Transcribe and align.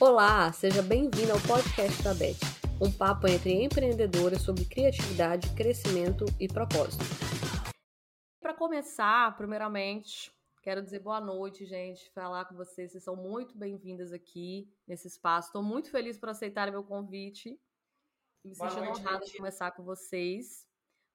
Olá, 0.00 0.52
seja 0.52 0.80
bem-vindo 0.80 1.32
ao 1.32 1.40
podcast 1.40 2.00
da 2.04 2.14
Beth, 2.14 2.38
um 2.80 2.88
papo 2.90 3.26
entre 3.26 3.64
empreendedoras 3.64 4.42
sobre 4.42 4.64
criatividade, 4.64 5.52
crescimento 5.56 6.24
e 6.38 6.46
propósito. 6.46 7.02
Para 8.40 8.54
começar, 8.54 9.36
primeiramente, 9.36 10.32
quero 10.62 10.84
dizer 10.84 11.00
boa 11.00 11.20
noite, 11.20 11.66
gente, 11.66 12.08
falar 12.12 12.44
com 12.44 12.54
vocês. 12.54 12.92
Vocês 12.92 13.02
são 13.02 13.16
muito 13.16 13.58
bem-vindas 13.58 14.12
aqui 14.12 14.72
nesse 14.86 15.08
espaço. 15.08 15.48
Estou 15.48 15.64
muito 15.64 15.90
feliz 15.90 16.16
por 16.16 16.28
aceitarem 16.28 16.72
meu 16.72 16.84
convite. 16.84 17.60
Me 18.44 18.54
sentindo 18.54 18.90
honrada 18.90 19.26
de 19.26 19.36
começar 19.36 19.72
com 19.72 19.82
vocês. 19.82 20.64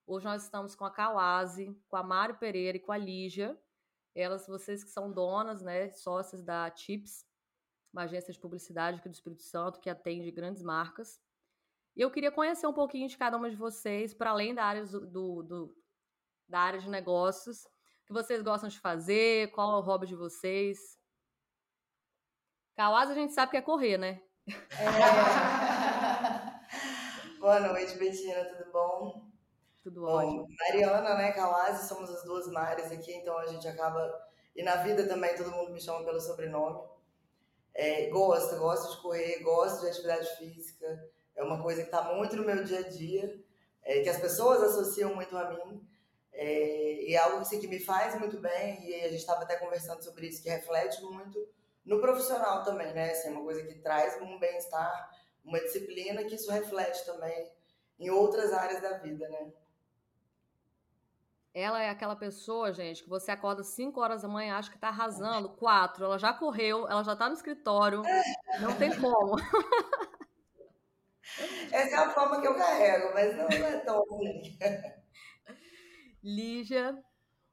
Hoje 0.06 0.26
nós 0.26 0.44
estamos 0.44 0.76
com 0.76 0.84
a 0.84 0.92
Kawase, 0.92 1.74
com 1.88 1.96
a 1.96 2.04
Mário 2.04 2.36
Pereira 2.36 2.76
e 2.76 2.82
com 2.82 2.92
a 2.92 2.98
Lígia. 2.98 3.58
Elas, 4.14 4.46
vocês 4.46 4.84
que 4.84 4.90
são 4.90 5.10
donas, 5.10 5.62
né, 5.62 5.90
sócias 5.92 6.44
da 6.44 6.70
Chips, 6.76 7.26
uma 7.94 8.04
agência 8.04 8.34
de 8.34 8.40
publicidade 8.40 8.98
aqui 8.98 9.08
do 9.08 9.14
Espírito 9.14 9.44
Santo 9.44 9.80
que 9.80 9.90
atende 9.90 10.32
grandes 10.32 10.64
marcas. 10.64 11.22
E 11.96 12.02
eu 12.02 12.10
queria 12.10 12.32
conhecer 12.32 12.66
um 12.66 12.74
pouquinho 12.74 13.08
de 13.08 13.16
cada 13.16 13.38
uma 13.38 13.52
de 13.52 13.56
vocês, 13.56 14.16
para 14.16 14.32
além 14.32 14.56
da 14.56 14.66
área, 14.66 14.84
do, 14.84 15.44
do, 15.44 15.78
da 16.48 16.60
área 16.60 16.80
de 16.80 16.90
negócios, 16.90 17.66
o 17.66 18.06
que 18.08 18.14
vocês 18.14 18.42
gostam 18.42 18.68
de 18.68 18.80
fazer, 18.80 19.52
qual 19.52 19.74
é 19.74 19.76
o 19.78 19.82
hobby 19.82 20.08
de 20.08 20.16
vocês. 20.16 21.00
Kawasa 22.76 23.12
a 23.12 23.16
gente 23.16 23.32
sabe 23.34 23.52
que 23.52 23.58
é 23.58 23.62
correr, 23.62 24.00
né? 24.00 24.24
É... 24.48 24.86
Boa 27.40 27.60
noite, 27.60 27.96
Betina, 27.98 28.44
tudo 28.46 28.72
bom? 28.72 29.32
Tudo 29.84 30.02
bom, 30.02 30.08
ótimo. 30.08 30.48
Mariana, 30.60 31.14
né, 31.16 31.32
Kawase, 31.34 31.88
somos 31.88 32.10
as 32.10 32.24
duas 32.24 32.48
Mares 32.48 32.92
aqui, 32.92 33.14
então 33.14 33.38
a 33.38 33.46
gente 33.46 33.68
acaba... 33.68 34.12
E 34.56 34.64
na 34.64 34.78
vida 34.78 35.08
também 35.08 35.36
todo 35.36 35.52
mundo 35.52 35.72
me 35.72 35.80
chama 35.80 36.04
pelo 36.04 36.20
sobrenome. 36.20 36.93
É, 37.74 38.10
gosto, 38.10 38.58
gosto 38.58 38.96
de 38.96 39.02
correr, 39.02 39.40
gosto 39.40 39.82
de 39.82 39.88
atividade 39.88 40.38
física. 40.38 41.10
É 41.36 41.44
uma 41.44 41.62
coisa 41.62 41.82
que 41.82 41.88
está 41.88 42.14
muito 42.14 42.36
no 42.36 42.46
meu 42.46 42.64
dia 42.64 42.80
a 42.80 42.90
dia, 42.90 43.44
é, 43.84 44.02
que 44.02 44.10
as 44.10 44.20
pessoas 44.20 44.62
associam 44.62 45.16
muito 45.16 45.36
a 45.36 45.50
mim. 45.50 45.88
É, 46.32 47.04
e 47.04 47.14
é 47.14 47.18
algo 47.18 47.38
assim, 47.38 47.60
que 47.60 47.68
me 47.68 47.80
faz 47.80 48.18
muito 48.20 48.40
bem, 48.40 48.88
e 48.88 48.96
a 49.02 49.10
gente 49.10 49.20
estava 49.20 49.44
até 49.44 49.56
conversando 49.56 50.04
sobre 50.04 50.28
isso, 50.28 50.42
que 50.42 50.50
reflete 50.50 51.02
muito 51.04 51.48
no 51.86 52.00
profissional 52.00 52.64
também, 52.64 52.94
né? 52.94 53.12
Assim, 53.12 53.28
é 53.28 53.32
uma 53.32 53.44
coisa 53.44 53.64
que 53.64 53.76
traz 53.76 54.20
um 54.22 54.40
bem-estar, 54.40 55.12
uma 55.44 55.60
disciplina, 55.60 56.24
que 56.24 56.36
isso 56.36 56.52
reflete 56.52 57.06
também 57.06 57.52
em 58.00 58.10
outras 58.10 58.52
áreas 58.52 58.82
da 58.82 58.98
vida, 58.98 59.28
né? 59.30 59.52
Ela 61.54 61.84
é 61.84 61.90
aquela 61.90 62.16
pessoa, 62.16 62.74
gente, 62.74 63.04
que 63.04 63.10
você 63.10 63.30
acorda 63.30 63.64
5 63.64 64.02
horas 64.02 64.24
da 64.24 64.28
manhã, 64.28 64.56
acha 64.56 64.72
que 64.72 64.78
tá 64.78 64.88
arrasando, 64.88 65.50
4, 65.50 66.04
ela 66.04 66.18
já 66.18 66.34
correu, 66.34 66.88
ela 66.88 67.04
já 67.04 67.16
tá 67.16 67.28
no 67.28 67.36
escritório, 67.36 68.02
não 68.60 68.76
tem 68.76 68.90
como. 69.00 69.36
Essa 71.72 71.96
é 71.96 72.00
a 72.00 72.10
forma 72.10 72.42
que 72.42 72.48
eu 72.48 72.56
carrego, 72.56 73.14
mas 73.14 73.38
não, 73.38 73.46
é 73.46 73.80
tão 73.82 74.04
ruim. 74.04 74.58
Lígia. 76.24 76.98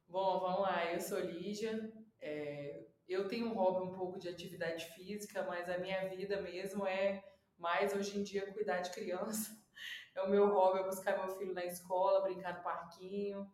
Bom, 0.09 0.41
vamos 0.41 0.63
lá, 0.63 0.91
eu 0.93 1.01
sou 1.01 1.21
Lígia. 1.21 1.93
É, 2.23 2.87
eu 3.07 3.29
tenho 3.29 3.49
um 3.49 3.55
hobby 3.55 3.87
um 3.87 3.93
pouco 3.93 4.19
de 4.19 4.31
atividade 4.31 4.87
física, 4.95 5.43
mas 5.43 5.69
a 5.69 5.77
minha 5.77 6.09
vida 6.09 6.41
mesmo 6.41 6.87
é 6.87 7.23
mais 7.59 7.95
hoje 7.95 8.19
em 8.19 8.23
dia 8.23 8.51
cuidar 8.53 8.81
de 8.81 8.91
criança. 8.91 9.61
É 10.13 10.23
o 10.23 10.29
meu 10.29 10.49
hobby, 10.49 10.81
é 10.81 10.83
buscar 10.83 11.17
meu 11.17 11.37
filho 11.37 11.55
na 11.55 11.65
escola, 11.65 12.23
brincar 12.23 12.57
no 12.57 12.65
parquinho 12.65 13.49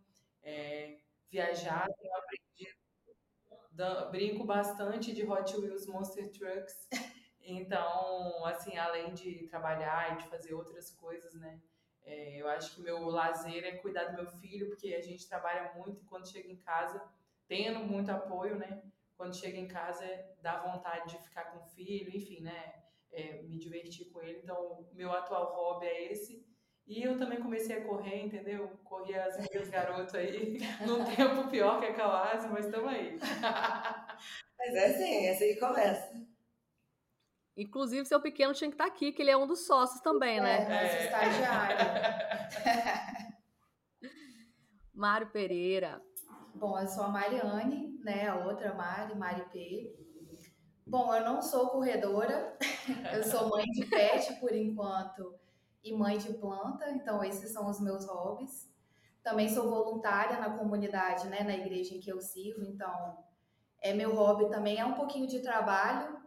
é, 0.47 1.01
viajar, 1.29 1.87
tenho 1.99 2.15
aprendido, 2.15 4.11
brinco 4.13 4.45
bastante 4.45 5.13
de 5.13 5.27
Hot 5.27 5.57
Wheels 5.57 5.87
Monster 5.87 6.31
Trucks. 6.31 6.89
Então, 7.49 8.45
assim, 8.45 8.77
além 8.77 9.15
de 9.15 9.47
trabalhar 9.47 10.15
e 10.15 10.17
de 10.17 10.29
fazer 10.29 10.53
outras 10.55 10.91
coisas, 10.91 11.33
né? 11.35 11.61
É, 12.03 12.41
eu 12.41 12.49
acho 12.49 12.75
que 12.75 12.81
meu 12.81 13.05
lazer 13.09 13.65
é 13.65 13.77
cuidar 13.77 14.05
do 14.07 14.17
meu 14.17 14.27
filho, 14.27 14.69
porque 14.69 14.95
a 14.95 15.01
gente 15.01 15.29
trabalha 15.29 15.73
muito 15.75 16.01
e 16.01 16.05
quando 16.07 16.29
chega 16.29 16.49
em 16.49 16.57
casa, 16.57 17.01
tendo 17.47 17.81
muito 17.81 18.11
apoio, 18.11 18.57
né? 18.57 18.83
Quando 19.17 19.37
chega 19.37 19.59
em 19.59 19.67
casa, 19.69 20.05
dá 20.41 20.61
vontade 20.61 21.11
de 21.11 21.23
ficar 21.23 21.47
com 21.47 21.59
o 21.59 21.69
filho, 21.69 22.15
enfim, 22.17 22.41
né? 22.41 22.83
É, 23.13 23.43
me 23.43 23.59
divertir 23.59 24.11
com 24.11 24.21
ele. 24.21 24.41
Então, 24.43 24.89
meu 24.93 25.13
atual 25.13 25.55
hobby 25.55 25.87
é 25.87 26.13
esse. 26.13 26.46
E 26.87 27.03
eu 27.03 27.19
também 27.19 27.41
comecei 27.41 27.79
a 27.79 27.85
correr, 27.85 28.27
entendeu? 28.27 28.71
Corri 28.85 29.15
as 29.19 29.37
minhas 29.37 29.69
garotas 29.69 30.15
aí, 30.15 30.59
num 30.87 31.05
tempo 31.05 31.49
pior 31.51 31.81
que 31.81 31.87
a 31.87 31.95
Kawase, 31.95 32.49
mas 32.49 32.67
estamos 32.67 32.89
aí. 32.89 33.19
Mas 34.59 34.75
é 34.75 34.87
assim, 34.87 35.27
é 35.27 35.31
assim 35.33 35.55
que 35.55 35.61
começa. 35.61 36.11
Inclusive, 37.57 38.07
seu 38.07 38.21
pequeno 38.21 38.55
tinha 38.55 38.71
que 38.71 38.75
estar 38.75 38.87
tá 38.87 38.91
aqui, 38.91 39.13
que 39.13 39.21
ele 39.21 39.31
é 39.31 39.37
um 39.37 39.47
dos 39.47 39.67
sócios 39.67 40.01
também, 40.01 40.41
né? 40.41 40.63
É, 40.63 40.83
nosso 40.83 40.97
é. 40.97 41.05
estagiário. 41.05 41.79
Mário 44.95 45.31
Pereira. 45.31 46.03
Bom, 46.55 46.79
eu 46.79 46.87
sou 46.87 47.05
a 47.05 47.09
Mariane, 47.09 47.99
né? 48.03 48.29
A 48.29 48.37
outra 48.47 48.75
Mari, 48.75 49.15
Mari 49.15 49.45
P. 49.53 49.95
Bom, 50.87 51.15
eu 51.15 51.23
não 51.23 51.43
sou 51.43 51.69
corredora, 51.69 52.57
eu 53.13 53.23
sou 53.25 53.51
mãe 53.51 53.67
de 53.67 53.85
pet 53.87 54.41
por 54.41 54.55
enquanto 54.55 55.39
e 55.87 55.95
mãe 55.95 56.19
de 56.19 56.35
planta, 56.35 56.91
então 56.91 57.23
esses 57.23 57.53
são 57.53 57.71
os 57.71 57.81
meus 57.81 58.05
hobbies. 58.07 58.69
Também 59.23 59.49
sou 59.49 59.71
voluntária 59.71 60.41
na 60.41 60.59
comunidade, 60.59 61.29
né, 61.29 61.43
na 61.43 61.57
igreja 61.57 61.95
em 61.95 62.01
que 62.01 62.11
eu 62.11 62.21
sirvo, 62.21 62.65
então 62.65 63.25
é 63.81 63.93
meu 63.93 64.15
hobby 64.15 64.49
também, 64.51 64.79
é 64.79 64.85
um 64.85 64.95
pouquinho 64.95 65.27
de 65.27 65.41
trabalho, 65.41 66.21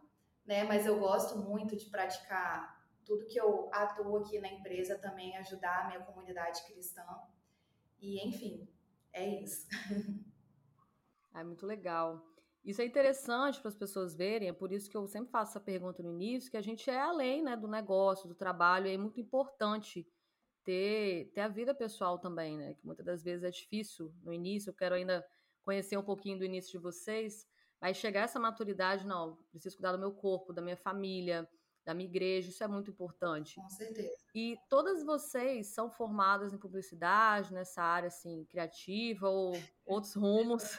né, 0.46 0.64
mas 0.64 0.86
eu 0.86 0.98
gosto 1.00 1.38
muito 1.38 1.76
de 1.76 1.86
praticar 1.90 2.80
tudo 3.06 3.26
que 3.26 3.40
eu 3.40 3.70
atuo 3.74 4.18
aqui 4.18 4.40
na 4.40 4.48
empresa 4.48 4.98
também, 4.98 5.36
ajudar 5.38 5.84
a 5.84 5.88
minha 5.88 6.02
comunidade 6.02 6.64
cristã. 6.64 7.04
E 8.00 8.26
enfim, 8.26 8.68
é 9.12 9.28
isso. 9.42 9.68
É 11.32 11.44
muito 11.44 11.66
legal. 11.66 12.26
Isso 12.64 12.82
é 12.82 12.86
interessante 12.86 13.60
para 13.60 13.70
as 13.70 13.76
pessoas 13.76 14.16
verem, 14.16 14.50
é 14.50 14.54
por 14.54 14.72
isso 14.72 14.90
que 14.90 14.98
eu 14.98 15.08
sempre 15.08 15.32
faço 15.32 15.52
essa 15.52 15.60
pergunta 15.60 16.04
no 16.04 16.12
início, 16.12 16.52
que 16.52 16.58
a 16.58 16.62
gente 16.62 16.90
é 16.90 17.00
além 17.00 17.42
né, 17.42 17.56
do 17.56 17.68
negócio, 17.68 18.28
do 18.28 18.36
trabalho, 18.36 18.88
e 18.88 18.94
é 18.94 18.98
muito 18.98 19.20
importante 19.20 20.06
ter, 20.64 21.32
ter 21.34 21.42
a 21.42 21.48
vida 21.48 21.74
pessoal 21.74 22.20
também, 22.20 22.58
né? 22.58 22.74
Que 22.74 22.86
muitas 22.86 23.06
das 23.06 23.24
vezes 23.24 23.44
é 23.44 23.50
difícil 23.50 24.14
no 24.22 24.34
início, 24.34 24.70
eu 24.70 24.74
quero 24.74 24.96
ainda 24.96 25.26
conhecer 25.64 25.98
um 25.98 26.04
pouquinho 26.04 26.38
do 26.38 26.46
início 26.46 26.72
de 26.72 26.78
vocês, 26.78 27.48
mas 27.80 27.98
chegar 27.98 28.22
a 28.22 28.24
essa 28.26 28.40
maturidade, 28.40 29.08
não, 29.08 29.38
preciso 29.52 29.78
cuidar 29.78 29.94
do 29.94 30.00
meu 30.00 30.12
corpo, 30.12 30.52
da 30.52 30.62
minha 30.62 30.78
família, 30.78 31.50
da 31.86 31.94
minha 31.94 32.10
igreja, 32.10 32.50
isso 32.50 32.64
é 32.64 32.68
muito 32.68 32.92
importante. 32.92 33.56
Com 33.56 33.70
certeza. 33.70 34.16
E 34.36 34.58
todas 34.70 35.04
vocês 35.04 35.68
são 35.68 35.90
formadas 35.90 36.54
em 36.54 36.58
publicidade, 36.58 37.54
nessa 37.54 37.82
área 37.82 38.08
assim, 38.08 38.46
criativa 38.46 39.30
ou 39.30 39.54
outros 39.86 40.14
rumos? 40.14 40.78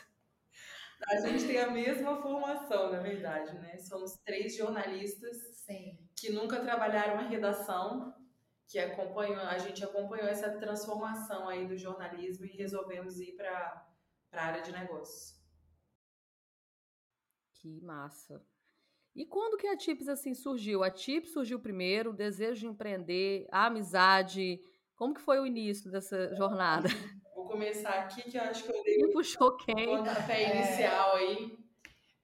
A 1.09 1.17
gente 1.21 1.47
tem 1.47 1.59
a 1.59 1.71
mesma 1.71 2.21
formação, 2.21 2.91
na 2.91 3.01
verdade, 3.01 3.55
né? 3.59 3.79
Somos 3.79 4.19
três 4.25 4.57
jornalistas 4.57 5.37
Sim. 5.65 5.99
que 6.17 6.31
nunca 6.31 6.61
trabalharam 6.61 7.19
a 7.19 7.29
redação, 7.29 8.15
que 8.69 8.79
acompanhou, 8.79 9.37
a 9.37 9.59
gente 9.59 9.83
acompanhou 9.83 10.29
essa 10.29 10.51
transformação 10.59 11.49
aí 11.49 11.67
do 11.67 11.77
jornalismo 11.77 12.45
e 12.45 12.57
resolvemos 12.57 13.19
ir 13.19 13.33
para 13.33 13.87
a 14.33 14.45
área 14.45 14.63
de 14.63 14.73
negócios. 14.73 15.41
Que 17.55 17.81
massa. 17.81 18.43
E 19.15 19.27
quando 19.27 19.57
que 19.57 19.67
a 19.67 19.77
Tips 19.77 20.09
assim 20.09 20.35
surgiu? 20.35 20.85
A 20.85 20.91
Tips 20.91 21.33
surgiu 21.33 21.59
primeiro, 21.59 22.11
o 22.11 22.17
desejo 22.17 22.61
de 22.61 22.67
empreender, 22.67 23.47
a 23.51 23.67
amizade. 23.67 24.61
Como 24.95 25.15
que 25.15 25.21
foi 25.21 25.41
o 25.41 25.47
início 25.47 25.91
dessa 25.91 26.35
jornada? 26.37 26.89
começar 27.51 27.91
aqui, 27.91 28.23
que 28.23 28.37
eu 28.39 28.43
acho 28.43 28.65
que 28.65 28.71
eu 28.71 28.83
dei 28.83 29.05
o 29.05 29.13
puxou 29.13 29.57
quem? 29.57 29.87
pontapé 29.87 30.43
é... 30.43 30.57
inicial 30.57 31.17
aí. 31.17 31.59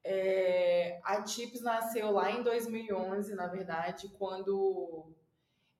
É, 0.04 1.00
a 1.02 1.22
Tips 1.22 1.62
nasceu 1.62 2.12
lá 2.12 2.30
em 2.30 2.42
2011, 2.44 3.34
na 3.34 3.48
verdade, 3.48 4.08
quando 4.16 5.12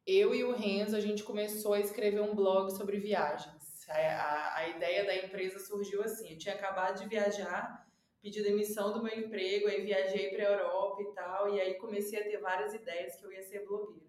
eu 0.04 0.34
e 0.34 0.42
o 0.42 0.52
Renzo 0.52 0.96
a 0.96 1.00
gente 1.00 1.22
começou 1.22 1.74
a 1.74 1.80
escrever 1.80 2.20
um 2.20 2.34
blog 2.34 2.70
sobre 2.70 2.98
viagens. 2.98 3.88
A, 3.88 3.94
a, 3.94 4.56
a 4.58 4.68
ideia 4.68 5.04
da 5.04 5.16
empresa 5.16 5.60
surgiu 5.60 6.02
assim: 6.02 6.32
eu 6.32 6.38
tinha 6.38 6.56
acabado 6.56 7.00
de 7.00 7.08
viajar, 7.08 7.86
pedi 8.20 8.42
demissão 8.42 8.92
do 8.92 9.02
meu 9.02 9.16
emprego, 9.16 9.68
aí 9.68 9.82
viajei 9.82 10.30
para 10.30 10.44
a 10.44 10.52
Europa 10.52 11.02
e 11.02 11.14
tal, 11.14 11.54
e 11.54 11.60
aí 11.60 11.74
comecei 11.74 12.18
a 12.18 12.24
ter 12.24 12.38
várias 12.38 12.74
ideias 12.74 13.14
que 13.14 13.24
eu 13.24 13.32
ia 13.32 13.42
ser 13.42 13.64
blogueira. 13.64 14.05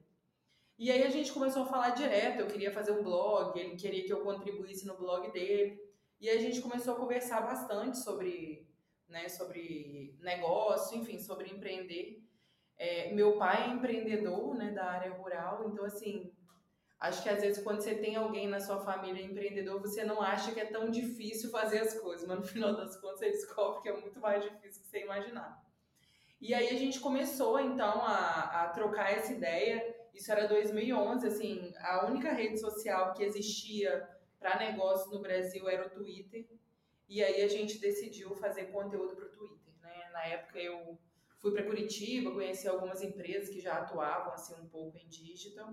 E 0.78 0.92
aí 0.92 1.04
a 1.04 1.10
gente 1.10 1.34
começou 1.34 1.64
a 1.64 1.66
falar 1.66 1.90
direto, 1.92 2.40
eu 2.40 2.48
queria 2.48 2.72
fazer 2.72 2.92
um 2.92 3.04
blog, 3.04 3.60
ele 3.60 3.76
queria 3.76 4.06
que 4.06 4.14
eu 4.14 4.22
contribuísse 4.22 4.86
no 4.86 4.96
blog 4.96 5.32
dele. 5.32 5.82
E 6.22 6.30
aí 6.30 6.38
a 6.38 6.42
gente 6.42 6.62
começou 6.62 6.94
a 6.94 6.98
conversar 6.98 7.42
bastante 7.42 7.98
sobre, 7.98 8.68
né, 9.10 9.28
sobre 9.28 10.16
negócio, 10.20 10.98
enfim, 10.98 11.18
sobre 11.20 11.50
empreender. 11.50 12.24
É, 12.78 13.12
meu 13.12 13.38
pai 13.38 13.64
é 13.64 13.74
empreendedor, 13.74 14.54
né, 14.54 14.70
da 14.72 14.86
área 14.86 15.12
rural, 15.14 15.68
então 15.68 15.84
assim, 15.84 16.32
acho 17.00 17.24
que 17.24 17.30
às 17.30 17.42
vezes 17.42 17.64
quando 17.64 17.82
você 17.82 17.96
tem 17.96 18.16
alguém 18.16 18.48
na 18.48 18.60
sua 18.60 18.80
família 18.80 19.24
empreendedor, 19.24 19.82
você 19.82 20.04
não 20.04 20.22
acha 20.22 20.52
que 20.52 20.60
é 20.60 20.66
tão 20.66 20.92
difícil 20.92 21.50
fazer 21.50 21.80
as 21.80 22.00
coisas, 22.00 22.28
mas 22.28 22.40
no 22.40 22.46
final 22.46 22.76
das 22.76 22.96
contas 22.98 23.20
você 23.20 23.32
descobre 23.32 23.82
que 23.82 23.90
é 23.90 24.00
muito 24.00 24.20
mais 24.20 24.44
difícil 24.44 24.84
que 24.84 24.90
você 24.90 25.02
imaginar. 25.02 25.60
E 26.40 26.54
aí 26.54 26.70
a 26.70 26.78
gente 26.78 27.00
começou 27.00 27.60
então 27.60 28.06
a, 28.06 28.66
a 28.66 28.70
trocar 28.70 29.12
essa 29.12 29.34
ideia. 29.34 29.97
Isso 30.18 30.32
era 30.32 30.48
2011, 30.48 31.28
assim, 31.28 31.72
a 31.78 32.08
única 32.08 32.34
rede 32.34 32.60
social 32.60 33.14
que 33.14 33.24
existia 33.24 34.10
para 34.40 34.58
negócios 34.58 35.14
no 35.14 35.22
Brasil 35.22 35.70
era 35.70 35.86
o 35.86 35.90
Twitter. 35.92 36.48
E 37.08 37.24
aí 37.24 37.44
a 37.44 37.48
gente 37.48 37.78
decidiu 37.78 38.36
fazer 38.36 38.72
conteúdo 38.72 39.16
para 39.16 39.28
o 39.28 39.30
Twitter, 39.30 39.74
né? 39.80 40.10
Na 40.12 40.26
época 40.26 40.58
eu 40.58 40.98
fui 41.38 41.52
para 41.52 41.64
Curitiba, 41.64 42.32
conheci 42.32 42.68
algumas 42.68 43.04
empresas 43.04 43.50
que 43.50 43.62
já 43.62 43.76
atuavam 43.76 44.34
assim 44.34 44.56
um 44.60 44.68
pouco 44.68 44.98
em 44.98 45.08
digital. 45.08 45.72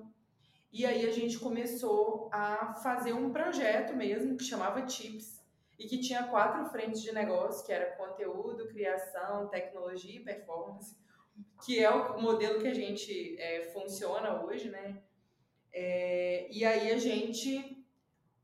E 0.71 0.85
aí 0.85 1.07
a 1.07 1.11
gente 1.11 1.39
começou 1.39 2.29
a 2.31 2.75
fazer 2.75 3.15
um 3.15 3.33
projeto 3.33 3.97
mesmo 3.97 4.37
que 4.37 4.45
chamava 4.45 4.83
Tips 4.83 5.43
e 5.79 5.87
que 5.87 6.01
tinha 6.01 6.29
quatro 6.29 6.67
frentes 6.67 7.01
de 7.01 7.13
negócio, 7.13 7.65
que 7.65 7.73
era 7.73 7.97
conteúdo, 7.97 8.69
criação, 8.69 9.49
tecnologia 9.49 10.21
e 10.21 10.23
performance, 10.23 10.95
que 11.65 11.83
é 11.83 11.91
o 11.91 12.21
modelo 12.21 12.61
que 12.61 12.69
a 12.69 12.75
gente 12.75 13.37
é, 13.39 13.71
funciona 13.73 14.45
hoje, 14.45 14.71
né? 14.71 15.03
É, 15.73 16.47
e 16.51 16.65
aí 16.65 16.93
a 16.93 16.99
gente 16.99 17.85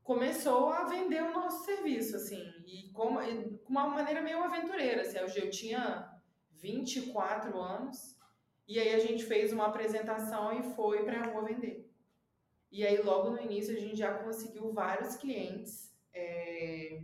começou 0.03 0.69
a 0.69 0.85
vender 0.85 1.23
o 1.23 1.33
nosso 1.33 1.63
serviço, 1.63 2.15
assim, 2.15 2.43
e 2.65 2.89
com, 2.91 3.15
com 3.15 3.69
uma 3.69 3.87
maneira 3.87 4.21
meio 4.21 4.43
aventureira, 4.43 5.01
assim, 5.01 5.17
eu 5.17 5.49
tinha 5.49 6.11
24 6.51 7.57
anos, 7.59 8.17
e 8.67 8.79
aí 8.79 8.93
a 8.93 8.99
gente 8.99 9.23
fez 9.23 9.53
uma 9.53 9.67
apresentação 9.67 10.51
e 10.57 10.75
foi 10.75 11.03
para 11.03 11.21
a 11.21 11.25
rua 11.27 11.45
vender. 11.45 11.89
E 12.71 12.85
aí 12.85 13.01
logo 13.01 13.29
no 13.29 13.41
início 13.41 13.75
a 13.75 13.79
gente 13.79 13.97
já 13.97 14.13
conseguiu 14.13 14.71
vários 14.73 15.15
clientes, 15.15 15.93
é, 16.13 17.01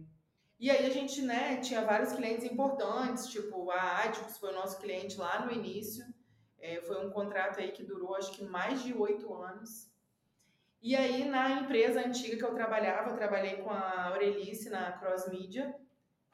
e 0.60 0.70
aí 0.72 0.86
a 0.86 0.90
gente, 0.90 1.22
né, 1.22 1.58
tinha 1.58 1.86
vários 1.86 2.14
clientes 2.14 2.44
importantes, 2.44 3.28
tipo 3.28 3.70
a 3.72 4.04
Adix 4.04 4.38
foi 4.38 4.52
o 4.52 4.56
nosso 4.56 4.80
cliente 4.80 5.18
lá 5.18 5.46
no 5.46 5.52
início, 5.52 6.06
é, 6.60 6.82
foi 6.82 7.06
um 7.06 7.12
contrato 7.12 7.60
aí 7.60 7.72
que 7.72 7.84
durou 7.84 8.16
acho 8.16 8.32
que 8.32 8.44
mais 8.44 8.82
de 8.84 8.94
oito 8.94 9.34
anos. 9.34 9.90
E 10.82 10.96
aí 10.96 11.26
na 11.26 11.52
empresa 11.62 12.00
antiga 12.00 12.38
que 12.38 12.44
eu 12.44 12.54
trabalhava, 12.54 13.12
eu 13.12 13.16
trabalhei 13.16 13.58
com 13.58 13.70
a 13.70 14.08
Aurelice 14.08 14.70
na 14.70 14.92
Cross 14.94 15.28
Media, 15.30 15.76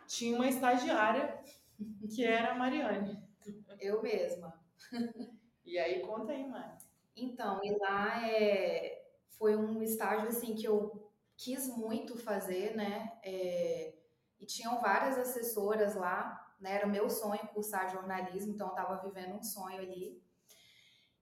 tinha 0.08 0.36
uma 0.36 0.48
estagiária 0.48 1.40
que 2.14 2.24
era 2.24 2.52
a 2.52 2.56
Mariane. 2.56 3.22
Eu 3.80 4.02
mesma. 4.02 4.60
E 5.66 5.80
aí 5.80 6.02
conta 6.02 6.34
aí, 6.34 6.46
Mari. 6.46 6.78
Então, 7.16 7.62
e 7.64 7.72
lá 7.78 8.30
é, 8.30 9.06
foi 9.30 9.56
um 9.56 9.82
estágio 9.82 10.28
assim 10.28 10.56
que 10.56 10.66
eu 10.66 11.10
quis 11.38 11.68
muito 11.68 12.18
fazer, 12.18 12.76
né? 12.76 13.14
É, 13.24 13.93
e 14.44 14.46
tinham 14.46 14.82
várias 14.82 15.18
assessoras 15.18 15.96
lá, 15.96 16.54
né? 16.60 16.76
Era 16.76 16.86
o 16.86 16.90
meu 16.90 17.10
sonho 17.10 17.48
cursar 17.54 17.90
jornalismo, 17.90 18.54
então 18.54 18.68
eu 18.68 18.76
estava 18.76 19.02
vivendo 19.02 19.36
um 19.36 19.42
sonho 19.42 19.80
ali. 19.80 20.22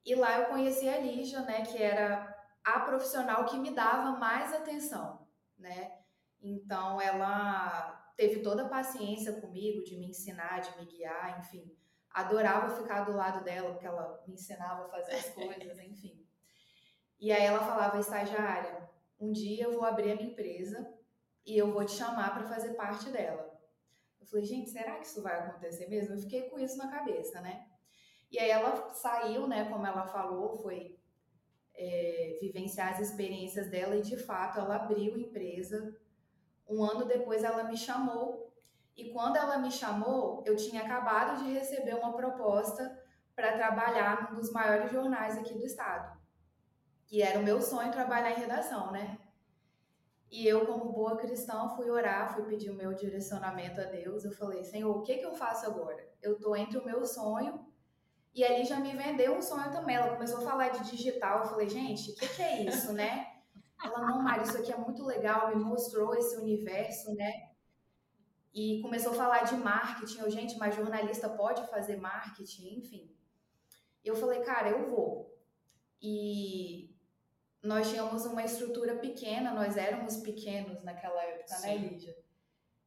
E 0.04 0.16
lá 0.16 0.40
eu 0.40 0.46
conheci 0.48 0.90
a 0.90 1.00
Lígia, 1.00 1.42
né? 1.42 1.64
Que 1.64 1.82
era 1.82 2.36
a 2.64 2.80
profissional 2.80 3.46
que 3.46 3.60
me 3.60 3.76
dava 3.76 4.18
mais 4.18 4.52
atenção, 4.52 5.28
né? 5.56 6.00
Então 6.42 7.00
ela 7.00 8.12
teve 8.18 8.42
toda 8.42 8.64
a 8.64 8.70
paciência 8.70 9.40
comigo 9.40 9.84
de 9.84 9.98
me 9.98 10.08
ensinar, 10.08 10.60
de 10.60 10.76
me 10.80 10.86
guiar, 10.88 11.40
enfim. 11.40 11.78
Adorava 12.10 12.76
ficar 12.76 13.04
do 13.04 13.16
lado 13.16 13.44
dela, 13.44 13.70
porque 13.70 13.86
ela 13.86 14.24
me 14.28 14.34
ensinava 14.34 14.86
a 14.86 14.90
fazer 14.90 15.14
as 15.14 15.30
coisas, 15.36 15.78
enfim. 15.78 16.28
E 17.20 17.32
aí 17.32 17.44
ela 17.44 17.60
falava, 17.60 18.00
estagiária, 18.00 18.90
um 19.20 19.32
dia 19.32 19.66
eu 19.66 19.74
vou 19.74 19.86
abrir 19.86 20.12
a 20.12 20.16
minha 20.16 20.32
empresa 20.32 21.01
e 21.46 21.58
eu 21.58 21.72
vou 21.72 21.86
te 21.86 21.94
chamar 21.94 22.34
para 22.34 22.48
fazer 22.48 22.74
parte 22.74 23.10
dela. 23.10 23.52
Eu 24.20 24.28
falei, 24.28 24.46
gente, 24.46 24.70
será 24.70 24.96
que 24.98 25.06
isso 25.06 25.22
vai 25.22 25.40
acontecer 25.40 25.88
mesmo? 25.88 26.16
Eu 26.16 26.20
fiquei 26.20 26.50
com 26.50 26.60
isso 26.60 26.78
na 26.78 26.90
cabeça, 26.90 27.42
né? 27.42 27.66
E 28.32 28.40
aí 28.40 28.50
ela 28.50 28.90
saiu, 28.92 29.48
né, 29.48 29.70
como 29.70 29.86
ela 29.86 30.06
falou, 30.06 30.56
foi 30.56 30.98
é, 31.76 32.38
vivenciar 32.40 32.94
as 32.94 33.00
experiências 33.00 33.70
dela 33.70 33.96
e 33.96 34.02
de 34.02 34.18
fato 34.18 34.60
ela 34.60 34.76
abriu 34.76 35.18
empresa. 35.18 35.98
Um 36.70 36.84
ano 36.84 37.06
depois 37.06 37.44
ela 37.44 37.64
me 37.64 37.76
chamou 37.76 38.52
e 38.96 39.10
quando 39.12 39.38
ela 39.38 39.58
me 39.58 39.72
chamou, 39.72 40.44
eu 40.46 40.56
tinha 40.56 40.84
acabado 40.84 41.44
de 41.44 41.52
receber 41.52 41.96
uma 41.96 42.14
proposta 42.14 43.00
para 43.36 43.54
trabalhar 43.54 44.32
num 44.32 44.40
dos 44.40 44.52
maiores 44.52 44.92
jornais 44.92 45.38
aqui 45.38 45.54
do 45.54 45.66
estado. 45.66 46.20
E 47.10 47.22
era 47.22 47.40
o 47.40 47.44
meu 47.44 47.62
sonho 47.62 47.92
trabalhar 47.92 48.32
em 48.32 48.42
redação, 48.42 48.92
né? 48.92 49.18
E 50.32 50.48
eu, 50.48 50.66
como 50.66 50.94
boa 50.94 51.18
cristã, 51.18 51.68
fui 51.76 51.90
orar, 51.90 52.34
fui 52.34 52.44
pedir 52.46 52.70
o 52.70 52.76
meu 52.76 52.94
direcionamento 52.94 53.82
a 53.82 53.84
Deus. 53.84 54.24
Eu 54.24 54.32
falei, 54.32 54.64
Senhor, 54.64 54.96
o 54.96 55.04
que, 55.04 55.18
que 55.18 55.26
eu 55.26 55.34
faço 55.34 55.66
agora? 55.66 56.08
Eu 56.22 56.40
tô 56.40 56.56
entre 56.56 56.78
o 56.78 56.86
meu 56.86 57.06
sonho 57.06 57.68
e 58.34 58.42
ali 58.46 58.64
já 58.64 58.80
me 58.80 58.96
vendeu 58.96 59.36
um 59.36 59.42
sonho 59.42 59.70
também. 59.74 59.98
Ela 59.98 60.14
começou 60.14 60.38
a 60.38 60.50
falar 60.50 60.70
de 60.70 60.90
digital. 60.90 61.40
Eu 61.40 61.50
falei, 61.50 61.68
gente, 61.68 62.12
o 62.12 62.16
que, 62.16 62.30
que 62.30 62.42
é 62.42 62.64
isso, 62.64 62.94
né? 62.94 63.28
Ela, 63.84 64.00
não, 64.00 64.22
Mari, 64.22 64.44
isso 64.44 64.58
aqui 64.58 64.72
é 64.72 64.78
muito 64.78 65.04
legal. 65.04 65.50
Me 65.50 65.62
mostrou 65.62 66.16
esse 66.16 66.38
universo, 66.38 67.14
né? 67.14 67.50
E 68.54 68.82
começou 68.82 69.12
a 69.12 69.16
falar 69.16 69.44
de 69.44 69.58
marketing. 69.58 70.20
Eu, 70.20 70.30
gente, 70.30 70.58
mas 70.58 70.76
jornalista 70.76 71.28
pode 71.28 71.68
fazer 71.68 71.98
marketing? 71.98 72.78
Enfim. 72.78 73.14
Eu 74.02 74.16
falei, 74.16 74.40
cara, 74.42 74.70
eu 74.70 74.90
vou. 74.90 75.38
E 76.02 76.91
nós 77.64 77.90
tínhamos 77.90 78.26
uma 78.26 78.44
estrutura 78.44 78.96
pequena, 78.96 79.54
nós 79.54 79.78
éramos 79.78 80.18
pequenos 80.18 80.84
naquela 80.84 81.22
época, 81.24 81.54
né, 81.54 81.58
Sim. 81.58 81.80
né, 81.80 81.88
Lígia? 81.90 82.18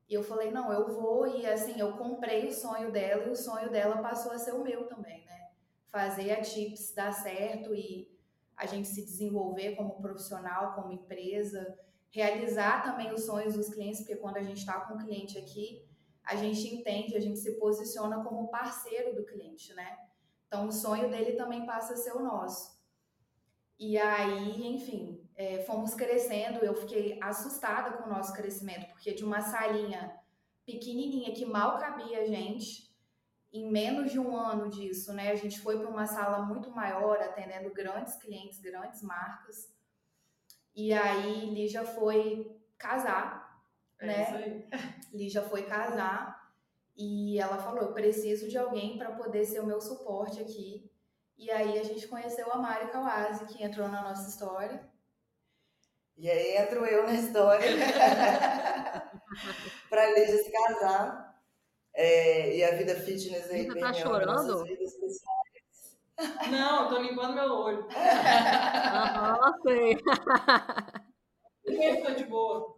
E 0.08 0.14
eu 0.14 0.22
falei, 0.22 0.50
não, 0.50 0.72
eu 0.72 0.88
vou, 0.88 1.26
e 1.26 1.46
assim, 1.46 1.80
eu 1.80 1.96
comprei 1.96 2.46
o 2.46 2.52
sonho 2.52 2.90
dela 2.92 3.24
e 3.26 3.30
o 3.30 3.36
sonho 3.36 3.70
dela 3.70 4.02
passou 4.02 4.32
a 4.32 4.38
ser 4.38 4.52
o 4.52 4.62
meu 4.62 4.86
também, 4.86 5.24
né? 5.24 5.50
Fazer 5.86 6.32
a 6.32 6.42
Tips 6.42 6.92
dar 6.92 7.12
certo 7.12 7.74
e 7.74 8.12
a 8.56 8.66
gente 8.66 8.86
se 8.86 9.04
desenvolver 9.04 9.76
como 9.76 10.00
profissional, 10.00 10.74
como 10.74 10.92
empresa, 10.92 11.78
realizar 12.10 12.82
também 12.82 13.12
os 13.12 13.24
sonhos 13.24 13.54
dos 13.54 13.68
clientes, 13.68 14.00
porque 14.00 14.16
quando 14.16 14.36
a 14.36 14.42
gente 14.42 14.58
está 14.58 14.80
com 14.80 14.94
o 14.94 14.98
cliente 14.98 15.38
aqui, 15.38 15.88
a 16.22 16.36
gente 16.36 16.74
entende, 16.74 17.16
a 17.16 17.20
gente 17.20 17.38
se 17.38 17.58
posiciona 17.58 18.22
como 18.22 18.48
parceiro 18.48 19.14
do 19.14 19.24
cliente, 19.24 19.72
né? 19.74 19.98
Então 20.46 20.68
o 20.68 20.72
sonho 20.72 21.10
dele 21.10 21.32
também 21.32 21.64
passa 21.64 21.94
a 21.94 21.96
ser 21.96 22.12
o 22.12 22.22
nosso. 22.22 22.73
E 23.78 23.98
aí, 23.98 24.66
enfim, 24.66 25.20
é, 25.36 25.62
fomos 25.64 25.94
crescendo. 25.94 26.64
Eu 26.64 26.74
fiquei 26.74 27.18
assustada 27.22 27.96
com 27.96 28.04
o 28.04 28.12
nosso 28.12 28.32
crescimento, 28.32 28.86
porque 28.88 29.12
de 29.12 29.24
uma 29.24 29.40
salinha 29.40 30.14
pequenininha 30.64 31.34
que 31.34 31.44
mal 31.44 31.78
cabia 31.78 32.20
a 32.20 32.26
gente, 32.26 32.94
em 33.52 33.70
menos 33.70 34.10
de 34.10 34.18
um 34.18 34.36
ano 34.36 34.70
disso, 34.70 35.12
né, 35.12 35.30
a 35.30 35.34
gente 35.34 35.60
foi 35.60 35.78
para 35.78 35.88
uma 35.88 36.06
sala 36.06 36.44
muito 36.44 36.70
maior, 36.70 37.20
atendendo 37.20 37.72
grandes 37.72 38.16
clientes, 38.16 38.58
grandes 38.60 39.02
marcas. 39.02 39.72
E 40.74 40.92
aí, 40.92 41.50
Lígia 41.50 41.84
foi 41.84 42.56
casar, 42.78 43.62
é 43.98 44.06
né? 44.06 44.68
Lígia 45.12 45.42
foi 45.48 45.62
casar 45.64 46.52
e 46.96 47.38
ela 47.38 47.58
falou: 47.58 47.82
Eu 47.82 47.92
preciso 47.92 48.48
de 48.48 48.58
alguém 48.58 48.98
para 48.98 49.12
poder 49.12 49.44
ser 49.44 49.60
o 49.60 49.66
meu 49.66 49.80
suporte 49.80 50.40
aqui 50.40 50.90
e 51.36 51.50
aí 51.50 51.78
a 51.78 51.82
gente 51.82 52.08
conheceu 52.08 52.50
a 52.52 52.56
Mari 52.56 52.88
Kawase, 52.88 53.46
que 53.46 53.62
entrou 53.62 53.88
na 53.88 54.02
nossa 54.02 54.28
história. 54.28 54.88
E 56.16 56.30
aí 56.30 56.56
entro 56.56 56.86
eu 56.86 57.04
na 57.04 57.14
história 57.14 57.66
para 59.90 60.10
Lígia 60.10 60.42
se 60.42 60.50
casar. 60.50 61.34
É, 61.92 62.56
e 62.56 62.64
a 62.64 62.76
vida 62.76 62.94
fitness 62.96 63.50
aí 63.50 63.66
Você 63.66 63.78
tá 63.78 63.92
chorando? 63.92 64.64
Não, 66.50 66.88
tô 66.88 66.98
limpando 66.98 67.34
meu 67.34 67.52
olho. 67.52 67.86
Aham, 67.90 69.54
sei. 69.62 69.98
Eu 71.66 72.04
tô 72.04 72.10
de 72.12 72.24
boa. 72.24 72.76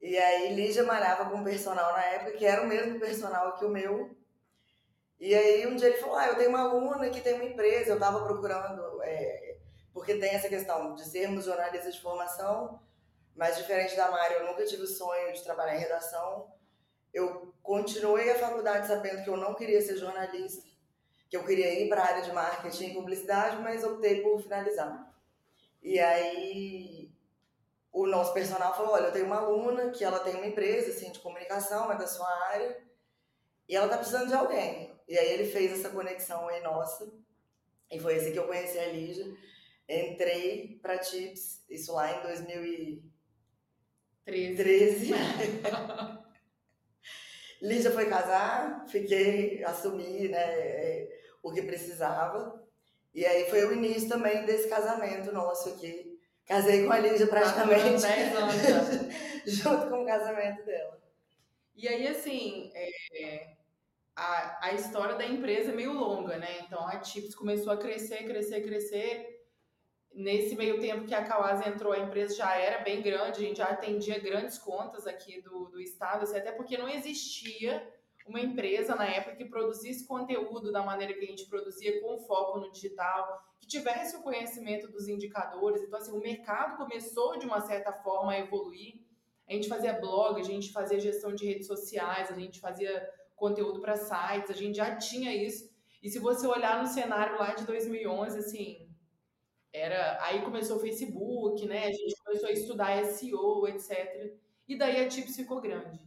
E 0.00 0.16
aí 0.18 0.54
Lígia 0.54 0.84
malhava 0.84 1.30
com 1.30 1.38
um 1.38 1.44
personal 1.44 1.92
na 1.92 2.04
época, 2.04 2.32
que 2.32 2.44
era 2.44 2.62
o 2.62 2.66
mesmo 2.66 3.00
personal 3.00 3.56
que 3.56 3.64
o 3.64 3.70
meu, 3.70 4.14
e 5.20 5.34
aí 5.34 5.66
um 5.66 5.76
dia 5.76 5.88
ele 5.88 5.98
falou, 5.98 6.16
ah, 6.16 6.26
eu 6.28 6.36
tenho 6.36 6.50
uma 6.50 6.60
aluna 6.60 7.08
que 7.10 7.20
tem 7.20 7.34
uma 7.34 7.44
empresa, 7.44 7.90
eu 7.90 7.94
estava 7.94 8.24
procurando, 8.24 9.02
é, 9.02 9.56
porque 9.92 10.16
tem 10.16 10.30
essa 10.30 10.48
questão 10.48 10.94
de 10.94 11.04
sermos 11.04 11.44
jornalistas 11.44 11.94
de 11.94 12.00
formação, 12.00 12.80
mas 13.34 13.56
diferente 13.56 13.96
da 13.96 14.10
Mari, 14.10 14.34
eu 14.34 14.46
nunca 14.46 14.64
tive 14.64 14.82
o 14.82 14.86
sonho 14.86 15.32
de 15.32 15.42
trabalhar 15.42 15.76
em 15.76 15.80
redação. 15.80 16.52
Eu 17.12 17.52
continuei 17.62 18.30
a 18.30 18.38
faculdade 18.38 18.86
sabendo 18.86 19.22
que 19.24 19.30
eu 19.30 19.36
não 19.36 19.54
queria 19.54 19.80
ser 19.80 19.96
jornalista, 19.96 20.68
que 21.28 21.36
eu 21.36 21.44
queria 21.44 21.80
ir 21.80 21.88
para 21.88 22.02
a 22.02 22.06
área 22.06 22.22
de 22.22 22.32
marketing 22.32 22.90
e 22.90 22.94
publicidade, 22.94 23.56
mas 23.62 23.82
optei 23.82 24.22
por 24.22 24.40
finalizar. 24.40 25.12
E 25.82 25.98
aí 25.98 27.10
o 27.92 28.06
nosso 28.06 28.32
personal 28.32 28.74
falou, 28.74 28.92
olha, 28.92 29.06
eu 29.06 29.12
tenho 29.12 29.26
uma 29.26 29.38
aluna 29.38 29.90
que 29.90 30.04
ela 30.04 30.18
tem 30.20 30.34
uma 30.34 30.46
empresa 30.46 30.90
assim, 30.90 31.12
de 31.12 31.20
comunicação, 31.20 31.90
é 31.92 31.96
da 31.96 32.06
sua 32.06 32.28
área, 32.48 32.82
e 33.68 33.76
ela 33.76 33.86
está 33.86 33.98
precisando 33.98 34.28
de 34.28 34.34
alguém. 34.34 34.93
E 35.06 35.18
aí 35.18 35.32
ele 35.32 35.44
fez 35.46 35.72
essa 35.72 35.90
conexão 35.90 36.48
aí 36.48 36.62
nossa. 36.62 37.12
E 37.90 37.98
foi 37.98 38.14
assim 38.16 38.32
que 38.32 38.38
eu 38.38 38.46
conheci 38.46 38.78
a 38.78 38.88
Lígia. 38.88 39.26
Entrei 39.88 40.78
para 40.80 40.98
Tips, 40.98 41.64
isso 41.68 41.92
lá 41.92 42.18
em 42.18 42.22
2013. 42.22 45.12
Lígia 47.60 47.90
foi 47.90 48.08
casar, 48.08 48.86
fiquei, 48.88 49.62
assumi 49.64 50.28
né, 50.28 50.38
é, 50.38 51.20
o 51.42 51.52
que 51.52 51.62
precisava. 51.62 52.62
E 53.14 53.24
aí 53.24 53.48
foi 53.48 53.64
o 53.64 53.72
início 53.72 54.08
também 54.08 54.44
desse 54.44 54.68
casamento 54.68 55.32
nosso 55.32 55.68
aqui. 55.68 56.18
Casei 56.46 56.84
com 56.84 56.92
a 56.92 56.98
Lígia 56.98 57.26
praticamente. 57.26 58.02
10 58.02 58.36
anos 58.66 59.14
junto 59.46 59.88
com 59.88 60.02
o 60.02 60.06
casamento 60.06 60.64
dela. 60.64 61.02
E 61.76 61.88
aí, 61.88 62.06
assim, 62.06 62.70
é, 62.74 63.54
a, 64.16 64.68
a 64.68 64.72
história 64.74 65.16
da 65.16 65.26
empresa 65.26 65.72
é 65.72 65.74
meio 65.74 65.92
longa, 65.92 66.36
né? 66.36 66.60
Então 66.60 66.86
a 66.86 66.98
Tips 66.98 67.34
começou 67.34 67.72
a 67.72 67.76
crescer, 67.76 68.24
crescer, 68.24 68.62
crescer. 68.62 69.34
Nesse 70.12 70.54
meio 70.54 70.78
tempo 70.80 71.06
que 71.06 71.14
a 71.14 71.24
Kawasa 71.24 71.68
entrou, 71.68 71.92
a 71.92 71.98
empresa 71.98 72.36
já 72.36 72.54
era 72.56 72.84
bem 72.84 73.02
grande, 73.02 73.44
a 73.44 73.48
gente 73.48 73.56
já 73.56 73.66
atendia 73.66 74.20
grandes 74.20 74.56
contas 74.56 75.08
aqui 75.08 75.42
do, 75.42 75.66
do 75.66 75.80
estado, 75.80 76.22
assim, 76.22 76.36
até 76.36 76.52
porque 76.52 76.78
não 76.78 76.88
existia 76.88 77.84
uma 78.24 78.40
empresa 78.40 78.94
na 78.94 79.06
época 79.06 79.34
que 79.36 79.44
produzisse 79.44 80.06
conteúdo 80.06 80.70
da 80.70 80.82
maneira 80.82 81.12
que 81.14 81.24
a 81.24 81.28
gente 81.28 81.46
produzia, 81.46 82.00
com 82.00 82.16
foco 82.20 82.60
no 82.60 82.70
digital, 82.70 83.42
que 83.58 83.66
tivesse 83.66 84.16
o 84.16 84.22
conhecimento 84.22 84.88
dos 84.90 85.08
indicadores. 85.08 85.82
Então, 85.82 85.98
assim, 85.98 86.12
o 86.12 86.20
mercado 86.20 86.76
começou 86.76 87.36
de 87.36 87.44
uma 87.44 87.60
certa 87.60 87.92
forma 87.92 88.32
a 88.32 88.38
evoluir. 88.38 89.02
A 89.48 89.52
gente 89.52 89.68
fazia 89.68 89.92
blog, 89.94 90.40
a 90.40 90.44
gente 90.44 90.72
fazia 90.72 90.98
gestão 91.00 91.34
de 91.34 91.44
redes 91.44 91.66
sociais, 91.66 92.30
a 92.30 92.34
gente 92.34 92.60
fazia 92.60 93.06
conteúdo 93.34 93.80
para 93.80 93.96
sites, 93.96 94.50
a 94.50 94.54
gente 94.54 94.76
já 94.76 94.96
tinha 94.96 95.34
isso. 95.34 95.72
E 96.02 96.08
se 96.08 96.18
você 96.18 96.46
olhar 96.46 96.80
no 96.80 96.86
cenário 96.86 97.38
lá 97.38 97.54
de 97.54 97.64
2011, 97.64 98.38
assim, 98.38 98.88
era 99.72 100.22
aí 100.22 100.42
começou 100.42 100.76
o 100.76 100.80
Facebook, 100.80 101.66
né? 101.66 101.86
A 101.86 101.92
gente 101.92 102.14
começou 102.24 102.48
a 102.48 102.52
estudar 102.52 103.04
SEO, 103.04 103.66
etc. 103.66 104.34
E 104.68 104.76
daí 104.76 105.04
a 105.04 105.08
Tips 105.08 105.34
ficou 105.36 105.60
grande. 105.60 106.00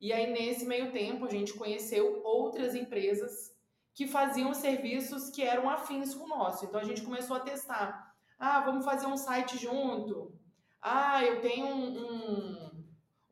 E 0.00 0.12
aí 0.12 0.30
nesse 0.30 0.66
meio 0.66 0.92
tempo 0.92 1.24
a 1.24 1.30
gente 1.30 1.54
conheceu 1.54 2.20
outras 2.22 2.74
empresas 2.74 3.54
que 3.94 4.06
faziam 4.06 4.52
serviços 4.52 5.30
que 5.30 5.42
eram 5.42 5.70
afins 5.70 6.14
com 6.14 6.24
o 6.24 6.28
nosso. 6.28 6.64
Então 6.64 6.80
a 6.80 6.84
gente 6.84 7.02
começou 7.02 7.36
a 7.36 7.40
testar. 7.40 8.12
Ah, 8.38 8.60
vamos 8.60 8.84
fazer 8.84 9.06
um 9.06 9.16
site 9.16 9.56
junto. 9.56 10.36
Ah, 10.82 11.24
eu 11.24 11.40
tenho 11.40 11.66
um, 11.66 11.98
um, 11.98 12.73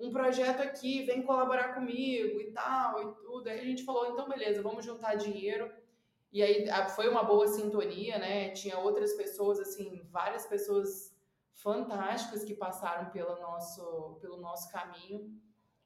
um 0.02 0.10
projeto 0.10 0.60
aqui, 0.60 1.04
vem 1.04 1.22
colaborar 1.22 1.74
comigo 1.74 2.40
e 2.40 2.50
tal 2.52 3.00
e 3.00 3.14
tudo. 3.22 3.48
Aí 3.48 3.60
a 3.60 3.64
gente 3.64 3.84
falou, 3.84 4.06
então 4.06 4.28
beleza, 4.28 4.62
vamos 4.62 4.84
juntar 4.84 5.14
dinheiro 5.14 5.70
e 6.32 6.42
aí 6.42 6.66
foi 6.96 7.08
uma 7.08 7.22
boa 7.22 7.46
sintonia, 7.46 8.18
né? 8.18 8.50
Tinha 8.52 8.78
outras 8.78 9.12
pessoas, 9.12 9.60
assim, 9.60 10.00
várias 10.10 10.46
pessoas 10.46 11.14
fantásticas 11.52 12.42
que 12.42 12.54
passaram 12.54 13.10
pelo 13.10 13.38
nosso, 13.38 14.16
pelo 14.18 14.38
nosso 14.38 14.72
caminho. 14.72 15.30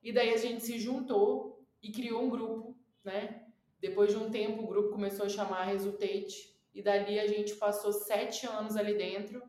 E 0.01 0.13
daí 0.13 0.33
a 0.33 0.37
gente 0.37 0.63
se 0.63 0.79
juntou 0.79 1.67
e 1.83 1.91
criou 1.91 2.23
um 2.23 2.31
grupo, 2.31 2.77
né? 3.03 3.45
Depois 3.81 4.13
de 4.13 4.19
um 4.19 4.31
tempo, 4.31 4.63
o 4.63 4.69
grupo 4.69 4.91
começou 4.91 5.27
a 5.27 5.29
chamar 5.29 5.65
Resultate. 5.65 6.55
E 6.73 6.81
dali 6.81 7.19
a 7.19 7.27
gente 7.27 7.57
passou 7.57 7.93
sete 7.93 8.47
anos 8.47 8.77
ali 8.77 8.95
dentro. 8.95 9.43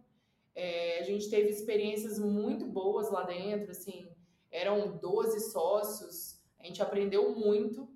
É, 0.56 1.00
a 1.00 1.04
gente 1.04 1.30
teve 1.30 1.50
experiências 1.50 2.18
muito 2.18 2.66
boas 2.66 3.12
lá 3.12 3.22
dentro, 3.22 3.70
assim. 3.70 4.10
Eram 4.58 4.98
12 4.98 5.52
sócios. 5.52 6.42
A 6.60 6.66
gente 6.66 6.82
aprendeu 6.82 7.36
muito. 7.36 7.88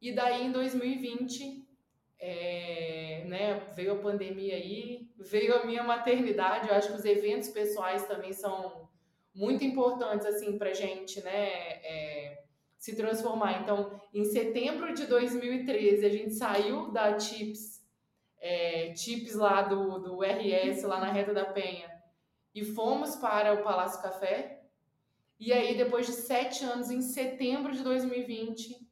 E 0.00 0.12
daí, 0.12 0.46
em 0.46 0.52
2020, 0.52 1.66
é, 2.18 3.24
né, 3.26 3.60
veio 3.74 3.92
a 3.92 4.02
pandemia 4.02 4.54
aí, 4.54 5.10
veio 5.18 5.54
a 5.56 5.64
minha 5.64 5.82
maternidade. 5.82 6.68
Eu 6.68 6.74
acho 6.74 6.88
que 6.88 6.96
os 6.96 7.04
eventos 7.04 7.48
pessoais 7.48 8.06
também 8.06 8.32
são 8.32 8.88
muito 9.34 9.64
importantes 9.64 10.26
assim 10.26 10.58
para 10.58 10.72
gente, 10.72 11.20
né, 11.22 11.48
é, 11.84 12.42
se 12.76 12.96
transformar. 12.96 13.62
Então, 13.62 14.00
em 14.12 14.24
setembro 14.24 14.92
de 14.94 15.06
2013 15.06 16.04
a 16.04 16.08
gente 16.08 16.34
saiu 16.34 16.90
da 16.90 17.14
Tips, 17.14 17.80
é, 18.40 18.92
Tips 18.92 19.34
lá 19.34 19.62
do, 19.62 19.98
do 19.98 20.20
RS 20.22 20.82
lá 20.82 21.00
na 21.00 21.12
Reta 21.12 21.32
da 21.32 21.44
Penha 21.44 21.88
e 22.54 22.64
fomos 22.64 23.14
para 23.16 23.54
o 23.54 23.62
Palácio 23.62 24.02
Café. 24.02 24.57
E 25.38 25.52
aí, 25.52 25.76
depois 25.76 26.06
de 26.06 26.12
sete 26.12 26.64
anos, 26.64 26.90
em 26.90 27.00
setembro 27.00 27.72
de 27.72 27.82
2020, 27.82 28.88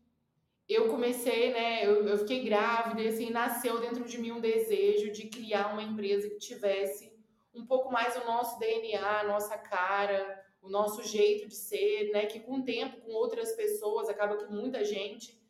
eu 0.69 0.88
comecei, 0.88 1.53
né? 1.53 1.85
Eu, 1.85 2.07
eu 2.07 2.19
fiquei 2.19 2.45
grávida 2.45 3.03
e 3.03 3.09
assim, 3.09 3.31
nasceu 3.31 3.81
dentro 3.81 4.05
de 4.05 4.19
mim 4.19 4.33
um 4.33 4.41
desejo 4.41 5.12
de 5.12 5.29
criar 5.29 5.73
uma 5.73 5.83
empresa 5.83 6.29
que 6.29 6.38
tivesse 6.38 7.12
um 7.55 7.67
pouco 7.67 7.91
mais 7.91 8.17
o 8.17 8.25
nosso 8.26 8.59
DNA, 8.59 9.21
a 9.21 9.25
nossa 9.25 9.57
cara, 9.57 10.45
o 10.61 10.69
nosso 10.69 11.03
jeito 11.03 11.49
de 11.49 11.55
ser, 11.57 12.11
né? 12.12 12.26
Que 12.26 12.41
com 12.41 12.59
o 12.61 12.65
tempo, 12.65 13.00
com 13.00 13.12
outras 13.12 13.53
pessoas, 13.53 14.09
acaba 14.09 14.37
que 14.37 14.53
muita 14.53 14.85
gente, 14.85 15.41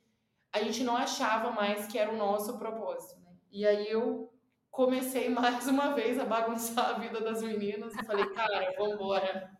a 0.53 0.63
gente 0.63 0.83
não 0.85 0.97
achava 0.97 1.51
mais 1.51 1.87
que 1.87 1.99
era 1.99 2.13
o 2.13 2.17
nosso 2.17 2.59
propósito, 2.59 3.21
né? 3.21 3.37
E 3.51 3.67
aí 3.67 3.91
eu 3.91 4.33
comecei 4.71 5.29
mais 5.31 5.67
uma 5.67 5.95
vez 5.95 6.19
a 6.19 6.25
bagunçar 6.25 6.91
a 6.91 6.99
vida 6.99 7.21
das 7.21 7.43
meninas 7.43 7.95
e 7.95 8.05
falei, 8.05 8.27
cara, 8.31 8.75
vamos 8.79 8.95
embora, 8.95 9.51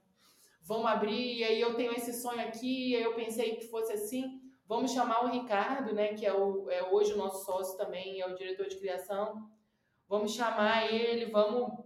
vamos 0.67 0.87
abrir. 0.87 1.39
E 1.39 1.45
aí 1.45 1.61
eu 1.61 1.75
tenho 1.75 1.93
esse 1.93 2.13
sonho 2.13 2.41
aqui, 2.41 2.91
e 2.91 2.97
aí 2.97 3.03
eu 3.03 3.15
pensei 3.15 3.57
que 3.57 3.69
fosse 3.69 3.93
assim. 3.93 4.43
Vamos 4.67 4.91
chamar 4.91 5.25
o 5.25 5.29
Ricardo, 5.29 5.95
né, 5.95 6.15
que 6.15 6.27
é, 6.27 6.35
o, 6.35 6.69
é 6.69 6.83
hoje 6.91 7.13
o 7.13 7.17
nosso 7.17 7.45
sócio 7.45 7.79
também, 7.79 8.21
é 8.21 8.27
o 8.27 8.35
diretor 8.35 8.67
de 8.67 8.77
criação. 8.77 9.49
Vamos 10.09 10.35
chamar 10.35 10.93
ele, 10.93 11.27
vamos. 11.27 11.85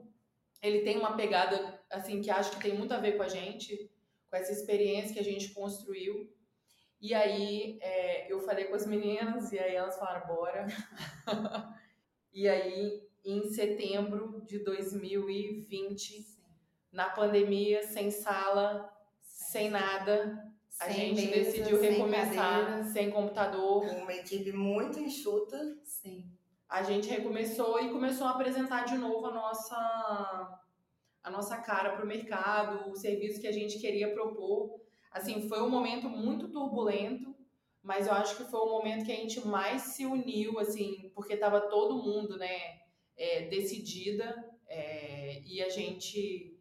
Ele 0.62 0.80
tem 0.80 0.98
uma 0.98 1.14
pegada 1.14 1.78
assim 1.90 2.22
que 2.22 2.30
acho 2.30 2.52
que 2.52 2.62
tem 2.62 2.74
muito 2.76 2.92
a 2.92 2.98
ver 2.98 3.16
com 3.16 3.22
a 3.22 3.28
gente, 3.28 3.90
com 4.30 4.36
essa 4.36 4.52
experiência 4.52 5.12
que 5.12 5.20
a 5.20 5.24
gente 5.24 5.52
construiu. 5.52 6.32
E 7.00 7.14
aí 7.14 7.78
é, 7.80 8.32
eu 8.32 8.40
falei 8.40 8.66
com 8.66 8.74
as 8.74 8.86
meninas 8.86 9.52
e 9.52 9.58
aí 9.58 9.74
elas 9.74 9.98
falaram 9.98 10.26
bora. 10.26 10.66
e 12.32 12.48
aí 12.48 13.02
em 13.24 13.50
setembro 13.50 14.42
de 14.46 14.58
2020, 14.58 15.98
Sim. 15.98 16.39
Na 16.92 17.08
pandemia, 17.10 17.82
sem 17.86 18.10
sala, 18.10 18.92
sem 19.20 19.70
nada, 19.70 20.50
a 20.80 20.86
sem 20.86 21.14
gente 21.14 21.26
mesa, 21.26 21.50
decidiu 21.50 21.80
recomeçar 21.80 22.84
sem, 22.84 22.92
sem 22.92 23.10
computador. 23.10 23.86
Com 23.86 24.02
uma 24.02 24.14
equipe 24.14 24.52
muito 24.52 24.98
enxuta. 24.98 25.78
Sim. 25.84 26.30
A 26.68 26.82
gente 26.82 27.08
recomeçou 27.08 27.80
e 27.80 27.90
começou 27.90 28.26
a 28.26 28.30
apresentar 28.30 28.84
de 28.84 28.96
novo 28.96 29.26
a 29.26 29.32
nossa 29.32 30.60
a 31.22 31.30
nossa 31.30 31.58
cara 31.58 31.90
para 31.90 32.04
o 32.04 32.08
mercado, 32.08 32.90
o 32.90 32.96
serviço 32.96 33.40
que 33.40 33.46
a 33.46 33.52
gente 33.52 33.78
queria 33.78 34.12
propor. 34.14 34.80
Assim, 35.10 35.46
foi 35.48 35.60
um 35.60 35.68
momento 35.68 36.08
muito 36.08 36.48
turbulento, 36.48 37.34
mas 37.82 38.06
eu 38.06 38.14
acho 38.14 38.36
que 38.36 38.44
foi 38.44 38.60
o 38.60 38.70
momento 38.70 39.04
que 39.04 39.12
a 39.12 39.16
gente 39.16 39.46
mais 39.46 39.82
se 39.82 40.06
uniu, 40.06 40.58
assim, 40.58 41.10
porque 41.14 41.34
estava 41.34 41.60
todo 41.62 42.02
mundo, 42.02 42.38
né, 42.38 42.80
é, 43.18 43.48
decidida 43.48 44.34
é, 44.66 45.42
e 45.44 45.62
a 45.62 45.68
gente 45.68 46.58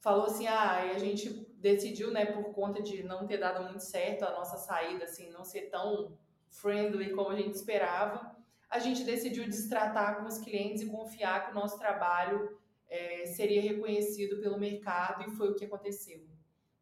falou 0.00 0.24
assim, 0.24 0.46
ah, 0.46 0.86
e 0.86 0.90
a 0.90 0.98
gente 0.98 1.30
decidiu, 1.58 2.10
né, 2.10 2.26
por 2.26 2.52
conta 2.52 2.82
de 2.82 3.02
não 3.02 3.26
ter 3.26 3.36
dado 3.36 3.64
muito 3.64 3.84
certo 3.84 4.24
a 4.24 4.32
nossa 4.32 4.56
saída, 4.56 5.04
assim, 5.04 5.30
não 5.30 5.44
ser 5.44 5.68
tão 5.70 6.18
friendly 6.48 7.10
como 7.10 7.30
a 7.30 7.36
gente 7.36 7.54
esperava, 7.54 8.34
a 8.68 8.78
gente 8.78 9.04
decidiu 9.04 9.44
destratar 9.44 10.18
com 10.18 10.26
os 10.26 10.38
clientes 10.38 10.82
e 10.82 10.90
confiar 10.90 11.44
que 11.44 11.52
o 11.52 11.54
nosso 11.54 11.78
trabalho 11.78 12.58
é, 12.88 13.26
seria 13.26 13.60
reconhecido 13.60 14.40
pelo 14.40 14.58
mercado 14.58 15.24
e 15.28 15.30
foi 15.36 15.50
o 15.50 15.54
que 15.54 15.64
aconteceu. 15.64 16.26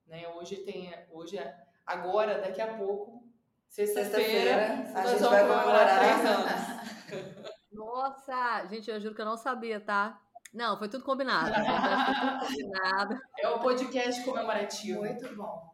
Né? 0.07 0.29
Hoje 0.29 0.57
tem, 0.59 0.95
hoje, 1.11 1.39
agora, 1.85 2.41
daqui 2.41 2.61
a 2.61 2.77
pouco, 2.77 3.27
sexta-feira, 3.69 4.85
sexta 4.85 5.03
nós 5.03 5.21
vamos 5.21 5.39
comemorar 5.41 5.99
três 5.99 6.25
anos. 6.25 7.59
Nossa, 7.73 8.67
gente, 8.67 8.91
eu 8.91 9.01
juro 9.01 9.15
que 9.15 9.21
eu 9.21 9.27
não 9.27 9.37
sabia, 9.37 9.81
tá? 9.81 10.21
Não, 10.59 10.77
foi 10.77 10.89
tudo 10.89 11.05
combinado. 11.05 11.55
foi 11.55 11.63
tudo 11.63 12.49
combinado. 12.49 13.21
É 13.39 13.49
o 13.49 13.61
podcast 13.61 14.25
comemorativo. 14.25 14.99
Muito 14.99 15.37
bom. 15.37 15.73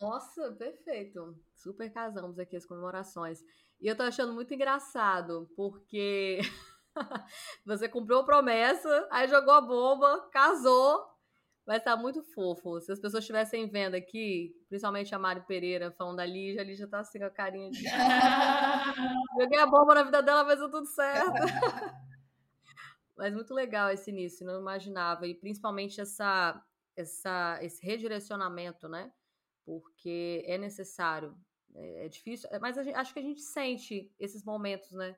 Nossa, 0.00 0.52
perfeito. 0.52 1.38
Super 1.54 1.92
casamos 1.92 2.38
aqui 2.38 2.56
as 2.56 2.64
comemorações. 2.64 3.40
E 3.78 3.86
eu 3.86 3.94
tô 3.94 4.02
achando 4.02 4.32
muito 4.32 4.54
engraçado, 4.54 5.50
porque 5.54 6.40
você 7.66 7.90
cumpriu 7.90 8.20
a 8.20 8.24
promessa, 8.24 9.06
aí 9.10 9.28
jogou 9.28 9.52
a 9.52 9.60
bomba, 9.60 10.30
casou. 10.32 11.04
Vai 11.66 11.76
estar 11.76 11.94
muito 11.94 12.22
fofo. 12.22 12.80
Se 12.80 12.90
as 12.90 12.98
pessoas 12.98 13.22
estivessem 13.22 13.68
vendo 13.68 13.96
aqui, 13.96 14.56
principalmente 14.70 15.14
a 15.14 15.18
Mari 15.18 15.42
Pereira 15.42 15.92
falando 15.92 16.16
da 16.16 16.24
Lígia, 16.24 16.62
a 16.62 16.64
Lígia 16.64 16.88
tá 16.88 17.00
assim 17.00 17.18
com 17.18 17.26
a 17.26 17.30
carinha 17.30 17.70
de. 17.70 17.84
Joguei 19.38 19.58
a 19.58 19.66
bomba 19.66 19.94
na 19.94 20.04
vida 20.04 20.22
dela, 20.22 20.42
mas 20.42 20.58
deu 20.58 20.70
tudo 20.70 20.86
certo. 20.86 21.34
Mas 23.20 23.34
muito 23.34 23.52
legal 23.52 23.90
esse 23.90 24.10
início, 24.10 24.46
não 24.46 24.58
imaginava. 24.58 25.26
E 25.26 25.34
principalmente 25.34 26.00
essa, 26.00 26.58
essa, 26.96 27.58
esse 27.60 27.84
redirecionamento, 27.84 28.88
né? 28.88 29.12
Porque 29.62 30.42
é 30.46 30.56
necessário. 30.56 31.36
É, 31.74 32.06
é 32.06 32.08
difícil, 32.08 32.48
mas 32.62 32.76
gente, 32.76 32.94
acho 32.94 33.12
que 33.12 33.18
a 33.18 33.22
gente 33.22 33.42
sente 33.42 34.10
esses 34.18 34.42
momentos, 34.42 34.90
né? 34.92 35.14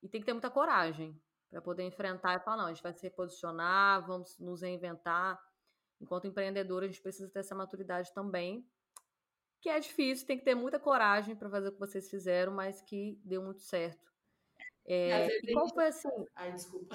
E 0.00 0.08
tem 0.08 0.20
que 0.20 0.24
ter 0.24 0.34
muita 0.34 0.48
coragem 0.48 1.20
para 1.50 1.60
poder 1.60 1.82
enfrentar 1.82 2.36
e 2.36 2.44
falar: 2.44 2.58
não, 2.58 2.66
a 2.66 2.72
gente 2.72 2.82
vai 2.82 2.92
se 2.92 3.02
reposicionar, 3.02 4.06
vamos 4.06 4.38
nos 4.38 4.62
reinventar. 4.62 5.36
Enquanto 6.00 6.28
empreendedor, 6.28 6.84
a 6.84 6.86
gente 6.86 7.02
precisa 7.02 7.28
ter 7.28 7.40
essa 7.40 7.56
maturidade 7.56 8.14
também, 8.14 8.64
que 9.60 9.68
é 9.68 9.80
difícil, 9.80 10.28
tem 10.28 10.38
que 10.38 10.44
ter 10.44 10.54
muita 10.54 10.78
coragem 10.78 11.34
para 11.34 11.50
fazer 11.50 11.70
o 11.70 11.72
que 11.72 11.80
vocês 11.80 12.08
fizeram, 12.08 12.52
mas 12.52 12.80
que 12.82 13.20
deu 13.24 13.42
muito 13.42 13.62
certo. 13.62 14.15
É, 14.88 15.26
e 15.42 15.52
qual 15.52 15.68
foi 15.68 15.88
assim? 15.88 16.08
Ai, 16.36 16.52
desculpa. 16.52 16.94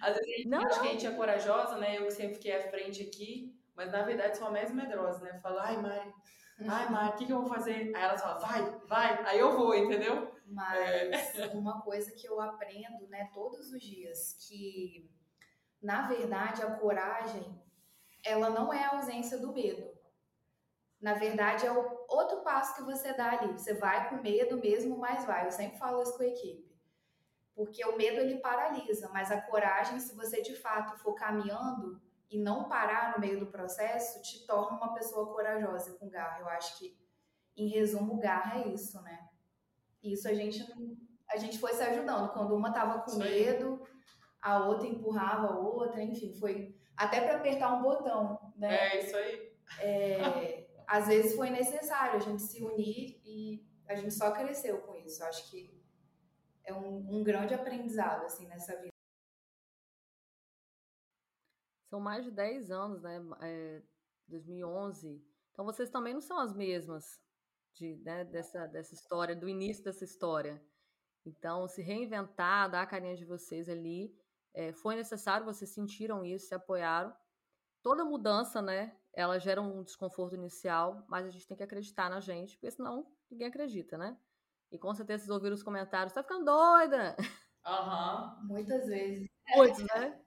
Às 0.00 0.16
vezes 0.16 0.34
a 0.34 0.36
gente 0.36 0.48
não, 0.48 0.60
acha 0.60 0.80
que 0.80 0.88
a 0.88 0.90
gente 0.92 1.06
é 1.06 1.10
corajosa, 1.10 1.76
né? 1.78 1.98
Eu 1.98 2.10
sempre 2.10 2.34
fiquei 2.34 2.56
à 2.56 2.70
frente 2.70 3.02
aqui, 3.02 3.58
mas 3.74 3.90
na 3.90 4.02
verdade 4.02 4.38
sou 4.38 4.46
a 4.46 4.50
mais 4.52 4.72
medrosa, 4.72 5.24
né? 5.24 5.40
Falo, 5.42 5.58
ai, 5.58 5.76
Mari, 5.82 6.14
ai, 6.68 6.90
Mari, 6.90 7.08
o 7.08 7.16
que, 7.16 7.26
que 7.26 7.32
eu 7.32 7.40
vou 7.40 7.48
fazer? 7.48 7.92
Aí 7.94 8.02
elas 8.02 8.22
falam, 8.22 8.40
vai, 8.40 8.78
vai, 8.86 9.26
aí 9.26 9.38
eu 9.40 9.56
vou, 9.56 9.74
entendeu? 9.74 10.32
Mas 10.46 11.36
é. 11.36 11.46
uma 11.54 11.80
coisa 11.82 12.12
que 12.12 12.28
eu 12.28 12.40
aprendo, 12.40 13.08
né, 13.08 13.28
todos 13.34 13.72
os 13.72 13.80
dias, 13.82 14.36
que 14.46 15.10
na 15.82 16.06
verdade 16.06 16.62
a 16.62 16.70
coragem, 16.70 17.60
ela 18.24 18.48
não 18.50 18.72
é 18.72 18.84
a 18.84 18.96
ausência 18.96 19.38
do 19.38 19.52
medo. 19.52 19.98
Na 21.00 21.14
verdade, 21.14 21.64
é 21.64 21.70
o 21.70 22.06
outro 22.08 22.42
passo 22.42 22.74
que 22.74 22.82
você 22.82 23.12
dá 23.12 23.30
ali. 23.30 23.52
Você 23.52 23.74
vai 23.74 24.08
com 24.08 24.16
medo 24.16 24.58
mesmo, 24.58 24.98
mas 24.98 25.24
vai. 25.24 25.46
Eu 25.46 25.52
sempre 25.52 25.78
falo 25.78 26.02
isso 26.02 26.16
com 26.16 26.24
a 26.24 26.26
equipe. 26.26 26.67
Porque 27.58 27.84
o 27.84 27.96
medo 27.96 28.20
ele 28.20 28.38
paralisa, 28.38 29.10
mas 29.12 29.32
a 29.32 29.40
coragem, 29.40 29.98
se 29.98 30.14
você 30.14 30.40
de 30.40 30.54
fato 30.54 30.96
for 31.00 31.12
caminhando 31.14 32.00
e 32.30 32.38
não 32.38 32.68
parar 32.68 33.12
no 33.12 33.20
meio 33.20 33.40
do 33.40 33.46
processo, 33.46 34.22
te 34.22 34.46
torna 34.46 34.76
uma 34.76 34.94
pessoa 34.94 35.26
corajosa 35.34 35.98
com 35.98 36.08
garra. 36.08 36.38
Eu 36.38 36.48
acho 36.50 36.78
que, 36.78 36.96
em 37.56 37.66
resumo, 37.66 38.20
garra 38.20 38.60
é 38.60 38.68
isso, 38.68 39.02
né? 39.02 39.28
Isso 40.00 40.28
a 40.28 40.34
gente 40.34 40.64
a 41.28 41.36
gente 41.36 41.58
foi 41.58 41.74
se 41.74 41.82
ajudando. 41.82 42.32
Quando 42.32 42.54
uma 42.54 42.72
tava 42.72 43.00
com 43.00 43.10
Sim. 43.10 43.24
medo, 43.24 43.84
a 44.40 44.64
outra 44.64 44.86
empurrava 44.86 45.48
a 45.48 45.58
outra, 45.58 46.00
enfim, 46.00 46.32
foi 46.34 46.78
até 46.96 47.22
para 47.22 47.38
apertar 47.38 47.74
um 47.74 47.82
botão, 47.82 48.52
né? 48.54 48.72
É 48.72 49.04
isso 49.04 49.16
aí. 49.16 49.52
É, 49.80 50.68
às 50.86 51.08
vezes 51.08 51.34
foi 51.34 51.50
necessário 51.50 52.18
a 52.18 52.20
gente 52.20 52.40
se 52.40 52.62
unir 52.62 53.20
e 53.24 53.66
a 53.88 53.96
gente 53.96 54.14
só 54.14 54.30
cresceu 54.30 54.78
com 54.82 54.94
isso. 54.94 55.24
Acho 55.24 55.50
que 55.50 55.76
é 56.68 56.74
um, 56.74 57.18
um 57.18 57.24
grande 57.24 57.54
aprendizado 57.54 58.24
assim 58.24 58.46
nessa 58.46 58.76
vida. 58.76 58.92
São 61.88 61.98
mais 61.98 62.24
de 62.24 62.30
10 62.30 62.70
anos, 62.70 63.02
né? 63.02 63.18
É, 63.40 63.82
2011. 64.28 65.24
Então 65.50 65.64
vocês 65.64 65.90
também 65.90 66.12
não 66.12 66.20
são 66.20 66.38
as 66.38 66.52
mesmas 66.52 67.20
de, 67.74 67.96
né, 68.04 68.24
dessa, 68.24 68.66
dessa 68.66 68.94
história, 68.94 69.34
do 69.34 69.48
início 69.48 69.82
dessa 69.82 70.04
história. 70.04 70.62
Então, 71.24 71.66
se 71.66 71.82
reinventar, 71.82 72.70
dar 72.70 72.82
a 72.82 72.86
carinha 72.86 73.16
de 73.16 73.24
vocês 73.24 73.68
ali, 73.68 74.14
é, 74.54 74.72
foi 74.72 74.96
necessário, 74.96 75.46
vocês 75.46 75.70
sentiram 75.70 76.24
isso, 76.24 76.48
se 76.48 76.54
apoiaram. 76.54 77.14
Toda 77.82 78.04
mudança, 78.04 78.60
né, 78.60 78.96
ela 79.12 79.38
gera 79.38 79.60
um 79.60 79.82
desconforto 79.82 80.34
inicial, 80.34 81.04
mas 81.08 81.26
a 81.26 81.30
gente 81.30 81.46
tem 81.46 81.56
que 81.56 81.62
acreditar 81.62 82.10
na 82.10 82.20
gente, 82.20 82.56
porque 82.56 82.70
senão 82.70 83.10
ninguém 83.30 83.46
acredita, 83.46 83.96
né? 83.96 84.18
E 84.70 84.78
com 84.78 84.94
certeza 84.94 85.24
vocês 85.24 85.30
ouviram 85.30 85.54
os 85.54 85.62
comentários, 85.62 86.12
tá 86.12 86.22
ficando 86.22 86.44
doida! 86.44 87.16
Aham. 87.64 88.38
Uhum. 88.40 88.46
Muitas 88.48 88.86
vezes. 88.86 89.28
Muitos, 89.54 89.82
né? 89.84 90.20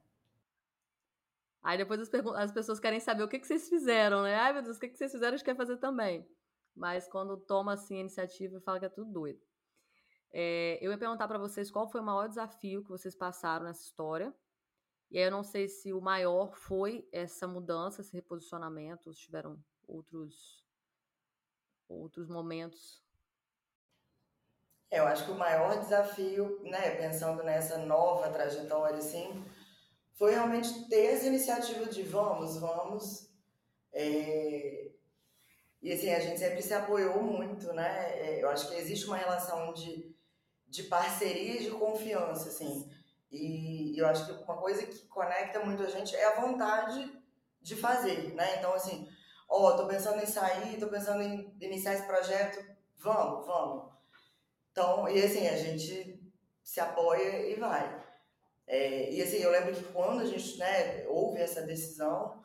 Aí 1.63 1.77
depois 1.77 2.01
as, 2.01 2.09
as, 2.13 2.51
pessoas 2.51 2.79
querem 2.79 2.99
saber 2.99 3.23
o 3.23 3.27
que, 3.27 3.39
que 3.39 3.45
vocês 3.45 3.69
fizeram, 3.69 4.23
né? 4.23 4.35
Ai, 4.35 4.53
meu 4.53 4.63
Deus, 4.63 4.77
o 4.77 4.79
que, 4.79 4.89
que 4.89 4.97
vocês 4.97 5.11
fizeram, 5.11 5.35
a 5.35 5.37
gente 5.37 5.45
quer 5.45 5.55
fazer 5.55 5.77
também. 5.77 6.27
Mas 6.75 7.07
quando 7.07 7.37
toma, 7.37 7.73
assim, 7.73 7.97
a 7.97 8.01
iniciativa, 8.01 8.59
fala 8.61 8.79
que 8.79 8.85
é 8.85 8.89
tudo 8.89 9.11
doido. 9.11 9.39
É, 10.33 10.79
eu 10.81 10.91
ia 10.91 10.97
perguntar 10.97 11.27
para 11.27 11.37
vocês 11.37 11.69
qual 11.69 11.89
foi 11.89 12.01
o 12.01 12.03
maior 12.03 12.27
desafio 12.27 12.83
que 12.83 12.89
vocês 12.89 13.15
passaram 13.15 13.65
nessa 13.65 13.83
história 13.83 14.33
e 15.11 15.17
aí 15.17 15.25
eu 15.25 15.31
não 15.31 15.43
sei 15.43 15.67
se 15.67 15.91
o 15.91 15.99
maior 15.99 16.55
foi 16.55 17.05
essa 17.11 17.45
mudança, 17.45 17.99
esse 17.99 18.13
reposicionamento, 18.13 19.09
ou 19.09 19.13
se 19.13 19.19
tiveram 19.19 19.61
outros, 19.85 20.65
outros 21.89 22.29
momentos. 22.29 23.03
Eu 24.91 25.07
acho 25.07 25.23
que 25.23 25.31
o 25.31 25.37
maior 25.37 25.79
desafio, 25.79 26.59
né, 26.63 26.91
pensando 26.97 27.41
nessa 27.43 27.77
nova 27.77 28.29
trajetória, 28.29 28.97
assim, 28.97 29.43
foi 30.15 30.33
realmente 30.33 30.89
ter 30.89 31.13
essa 31.13 31.27
iniciativa 31.27 31.85
de 31.85 32.03
vamos, 32.03 32.57
vamos. 32.57 33.29
É... 33.93 34.91
E 35.81 35.91
assim, 35.91 36.13
a 36.13 36.19
gente 36.19 36.39
sempre 36.39 36.61
se 36.61 36.73
apoiou 36.73 37.23
muito, 37.23 37.73
né? 37.73 38.19
É, 38.19 38.43
eu 38.43 38.49
acho 38.49 38.67
que 38.67 38.75
existe 38.75 39.07
uma 39.07 39.17
relação 39.17 39.73
de, 39.73 40.15
de 40.67 40.83
parceria 40.83 41.55
e 41.55 41.63
de 41.63 41.71
confiança, 41.71 42.49
assim. 42.49 42.91
E, 43.31 43.97
eu 43.97 44.05
acho 44.05 44.25
que 44.25 44.43
uma 44.43 44.57
coisa 44.57 44.85
que 44.85 45.07
conecta 45.07 45.63
muito 45.65 45.81
a 45.81 45.89
gente 45.89 46.15
é 46.15 46.25
a 46.25 46.39
vontade 46.41 47.11
de 47.61 47.75
fazer, 47.75 48.33
né? 48.35 48.57
Então, 48.57 48.73
assim, 48.73 49.07
ó, 49.49 49.69
oh, 49.69 49.77
tô 49.77 49.87
pensando 49.87 50.21
em 50.21 50.25
sair, 50.25 50.79
tô 50.79 50.87
pensando 50.87 51.23
em 51.23 51.55
iniciar 51.61 51.93
esse 51.93 52.05
projeto, 52.05 52.63
vamos, 52.97 53.45
vamos. 53.47 53.91
Então, 54.71 55.07
e 55.09 55.21
assim, 55.21 55.47
a 55.47 55.57
gente 55.57 56.19
se 56.63 56.79
apoia 56.79 57.47
e 57.49 57.55
vai. 57.55 58.01
É, 58.67 59.11
e 59.11 59.21
assim, 59.21 59.37
eu 59.37 59.51
lembro 59.51 59.75
que 59.75 59.83
quando 59.91 60.21
a 60.21 60.25
gente, 60.25 60.57
né, 60.57 61.05
houve 61.07 61.39
essa 61.39 61.61
decisão, 61.61 62.41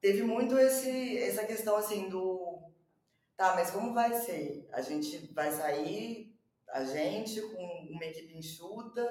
teve 0.00 0.22
muito 0.22 0.58
esse, 0.58 1.18
essa 1.18 1.44
questão, 1.44 1.76
assim, 1.76 2.08
do, 2.08 2.60
tá, 3.36 3.54
mas 3.54 3.70
como 3.70 3.94
vai 3.94 4.12
ser? 4.14 4.68
A 4.72 4.80
gente 4.80 5.32
vai 5.32 5.52
sair, 5.52 6.36
a 6.70 6.84
gente, 6.84 7.40
com 7.40 7.64
uma 7.90 8.04
equipe 8.04 8.36
enxuta, 8.36 9.08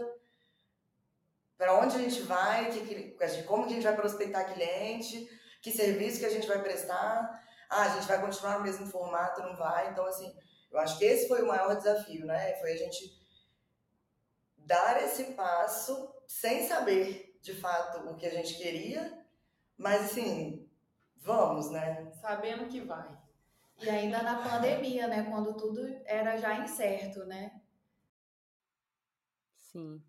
para 1.57 1.79
onde 1.79 1.95
a 1.95 1.99
gente 1.99 2.21
vai, 2.21 2.69
que, 2.69 2.81
que, 2.81 3.43
como 3.43 3.65
que 3.65 3.71
a 3.71 3.75
gente 3.75 3.85
vai 3.85 3.95
prospectar 3.95 4.53
cliente, 4.53 5.27
que 5.61 5.71
serviço 5.71 6.19
que 6.19 6.25
a 6.25 6.29
gente 6.29 6.47
vai 6.47 6.61
prestar, 6.61 7.41
ah, 7.69 7.83
a 7.83 7.89
gente 7.89 8.07
vai 8.07 8.21
continuar 8.21 8.57
no 8.57 8.63
mesmo 8.63 8.85
formato, 8.87 9.41
não 9.41 9.55
vai. 9.55 9.89
Então, 9.91 10.05
assim, 10.05 10.33
eu 10.71 10.79
acho 10.79 10.97
que 10.97 11.05
esse 11.05 11.27
foi 11.27 11.41
o 11.41 11.47
maior 11.47 11.75
desafio, 11.75 12.25
né? 12.25 12.55
Foi 12.55 12.73
a 12.73 12.77
gente 12.77 13.17
dar 14.57 15.01
esse 15.01 15.33
passo 15.33 16.13
sem 16.27 16.67
saber, 16.67 17.39
de 17.41 17.53
fato, 17.53 18.09
o 18.09 18.15
que 18.15 18.25
a 18.25 18.31
gente 18.31 18.55
queria, 18.55 19.25
mas, 19.77 20.05
assim, 20.05 20.69
vamos, 21.15 21.69
né? 21.69 22.11
Sabendo 22.21 22.67
que 22.67 22.81
vai. 22.81 23.17
E 23.79 23.89
ainda 23.89 24.21
na 24.23 24.41
pandemia, 24.41 25.07
né? 25.07 25.23
Quando 25.29 25.55
tudo 25.55 25.81
era 26.05 26.37
já 26.37 26.59
incerto, 26.59 27.23
né? 27.25 27.61
Sim. 29.59 30.01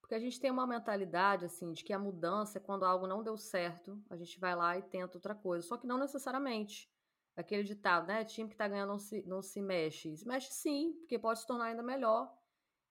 Porque 0.00 0.14
a 0.14 0.18
gente 0.18 0.40
tem 0.40 0.50
uma 0.50 0.66
mentalidade, 0.66 1.44
assim, 1.44 1.72
de 1.72 1.84
que 1.84 1.92
a 1.92 1.98
mudança 1.98 2.58
é 2.58 2.60
quando 2.60 2.84
algo 2.84 3.06
não 3.06 3.22
deu 3.22 3.36
certo, 3.36 4.00
a 4.08 4.16
gente 4.16 4.38
vai 4.38 4.54
lá 4.54 4.78
e 4.78 4.82
tenta 4.82 5.18
outra 5.18 5.34
coisa. 5.34 5.66
Só 5.66 5.76
que 5.76 5.86
não 5.86 5.98
necessariamente. 5.98 6.90
Aquele 7.38 7.62
ditado, 7.62 8.08
né? 8.08 8.24
Time 8.24 8.50
que 8.50 8.56
tá 8.56 8.66
ganhando 8.66 8.88
não 8.88 8.98
se, 8.98 9.22
não 9.24 9.40
se 9.40 9.62
mexe. 9.62 10.16
Se 10.16 10.26
mexe 10.26 10.52
sim, 10.52 10.92
porque 10.98 11.16
pode 11.16 11.38
se 11.38 11.46
tornar 11.46 11.66
ainda 11.66 11.84
melhor. 11.84 12.36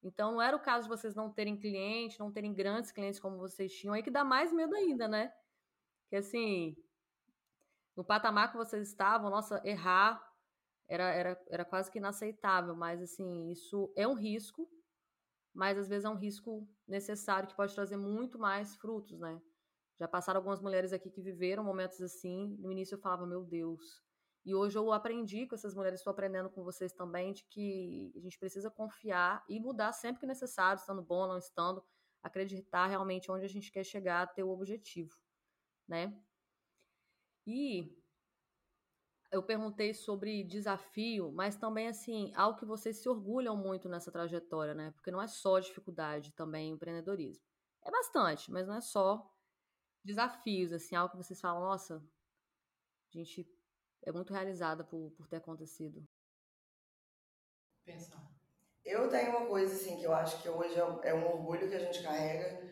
Então, 0.02 0.32
não 0.32 0.42
era 0.42 0.56
o 0.56 0.60
caso 0.62 0.84
de 0.84 0.90
vocês 0.90 1.14
não 1.16 1.30
terem 1.30 1.58
cliente, 1.58 2.18
não 2.18 2.32
terem 2.32 2.54
grandes 2.54 2.90
clientes 2.90 3.20
como 3.20 3.38
vocês 3.38 3.74
tinham, 3.74 3.94
aí 3.94 4.02
que 4.02 4.10
dá 4.10 4.24
mais 4.24 4.54
medo 4.54 4.74
ainda, 4.74 5.06
né? 5.06 5.34
Que 6.08 6.16
assim, 6.16 6.78
no 7.94 8.06
patamar 8.06 8.50
que 8.50 8.58
vocês 8.58 8.88
estavam, 8.88 9.30
nossa, 9.30 9.62
errar 9.66 10.26
era, 10.88 11.14
era, 11.14 11.46
era 11.50 11.66
quase 11.66 11.92
que 11.92 11.98
inaceitável, 11.98 12.74
mas 12.74 13.02
assim, 13.02 13.50
isso 13.52 13.92
é 13.98 14.08
um 14.08 14.14
risco, 14.14 14.70
mas 15.54 15.78
às 15.78 15.90
vezes 15.90 16.06
é 16.06 16.10
um 16.10 16.16
risco 16.16 16.66
necessário 16.88 17.50
que 17.50 17.56
pode 17.56 17.76
trazer 17.76 17.98
muito 17.98 18.40
mais 18.40 18.78
frutos, 18.78 19.20
né? 19.20 19.42
Já 20.00 20.08
passaram 20.08 20.38
algumas 20.38 20.62
mulheres 20.62 20.94
aqui 20.94 21.10
que 21.10 21.22
viveram 21.22 21.66
momentos 21.66 22.00
assim. 22.00 22.56
No 22.60 22.72
início 22.72 22.96
eu 22.96 23.00
falava, 23.00 23.26
meu 23.26 23.44
Deus. 23.44 24.07
E 24.48 24.56
hoje 24.56 24.78
eu 24.78 24.94
aprendi 24.94 25.46
com 25.46 25.56
essas 25.56 25.76
mulheres, 25.76 26.00
estou 26.00 26.12
aprendendo 26.12 26.50
com 26.50 26.64
vocês 26.64 26.94
também, 26.94 27.34
de 27.34 27.44
que 27.44 28.14
a 28.16 28.20
gente 28.22 28.40
precisa 28.40 28.72
confiar 28.72 29.44
e 29.50 29.60
mudar 29.60 29.92
sempre 29.92 30.22
que 30.22 30.26
necessário, 30.26 30.80
estando 30.80 31.02
bom, 31.02 31.28
não 31.28 31.38
estando, 31.38 31.84
acreditar 32.24 32.88
realmente 32.88 33.30
onde 33.30 33.44
a 33.44 33.50
gente 33.50 33.70
quer 33.70 33.84
chegar, 33.84 34.34
ter 34.34 34.44
o 34.44 34.50
objetivo, 34.50 35.14
né? 35.86 36.18
E 37.46 37.94
eu 39.34 39.44
perguntei 39.44 39.94
sobre 39.94 40.46
desafio, 40.46 41.30
mas 41.34 41.58
também 41.58 41.90
assim, 41.90 42.32
algo 42.34 42.58
que 42.58 42.66
vocês 42.66 43.00
se 43.00 43.10
orgulham 43.10 43.58
muito 43.58 43.90
nessa 43.90 44.14
trajetória, 44.14 44.74
né? 44.74 44.92
Porque 44.92 45.12
não 45.12 45.22
é 45.22 45.28
só 45.28 45.60
dificuldade 45.60 46.32
também 46.32 46.72
empreendedorismo. 46.72 47.44
É 47.84 47.92
bastante, 47.92 48.50
mas 48.50 48.66
não 48.66 48.76
é 48.76 48.82
só 48.82 49.30
desafios, 50.06 50.72
assim, 50.72 50.96
algo 50.96 51.12
que 51.12 51.18
vocês 51.18 51.42
falam, 51.42 51.64
nossa, 51.64 51.98
a 51.98 53.18
gente 53.18 53.46
é 54.04 54.12
muito 54.12 54.34
realizada 54.34 54.84
por, 54.84 55.12
por 55.12 55.28
ter 55.28 55.38
acontecido. 55.38 56.08
Pensar. 57.84 58.28
Eu 58.84 59.10
tenho 59.10 59.32
uma 59.32 59.48
coisa 59.48 59.74
assim 59.74 59.98
que 59.98 60.04
eu 60.04 60.14
acho 60.14 60.42
que 60.42 60.50
hoje 60.50 60.76
é, 60.76 61.10
é 61.10 61.14
um 61.14 61.28
orgulho 61.28 61.70
que 61.70 61.76
a 61.76 61.80
gente 61.80 62.02
carrega, 62.02 62.66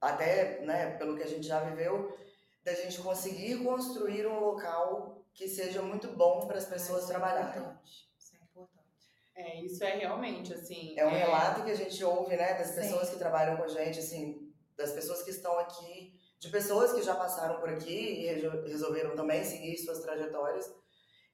até, 0.00 0.60
né, 0.60 0.96
pelo 0.98 1.16
que 1.16 1.22
a 1.22 1.26
gente 1.26 1.46
já 1.46 1.60
viveu, 1.60 2.16
da 2.62 2.74
gente 2.74 3.00
conseguir 3.00 3.62
construir 3.62 4.26
um 4.26 4.40
local 4.40 5.24
que 5.32 5.48
seja 5.48 5.82
muito 5.82 6.08
bom 6.08 6.46
para 6.46 6.58
as 6.58 6.66
pessoas 6.66 7.04
isso 7.04 7.12
é 7.12 7.14
trabalharem. 7.14 7.62
É 7.62 7.80
isso 8.16 8.36
é 8.36 8.44
importante. 8.44 8.88
É, 9.34 9.60
isso 9.62 9.84
é 9.84 9.96
realmente, 9.96 10.52
assim... 10.52 10.98
É 10.98 11.06
um 11.06 11.10
é... 11.10 11.18
relato 11.18 11.64
que 11.64 11.70
a 11.70 11.76
gente 11.76 12.04
ouve, 12.04 12.36
né, 12.36 12.54
das 12.54 12.72
pessoas 12.72 13.06
Sim. 13.06 13.12
que 13.14 13.18
trabalham 13.18 13.56
com 13.56 13.64
a 13.64 13.68
gente, 13.68 13.98
assim, 13.98 14.52
das 14.76 14.92
pessoas 14.92 15.22
que 15.22 15.30
estão 15.30 15.58
aqui, 15.58 16.18
de 16.44 16.50
pessoas 16.50 16.92
que 16.92 17.02
já 17.02 17.14
passaram 17.14 17.58
por 17.58 17.70
aqui 17.70 17.90
e 17.90 18.26
resolveram 18.68 19.16
também 19.16 19.42
seguir 19.42 19.78
suas 19.78 20.00
trajetórias. 20.00 20.70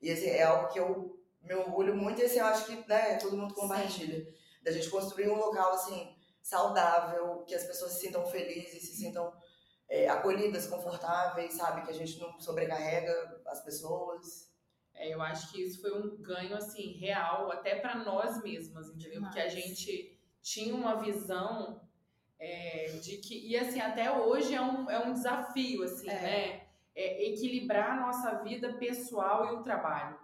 E 0.00 0.08
assim, 0.08 0.28
é 0.28 0.44
algo 0.44 0.68
que 0.68 0.78
eu 0.78 1.20
me 1.42 1.52
orgulho 1.54 1.96
muito 1.96 2.20
e 2.20 2.24
assim, 2.24 2.38
eu 2.38 2.46
acho 2.46 2.66
que 2.66 2.88
né, 2.88 3.16
todo 3.16 3.36
mundo 3.36 3.52
compartilha. 3.52 4.24
Sim. 4.24 4.32
Da 4.62 4.70
gente 4.70 4.88
construir 4.88 5.28
um 5.28 5.34
local 5.34 5.72
assim, 5.72 6.16
saudável, 6.40 7.42
que 7.44 7.56
as 7.56 7.64
pessoas 7.64 7.92
se 7.92 8.02
sintam 8.02 8.24
felizes, 8.24 8.82
se 8.82 8.96
sintam 8.98 9.32
é, 9.88 10.08
acolhidas, 10.08 10.68
confortáveis, 10.68 11.54
sabe? 11.54 11.82
Que 11.82 11.90
a 11.90 11.94
gente 11.94 12.20
não 12.20 12.38
sobrecarrega 12.38 13.42
as 13.46 13.64
pessoas. 13.64 14.48
É, 14.94 15.12
eu 15.12 15.20
acho 15.20 15.50
que 15.50 15.60
isso 15.60 15.80
foi 15.80 15.92
um 15.92 16.22
ganho 16.22 16.54
assim 16.54 16.92
real 16.92 17.50
até 17.50 17.80
para 17.80 17.96
nós 17.96 18.40
mesmas, 18.44 18.88
entendeu? 18.90 19.22
Porque 19.22 19.40
a 19.40 19.48
gente 19.48 20.16
tinha 20.40 20.72
uma 20.72 21.02
visão 21.02 21.80
é, 22.40 22.86
de 23.02 23.18
que 23.18 23.46
e 23.46 23.56
assim 23.56 23.80
até 23.80 24.10
hoje 24.10 24.54
é 24.54 24.60
um, 24.60 24.90
é 24.90 24.98
um 24.98 25.12
desafio 25.12 25.84
assim, 25.84 26.08
é. 26.08 26.20
né? 26.22 26.62
É 26.96 27.28
equilibrar 27.28 27.92
a 27.92 28.06
nossa 28.06 28.42
vida 28.42 28.72
pessoal 28.74 29.52
e 29.52 29.56
o 29.56 29.62
trabalho. 29.62 30.18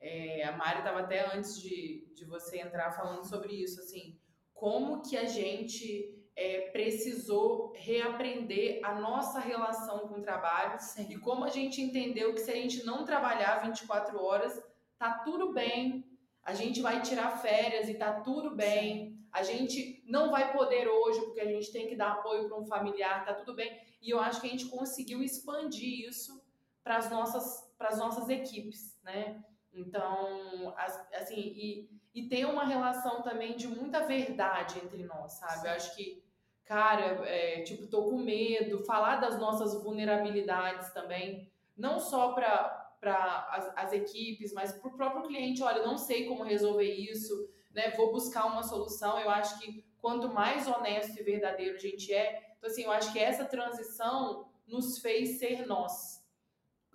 É, 0.00 0.44
a 0.44 0.52
Mari 0.52 0.78
estava 0.78 1.00
até 1.00 1.34
antes 1.34 1.60
de, 1.60 2.08
de 2.14 2.24
você 2.24 2.58
entrar 2.58 2.92
falando 2.92 3.24
sobre 3.24 3.52
isso, 3.52 3.80
assim, 3.80 4.18
como 4.54 5.02
que 5.02 5.16
a 5.16 5.26
gente 5.26 6.14
é, 6.34 6.70
precisou 6.70 7.72
reaprender 7.74 8.80
a 8.84 8.94
nossa 8.94 9.40
relação 9.40 10.08
com 10.08 10.20
o 10.20 10.22
trabalho 10.22 10.78
Sim. 10.80 11.06
e 11.10 11.18
como 11.18 11.44
a 11.44 11.48
gente 11.48 11.80
entendeu 11.80 12.32
que 12.32 12.40
se 12.40 12.50
a 12.50 12.54
gente 12.54 12.84
não 12.84 13.04
trabalhar 13.04 13.62
24 13.64 14.20
horas, 14.20 14.60
tá 14.98 15.18
tudo 15.24 15.52
bem, 15.52 16.04
a 16.42 16.54
gente 16.54 16.80
vai 16.80 17.02
tirar 17.02 17.38
férias 17.38 17.88
e 17.88 17.94
tá 17.94 18.20
tudo 18.20 18.54
bem, 18.54 19.10
Sim. 19.10 19.17
A 19.32 19.42
gente 19.42 20.02
não 20.06 20.30
vai 20.30 20.52
poder 20.52 20.88
hoje 20.88 21.20
porque 21.20 21.40
a 21.40 21.46
gente 21.46 21.70
tem 21.72 21.88
que 21.88 21.96
dar 21.96 22.12
apoio 22.12 22.48
para 22.48 22.58
um 22.58 22.66
familiar, 22.66 23.24
tá 23.24 23.34
tudo 23.34 23.54
bem. 23.54 23.80
E 24.00 24.10
eu 24.10 24.20
acho 24.20 24.40
que 24.40 24.46
a 24.46 24.50
gente 24.50 24.66
conseguiu 24.66 25.22
expandir 25.22 26.08
isso 26.08 26.42
para 26.82 26.96
as 26.96 27.10
nossas, 27.10 27.72
para 27.76 27.88
as 27.88 27.98
nossas 27.98 28.28
equipes, 28.28 28.98
né? 29.02 29.42
Então, 29.72 30.74
assim, 31.12 31.36
e, 31.36 31.90
e 32.14 32.28
ter 32.28 32.46
uma 32.46 32.64
relação 32.64 33.22
também 33.22 33.56
de 33.56 33.68
muita 33.68 34.06
verdade 34.06 34.78
entre 34.78 35.04
nós, 35.04 35.32
sabe? 35.32 35.68
Eu 35.68 35.72
acho 35.72 35.94
que 35.94 36.22
cara, 36.68 37.26
é, 37.26 37.62
tipo, 37.62 37.86
tô 37.86 38.10
com 38.10 38.18
medo, 38.18 38.84
falar 38.84 39.16
das 39.16 39.38
nossas 39.40 39.82
vulnerabilidades 39.82 40.92
também, 40.92 41.50
não 41.74 41.98
só 41.98 42.34
para 42.34 43.48
as, 43.50 43.72
as 43.74 43.92
equipes, 43.94 44.52
mas 44.52 44.72
para 44.72 44.90
o 44.90 44.94
próprio 44.94 45.22
cliente, 45.22 45.62
olha, 45.62 45.82
não 45.82 45.96
sei 45.96 46.26
como 46.26 46.42
resolver 46.42 46.92
isso, 46.92 47.48
né? 47.78 47.90
Vou 47.96 48.12
buscar 48.12 48.46
uma 48.46 48.62
solução. 48.62 49.18
Eu 49.18 49.30
acho 49.30 49.58
que 49.58 49.84
quanto 50.00 50.28
mais 50.28 50.66
honesto 50.66 51.18
e 51.18 51.22
verdadeiro 51.22 51.76
a 51.76 51.78
gente 51.78 52.12
é, 52.12 52.54
então 52.58 52.68
assim, 52.68 52.82
eu 52.82 52.90
acho 52.90 53.12
que 53.12 53.18
essa 53.18 53.44
transição 53.44 54.48
nos 54.66 54.98
fez 54.98 55.38
ser 55.38 55.66
nós. 55.66 56.18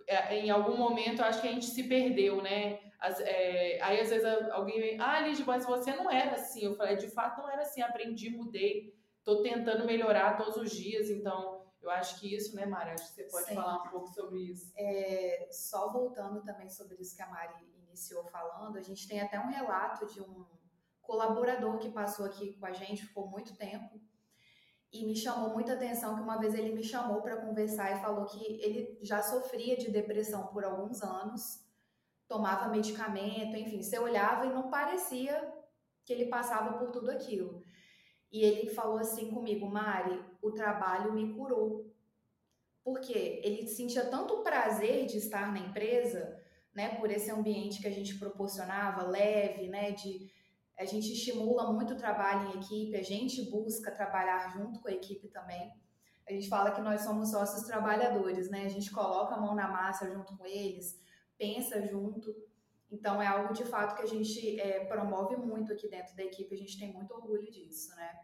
É, 0.06 0.36
em 0.38 0.50
algum 0.50 0.76
momento, 0.78 1.19
eu 1.19 1.26
acho 1.26 1.41
que 1.41 1.48
a 1.48 1.52
gente 1.52 1.67
se 1.67 1.84
perdeu, 1.84 2.41
né? 2.41 2.80
As, 3.00 3.19
é, 3.22 3.80
aí 3.82 4.00
às 4.00 4.10
vezes 4.10 4.26
alguém 4.52 4.80
vem, 4.80 5.00
ah, 5.00 5.22
Lidia, 5.22 5.46
mas 5.46 5.65
você 5.65 5.96
não 5.96 6.12
era 6.12 6.36
assim. 6.36 6.65
Eu 6.65 6.76
falei, 6.76 6.98
de 6.98 7.08
fato 7.08 7.41
não 7.41 7.50
era 7.50 7.62
assim, 7.62 7.82
aprendi, 7.82 8.30
mudei 8.30 8.93
estou 9.24 9.41
tentando 9.41 9.86
melhorar 9.86 10.38
todos 10.38 10.58
os 10.58 10.72
dias, 10.72 11.10
então 11.10 11.65
eu 11.82 11.89
acho 11.89 12.19
que 12.19 12.34
isso, 12.36 12.56
né, 12.56 12.65
Mari? 12.65 12.91
Acho 12.91 13.08
que 13.08 13.15
você 13.15 13.24
pode 13.24 13.48
Sim. 13.48 13.56
falar 13.56 13.84
um 13.84 13.89
pouco 13.89 14.08
sobre 14.10 14.39
isso. 14.39 14.72
É, 14.76 15.48
só 15.50 15.91
voltando 15.91 16.43
também 16.43 16.69
sobre 16.69 16.98
isso 17.00 17.15
que 17.15 17.22
a 17.22 17.28
Mari 17.28 17.54
iniciou 17.88 18.26
falando, 18.26 18.78
a 18.78 18.82
gente 18.82 19.08
tem 19.08 19.22
até 19.22 19.39
um 19.39 19.50
relato 19.50 20.06
de 20.08 20.22
um 20.22 20.46
colaborador 21.04 21.78
que 21.78 21.92
passou 21.92 22.26
aqui 22.26 22.54
com 22.54 22.66
a 22.66 22.74
gente, 22.74 23.06
ficou 23.06 23.28
muito 23.28 23.56
tempo, 23.56 24.02
e 24.92 25.06
me 25.06 25.16
chamou 25.16 25.50
muita 25.50 25.74
atenção 25.74 26.16
que 26.16 26.22
uma 26.22 26.38
vez 26.38 26.54
ele 26.54 26.72
me 26.72 26.84
chamou 26.84 27.22
para 27.22 27.38
conversar 27.38 27.96
e 27.96 28.02
falou 28.02 28.26
que 28.26 28.62
ele 28.62 29.00
já 29.02 29.22
sofria 29.22 29.76
de 29.76 29.89
depressão 29.89 30.48
por 30.48 30.63
alguns 30.63 31.02
anos, 31.02 31.63
tomava 32.28 32.70
medicamento, 32.70 33.56
enfim, 33.56 33.82
você 33.82 33.98
olhava 33.98 34.46
e 34.46 34.54
não 34.54 34.70
parecia 34.70 35.52
que 36.06 36.13
ele 36.13 36.28
passava 36.28 36.78
por 36.78 36.92
tudo 36.92 37.10
aquilo. 37.10 37.63
E 38.32 38.44
ele 38.44 38.70
falou 38.70 38.98
assim 38.98 39.32
comigo, 39.32 39.68
Mari, 39.68 40.24
o 40.42 40.52
trabalho 40.52 41.13
me 41.13 41.34
curou. 41.34 41.92
Porque 42.84 43.42
ele 43.44 43.68
sentia 43.68 44.06
tanto 44.10 44.44
prazer 44.44 45.06
de 45.06 45.18
estar 45.18 45.52
na 45.52 45.60
empresa, 45.60 46.39
né, 46.74 46.96
por 46.96 47.10
esse 47.10 47.32
ambiente 47.32 47.82
que 47.82 47.88
a 47.88 47.92
gente 47.92 48.18
proporcionava, 48.18 49.04
leve, 49.04 49.68
né, 49.68 49.92
de 49.92 50.32
a 50.77 50.86
gente 50.86 51.12
estimula 51.13 51.71
muito 51.71 51.93
o 51.93 51.97
trabalho 51.97 52.49
em 52.49 52.59
equipe, 52.59 52.95
a 52.95 53.03
gente 53.03 53.49
busca 53.49 53.91
trabalhar 53.91 54.53
junto 54.57 54.79
com 54.79 54.88
a 54.88 54.93
equipe 54.93 55.27
também. 55.27 55.71
A 56.27 56.31
gente 56.31 56.47
fala 56.47 56.71
que 56.71 56.81
nós 56.81 57.01
somos 57.01 57.31
sócios 57.31 57.63
trabalhadores, 57.63 58.49
né? 58.49 58.65
A 58.65 58.69
gente 58.69 58.91
coloca 58.91 59.36
a 59.36 59.39
mão 59.39 59.53
na 59.53 59.67
massa 59.67 60.09
junto 60.12 60.36
com 60.38 60.45
eles, 60.45 60.99
pensa 61.38 61.81
junto. 61.86 62.33
Então, 62.89 63.21
é 63.21 63.27
algo 63.27 63.53
de 63.53 63.65
fato 63.65 63.95
que 63.95 64.03
a 64.03 64.07
gente 64.07 64.59
é, 64.59 64.86
promove 64.86 65.36
muito 65.36 65.73
aqui 65.73 65.89
dentro 65.89 66.15
da 66.15 66.23
equipe, 66.23 66.53
a 66.53 66.57
gente 66.57 66.79
tem 66.79 66.93
muito 66.93 67.13
orgulho 67.13 67.51
disso, 67.51 67.95
né? 67.95 68.19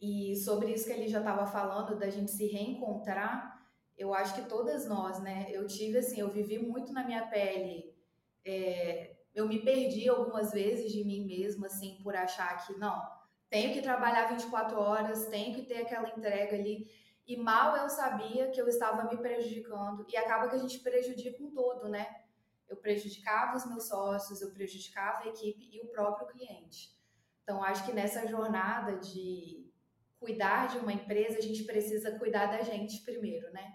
E 0.00 0.34
sobre 0.36 0.72
isso 0.72 0.86
que 0.86 0.92
ele 0.92 1.08
já 1.08 1.18
estava 1.18 1.46
falando, 1.46 1.98
da 1.98 2.08
gente 2.08 2.30
se 2.30 2.46
reencontrar, 2.46 3.60
eu 3.96 4.14
acho 4.14 4.34
que 4.34 4.48
todas 4.48 4.88
nós, 4.88 5.20
né? 5.22 5.46
Eu 5.50 5.66
tive, 5.66 5.98
assim, 5.98 6.20
eu 6.20 6.30
vivi 6.30 6.58
muito 6.58 6.92
na 6.92 7.04
minha 7.04 7.26
pele, 7.26 7.94
é, 8.44 9.09
eu 9.34 9.46
me 9.46 9.62
perdi 9.62 10.08
algumas 10.08 10.52
vezes 10.52 10.92
de 10.92 11.04
mim 11.04 11.24
mesma, 11.26 11.66
assim, 11.66 11.98
por 12.02 12.14
achar 12.16 12.66
que, 12.66 12.78
não, 12.78 13.00
tenho 13.48 13.72
que 13.72 13.82
trabalhar 13.82 14.28
24 14.28 14.78
horas, 14.78 15.26
tenho 15.26 15.54
que 15.54 15.62
ter 15.62 15.82
aquela 15.82 16.08
entrega 16.08 16.56
ali. 16.56 16.90
E 17.26 17.36
mal 17.36 17.76
eu 17.76 17.88
sabia 17.88 18.50
que 18.50 18.60
eu 18.60 18.66
estava 18.66 19.08
me 19.08 19.16
prejudicando. 19.16 20.04
E 20.08 20.16
acaba 20.16 20.48
que 20.48 20.56
a 20.56 20.58
gente 20.58 20.80
prejudica 20.80 21.42
um 21.42 21.52
todo, 21.52 21.88
né? 21.88 22.06
eu 22.70 22.76
prejudicava 22.76 23.56
os 23.56 23.66
meus 23.66 23.88
sócios, 23.88 24.40
eu 24.40 24.52
prejudicava 24.52 25.24
a 25.24 25.26
equipe 25.26 25.68
e 25.72 25.80
o 25.80 25.88
próprio 25.88 26.28
cliente. 26.28 26.96
Então, 27.42 27.64
acho 27.64 27.84
que 27.84 27.92
nessa 27.92 28.26
jornada 28.28 28.96
de 28.96 29.68
cuidar 30.20 30.68
de 30.68 30.78
uma 30.78 30.92
empresa, 30.92 31.38
a 31.38 31.42
gente 31.42 31.64
precisa 31.64 32.16
cuidar 32.16 32.46
da 32.46 32.62
gente 32.62 33.02
primeiro, 33.02 33.52
né? 33.52 33.72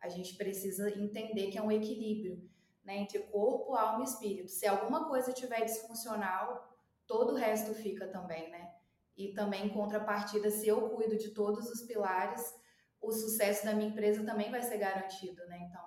A 0.00 0.08
gente 0.08 0.34
precisa 0.34 0.90
entender 0.90 1.52
que 1.52 1.58
é 1.58 1.62
um 1.62 1.70
equilíbrio 1.70 2.50
né, 2.84 2.96
entre 2.96 3.20
corpo, 3.20 3.74
alma 3.74 4.00
e 4.00 4.04
espírito. 4.04 4.50
Se 4.50 4.66
alguma 4.66 5.08
coisa 5.08 5.30
estiver 5.30 5.64
disfuncional, 5.64 6.68
todo 7.06 7.32
o 7.32 7.36
resto 7.36 7.74
fica 7.74 8.06
também, 8.08 8.50
né? 8.50 8.72
E 9.16 9.32
também, 9.34 9.66
em 9.66 9.68
contrapartida, 9.68 10.50
se 10.50 10.66
eu 10.66 10.90
cuido 10.90 11.16
de 11.16 11.30
todos 11.30 11.70
os 11.70 11.82
pilares, 11.82 12.54
o 13.00 13.12
sucesso 13.12 13.64
da 13.64 13.74
minha 13.74 13.90
empresa 13.90 14.24
também 14.24 14.50
vai 14.50 14.62
ser 14.62 14.78
garantido, 14.78 15.44
né? 15.46 15.58
Então, 15.68 15.82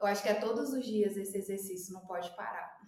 eu 0.00 0.06
acho 0.06 0.22
que 0.22 0.28
é 0.28 0.34
todos 0.34 0.72
os 0.72 0.84
dias 0.84 1.16
esse 1.16 1.36
exercício, 1.36 1.92
não 1.92 2.06
pode 2.06 2.30
parar. 2.36 2.78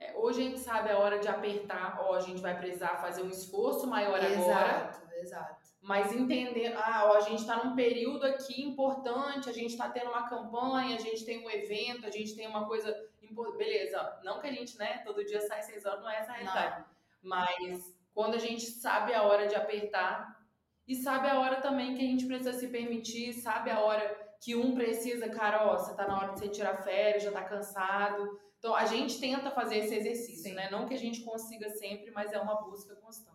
É, 0.00 0.16
hoje 0.16 0.40
a 0.40 0.44
gente 0.44 0.58
sabe 0.58 0.90
a 0.90 0.98
hora 0.98 1.20
de 1.20 1.28
apertar, 1.28 2.00
ó, 2.00 2.14
a 2.14 2.20
gente 2.20 2.42
vai 2.42 2.58
precisar 2.58 3.00
fazer 3.00 3.22
um 3.22 3.28
esforço 3.28 3.86
maior 3.86 4.18
exato, 4.18 4.40
agora. 4.40 4.90
Exato, 4.90 5.14
exato. 5.14 5.61
Mas 5.82 6.12
entender, 6.12 6.76
ah, 6.76 7.10
a 7.10 7.20
gente 7.20 7.40
está 7.40 7.64
num 7.64 7.74
período 7.74 8.24
aqui 8.24 8.62
importante, 8.62 9.50
a 9.50 9.52
gente 9.52 9.72
está 9.72 9.90
tendo 9.90 10.10
uma 10.10 10.28
campanha, 10.28 10.94
a 10.94 11.00
gente 11.00 11.24
tem 11.24 11.44
um 11.44 11.50
evento, 11.50 12.06
a 12.06 12.10
gente 12.10 12.36
tem 12.36 12.46
uma 12.46 12.68
coisa 12.68 12.96
importante. 13.20 13.58
Beleza, 13.58 14.20
não 14.22 14.40
que 14.40 14.46
a 14.46 14.52
gente, 14.52 14.78
né, 14.78 14.98
todo 15.04 15.24
dia 15.24 15.40
sai 15.40 15.60
seis 15.62 15.84
horas, 15.84 16.00
não 16.00 16.08
é 16.08 16.20
essa 16.20 16.30
a 16.30 16.34
realidade. 16.36 16.78
Não. 16.78 16.86
Mas 17.30 17.98
quando 18.14 18.34
a 18.34 18.38
gente 18.38 18.64
sabe 18.64 19.12
a 19.12 19.24
hora 19.24 19.48
de 19.48 19.56
apertar 19.56 20.40
e 20.86 20.94
sabe 20.94 21.28
a 21.28 21.40
hora 21.40 21.60
também 21.60 21.96
que 21.96 22.00
a 22.00 22.06
gente 22.06 22.26
precisa 22.26 22.52
se 22.52 22.68
permitir, 22.68 23.32
sabe 23.32 23.68
a 23.68 23.80
hora 23.80 24.36
que 24.40 24.54
um 24.54 24.74
precisa, 24.74 25.28
cara, 25.28 25.66
ó, 25.66 25.78
você 25.78 25.96
tá 25.96 26.06
na 26.06 26.16
hora 26.16 26.32
de 26.32 26.40
você 26.40 26.48
tirar 26.48 26.76
férias, 26.82 27.24
já 27.24 27.32
tá 27.32 27.42
cansado. 27.42 28.38
Então 28.58 28.74
a 28.74 28.84
gente 28.84 29.18
tenta 29.18 29.50
fazer 29.50 29.78
esse 29.78 29.94
exercício, 29.94 30.50
Sim. 30.50 30.54
né? 30.54 30.70
Não 30.70 30.86
que 30.86 30.94
a 30.94 30.98
gente 30.98 31.22
consiga 31.22 31.68
sempre, 31.70 32.12
mas 32.12 32.32
é 32.32 32.38
uma 32.38 32.60
busca 32.62 32.94
constante. 32.96 33.31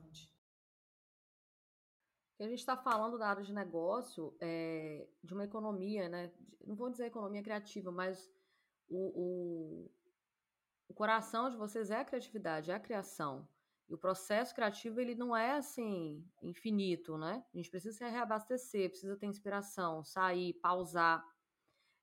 A 2.39 2.43
gente 2.43 2.59
está 2.59 2.77
falando 2.77 3.17
da 3.17 3.27
área 3.27 3.43
de 3.43 3.53
negócio, 3.53 4.35
é, 4.39 5.07
de 5.23 5.33
uma 5.33 5.45
economia, 5.45 6.07
né? 6.07 6.31
Não 6.65 6.75
vou 6.75 6.89
dizer 6.89 7.07
economia 7.07 7.41
criativa, 7.41 7.91
mas 7.91 8.31
o, 8.87 9.11
o, 9.15 9.91
o 10.87 10.93
coração 10.93 11.49
de 11.49 11.57
vocês 11.57 11.89
é 11.89 11.99
a 11.99 12.05
criatividade, 12.05 12.69
é 12.69 12.75
a 12.75 12.79
criação. 12.79 13.47
E 13.89 13.93
o 13.93 13.97
processo 13.97 14.53
criativo, 14.53 14.99
ele 14.99 15.15
não 15.15 15.35
é 15.35 15.53
assim, 15.53 16.23
infinito, 16.43 17.17
né? 17.17 17.43
A 17.53 17.57
gente 17.57 17.71
precisa 17.71 17.97
se 17.97 18.07
reabastecer, 18.07 18.89
precisa 18.89 19.15
ter 19.15 19.27
inspiração, 19.27 20.03
sair, 20.03 20.53
pausar. 20.55 21.25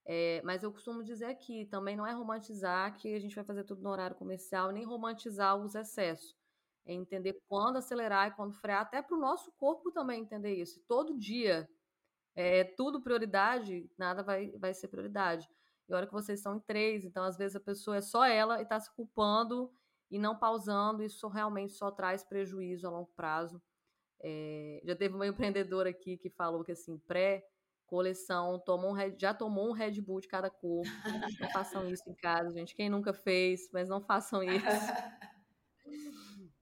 É, 0.06 0.42
mas 0.44 0.62
eu 0.62 0.72
costumo 0.72 1.04
dizer 1.04 1.26
aqui, 1.26 1.66
também 1.66 1.96
não 1.96 2.06
é 2.06 2.12
romantizar 2.12 2.96
que 2.96 3.14
a 3.14 3.20
gente 3.20 3.34
vai 3.34 3.44
fazer 3.44 3.64
tudo 3.64 3.82
no 3.82 3.90
horário 3.90 4.16
comercial, 4.16 4.72
nem 4.72 4.84
romantizar 4.84 5.56
os 5.56 5.74
excessos. 5.74 6.34
É 6.86 6.92
entender 6.92 7.40
quando 7.48 7.76
acelerar 7.76 8.28
e 8.28 8.32
quando 8.32 8.54
frear, 8.54 8.82
até 8.82 9.00
para 9.00 9.16
o 9.16 9.20
nosso 9.20 9.50
corpo 9.52 9.90
também 9.90 10.20
entender 10.20 10.54
isso. 10.54 10.82
Todo 10.86 11.18
dia 11.18 11.68
é 12.36 12.64
tudo 12.64 13.00
prioridade, 13.00 13.90
nada 13.96 14.22
vai, 14.22 14.50
vai 14.58 14.74
ser 14.74 14.88
prioridade. 14.88 15.48
E 15.88 15.94
olha 15.94 16.06
que 16.06 16.12
vocês 16.12 16.40
são 16.40 16.56
em 16.56 16.60
três, 16.60 17.04
então 17.04 17.24
às 17.24 17.36
vezes 17.36 17.56
a 17.56 17.60
pessoa 17.60 17.96
é 17.96 18.00
só 18.00 18.24
ela 18.24 18.58
e 18.60 18.62
está 18.62 18.78
se 18.80 18.94
culpando 18.94 19.72
e 20.10 20.18
não 20.18 20.36
pausando, 20.36 21.02
isso 21.02 21.28
realmente 21.28 21.72
só 21.72 21.90
traz 21.90 22.22
prejuízo 22.22 22.86
a 22.86 22.90
longo 22.90 23.10
prazo. 23.16 23.62
É, 24.22 24.80
já 24.84 24.96
teve 24.96 25.14
uma 25.14 25.26
empreendedora 25.28 25.90
aqui 25.90 26.16
que 26.16 26.30
falou 26.30 26.64
que 26.64 26.72
assim, 26.72 26.98
pré 26.98 27.46
coleção, 27.86 28.58
tomou 28.58 28.90
um 28.90 28.92
Red, 28.92 29.16
já 29.18 29.32
tomou 29.34 29.68
um 29.68 29.72
Red 29.72 30.00
Bull 30.00 30.20
de 30.20 30.28
cada 30.28 30.50
cor. 30.50 30.84
Não 31.40 31.50
façam 31.50 31.88
isso 31.88 32.02
em 32.08 32.14
casa, 32.14 32.50
gente. 32.50 32.74
Quem 32.74 32.88
nunca 32.88 33.12
fez, 33.12 33.68
mas 33.72 33.88
não 33.88 34.00
façam 34.00 34.42
isso. 34.42 34.64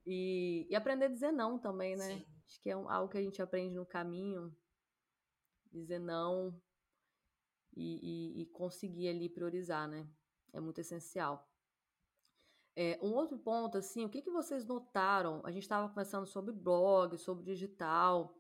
E, 0.04 0.66
e 0.68 0.74
aprender 0.74 1.06
a 1.06 1.08
dizer 1.08 1.32
não 1.32 1.58
também, 1.58 1.96
né? 1.96 2.16
Sim. 2.16 2.26
Acho 2.46 2.60
que 2.60 2.70
é 2.70 2.76
um, 2.76 2.90
algo 2.90 3.10
que 3.10 3.18
a 3.18 3.22
gente 3.22 3.40
aprende 3.40 3.74
no 3.74 3.86
caminho. 3.86 4.54
Dizer 5.70 5.98
não 5.98 6.60
e, 7.74 8.36
e, 8.36 8.42
e 8.42 8.46
conseguir 8.46 9.08
ali 9.08 9.28
priorizar, 9.28 9.88
né? 9.88 10.08
É 10.52 10.60
muito 10.60 10.80
essencial. 10.80 11.48
É, 12.74 12.98
um 13.02 13.12
outro 13.14 13.38
ponto, 13.38 13.76
assim, 13.76 14.04
o 14.04 14.08
que, 14.08 14.22
que 14.22 14.30
vocês 14.30 14.66
notaram? 14.66 15.42
A 15.44 15.50
gente 15.50 15.62
estava 15.62 15.88
conversando 15.88 16.26
sobre 16.26 16.52
blog, 16.52 17.18
sobre 17.18 17.44
digital, 17.44 18.34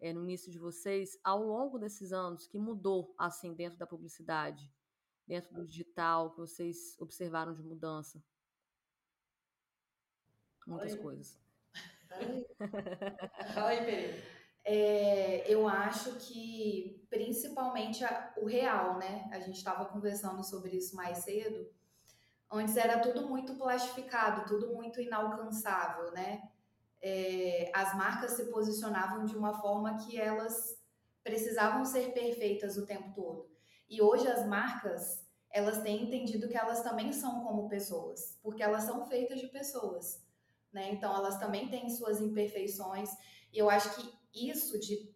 é, 0.00 0.12
no 0.12 0.22
início 0.22 0.50
de 0.50 0.58
vocês, 0.58 1.18
ao 1.22 1.42
longo 1.42 1.78
desses 1.78 2.12
anos, 2.12 2.46
que 2.46 2.58
mudou, 2.58 3.14
assim, 3.16 3.54
dentro 3.54 3.78
da 3.78 3.86
publicidade, 3.86 4.70
dentro 5.26 5.54
do 5.54 5.64
digital, 5.64 6.32
que 6.32 6.38
vocês 6.38 6.96
observaram 6.98 7.54
de 7.54 7.62
mudança? 7.62 8.22
Muitas 10.66 10.92
Oi. 10.92 10.98
coisas. 10.98 11.38
Fala 13.54 13.68
aí, 13.68 13.84
Pereira. 13.84 14.36
É, 14.64 15.44
eu 15.46 15.68
acho 15.68 16.16
que 16.16 17.06
principalmente 17.08 18.04
a, 18.04 18.32
o 18.36 18.46
real, 18.46 18.98
né? 18.98 19.28
A 19.30 19.38
gente 19.38 19.56
estava 19.58 19.84
conversando 19.84 20.42
sobre 20.42 20.76
isso 20.76 20.96
mais 20.96 21.18
cedo. 21.18 21.70
Antes 22.50 22.76
era 22.76 22.98
tudo 22.98 23.28
muito 23.28 23.54
plastificado, 23.54 24.46
tudo 24.46 24.74
muito 24.74 25.00
inalcançável, 25.00 26.10
né? 26.12 26.42
É, 27.00 27.70
as 27.72 27.96
marcas 27.96 28.32
se 28.32 28.46
posicionavam 28.46 29.24
de 29.24 29.36
uma 29.36 29.54
forma 29.60 29.98
que 29.98 30.18
elas 30.18 30.76
precisavam 31.22 31.84
ser 31.84 32.12
perfeitas 32.12 32.76
o 32.76 32.86
tempo 32.86 33.12
todo. 33.14 33.48
E 33.88 34.02
hoje 34.02 34.26
as 34.26 34.44
marcas, 34.46 35.24
elas 35.50 35.80
têm 35.82 36.04
entendido 36.04 36.48
que 36.48 36.56
elas 36.56 36.82
também 36.82 37.12
são 37.12 37.44
como 37.44 37.68
pessoas, 37.68 38.36
porque 38.42 38.62
elas 38.62 38.82
são 38.82 39.06
feitas 39.06 39.40
de 39.40 39.46
pessoas, 39.46 40.25
né? 40.76 40.92
Então 40.92 41.16
elas 41.16 41.38
também 41.38 41.68
têm 41.68 41.88
suas 41.88 42.20
imperfeições. 42.20 43.08
E 43.50 43.58
eu 43.58 43.70
acho 43.70 43.96
que 43.96 44.12
isso 44.52 44.78
de 44.78 45.10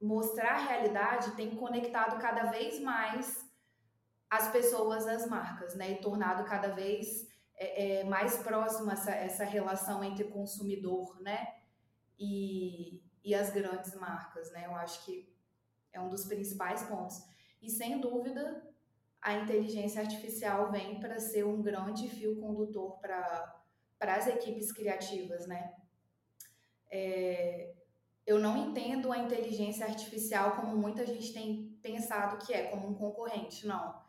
mostrar 0.00 0.52
a 0.52 0.64
realidade 0.68 1.32
tem 1.32 1.56
conectado 1.56 2.18
cada 2.20 2.44
vez 2.44 2.80
mais 2.80 3.44
as 4.30 4.48
pessoas 4.52 5.08
às 5.08 5.26
marcas, 5.26 5.74
né? 5.74 5.90
E 5.90 6.00
tornado 6.00 6.44
cada 6.44 6.68
vez 6.68 7.28
é, 7.56 8.00
é, 8.00 8.04
mais 8.04 8.38
próxima 8.38 8.92
essa, 8.92 9.10
essa 9.10 9.44
relação 9.44 10.02
entre 10.04 10.24
consumidor, 10.24 11.20
né? 11.20 11.54
E, 12.16 13.02
e 13.24 13.34
as 13.34 13.50
grandes 13.50 13.92
marcas, 13.96 14.52
né? 14.52 14.66
Eu 14.66 14.76
acho 14.76 15.04
que 15.04 15.28
é 15.92 16.00
um 16.00 16.08
dos 16.08 16.24
principais 16.24 16.84
pontos. 16.84 17.20
E 17.60 17.68
sem 17.68 18.00
dúvida, 18.00 18.64
a 19.20 19.34
inteligência 19.34 20.00
artificial 20.00 20.70
vem 20.70 21.00
para 21.00 21.18
ser 21.18 21.44
um 21.44 21.60
grande 21.60 22.08
fio 22.08 22.40
condutor 22.40 23.00
para 23.00 23.59
as 24.00 24.26
equipes 24.26 24.72
criativas, 24.72 25.46
né? 25.46 25.74
É, 26.90 27.72
eu 28.26 28.38
não 28.38 28.56
entendo 28.56 29.12
a 29.12 29.18
inteligência 29.18 29.86
artificial 29.86 30.56
como 30.56 30.76
muita 30.76 31.06
gente 31.06 31.32
tem 31.32 31.78
pensado 31.82 32.44
que 32.44 32.52
é, 32.52 32.64
como 32.68 32.88
um 32.88 32.94
concorrente, 32.94 33.66
não 33.66 34.00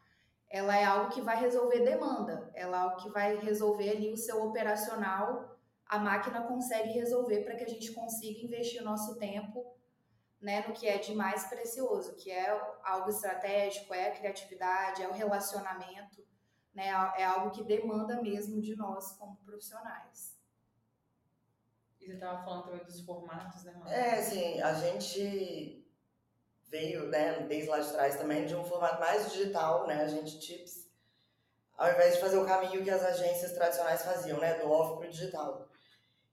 ela 0.52 0.78
é 0.78 0.84
algo 0.84 1.10
que 1.12 1.22
vai 1.22 1.40
resolver 1.40 1.80
demanda, 1.80 2.52
ela 2.54 2.78
é 2.78 2.80
algo 2.82 2.98
que 2.98 3.10
vai 3.10 3.38
resolver 3.38 3.90
ali 3.90 4.12
o 4.12 4.18
seu 4.18 4.44
operacional, 4.44 5.58
a 5.86 5.98
máquina 5.98 6.42
consegue 6.42 6.90
resolver 6.92 7.44
para 7.44 7.56
que 7.56 7.64
a 7.64 7.68
gente 7.68 7.94
consiga 7.94 8.46
investir 8.46 8.82
o 8.82 8.86
nosso 8.86 9.18
tempo 9.18 9.74
né, 10.42 10.66
no 10.68 10.74
que 10.74 10.88
é 10.88 10.98
de 10.98 11.16
mais 11.16 11.46
precioso, 11.46 12.16
que 12.18 12.30
é 12.30 12.50
algo 12.84 13.10
estratégico, 13.10 13.94
é 13.94 14.08
a 14.08 14.12
criatividade, 14.12 15.02
é 15.02 15.08
o 15.08 15.14
relacionamento, 15.14 16.22
né, 16.74 16.88
é 17.18 17.24
algo 17.24 17.52
que 17.52 17.64
demanda 17.64 18.22
mesmo 18.22 18.62
de 18.62 18.76
nós 18.76 19.14
como 19.18 19.36
profissionais. 19.38 20.40
E 22.00 22.06
você 22.06 22.14
estava 22.14 22.44
falando 22.44 22.64
também 22.66 22.84
dos 22.84 23.02
formatos, 23.02 23.64
né, 23.64 23.74
Mara? 23.74 23.92
É, 23.92 24.20
assim, 24.20 24.60
a 24.62 24.74
gente 24.74 25.86
veio, 26.68 27.10
né, 27.10 27.42
desde 27.48 27.70
lá 27.70 27.80
de 27.80 27.92
trás 27.92 28.16
também, 28.16 28.46
de 28.46 28.56
um 28.56 28.64
formato 28.64 29.00
mais 29.00 29.32
digital, 29.32 29.86
né, 29.86 30.02
a 30.02 30.08
gente 30.08 30.40
tips, 30.40 30.90
ao 31.78 31.92
invés 31.92 32.16
de 32.16 32.22
fazer 32.22 32.38
o 32.38 32.46
caminho 32.46 32.84
que 32.84 32.90
as 32.90 33.04
agências 33.04 33.52
tradicionais 33.52 34.04
faziam, 34.04 34.40
né, 34.40 34.58
do 34.60 34.72
off 34.72 34.98
para 34.98 35.08
o 35.08 35.12
digital. 35.12 35.68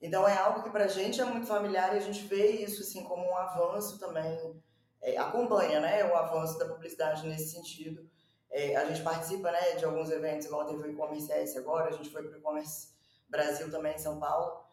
Então 0.00 0.26
é 0.28 0.36
algo 0.36 0.62
que 0.62 0.70
para 0.70 0.84
a 0.84 0.88
gente 0.88 1.20
é 1.20 1.24
muito 1.24 1.46
familiar 1.46 1.92
e 1.94 1.98
a 1.98 2.00
gente 2.00 2.24
vê 2.26 2.52
isso 2.62 2.82
assim 2.82 3.02
como 3.02 3.26
um 3.26 3.36
avanço 3.36 3.98
também, 3.98 4.62
é, 5.02 5.16
acompanha, 5.16 5.80
né, 5.80 6.04
o 6.04 6.14
avanço 6.14 6.56
da 6.58 6.68
publicidade 6.68 7.26
nesse 7.26 7.50
sentido. 7.50 8.08
É, 8.50 8.76
a 8.76 8.84
gente 8.86 9.02
participa, 9.02 9.50
né, 9.50 9.72
de 9.72 9.84
alguns 9.84 10.10
eventos, 10.10 10.46
igual 10.46 10.66
teve 10.66 10.82
o 10.82 10.90
e-commerce 10.90 11.30
S 11.30 11.58
agora, 11.58 11.88
a 11.88 11.92
gente 11.92 12.10
foi 12.10 12.22
para 12.22 12.36
o 12.36 12.38
e-commerce 12.38 12.88
Brasil 13.28 13.70
também 13.70 13.94
em 13.94 13.98
São 13.98 14.18
Paulo. 14.18 14.64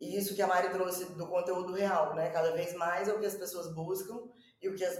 E 0.00 0.16
isso 0.16 0.34
que 0.34 0.40
a 0.40 0.46
Mari 0.46 0.70
trouxe 0.70 1.04
do 1.04 1.26
conteúdo 1.26 1.74
real, 1.74 2.14
né? 2.14 2.30
Cada 2.30 2.52
vez 2.52 2.72
mais 2.74 3.06
é 3.06 3.12
o 3.12 3.20
que 3.20 3.26
as 3.26 3.34
pessoas 3.34 3.72
buscam 3.74 4.22
e 4.62 4.68
o 4.68 4.74
que 4.74 4.84
as 4.84 4.98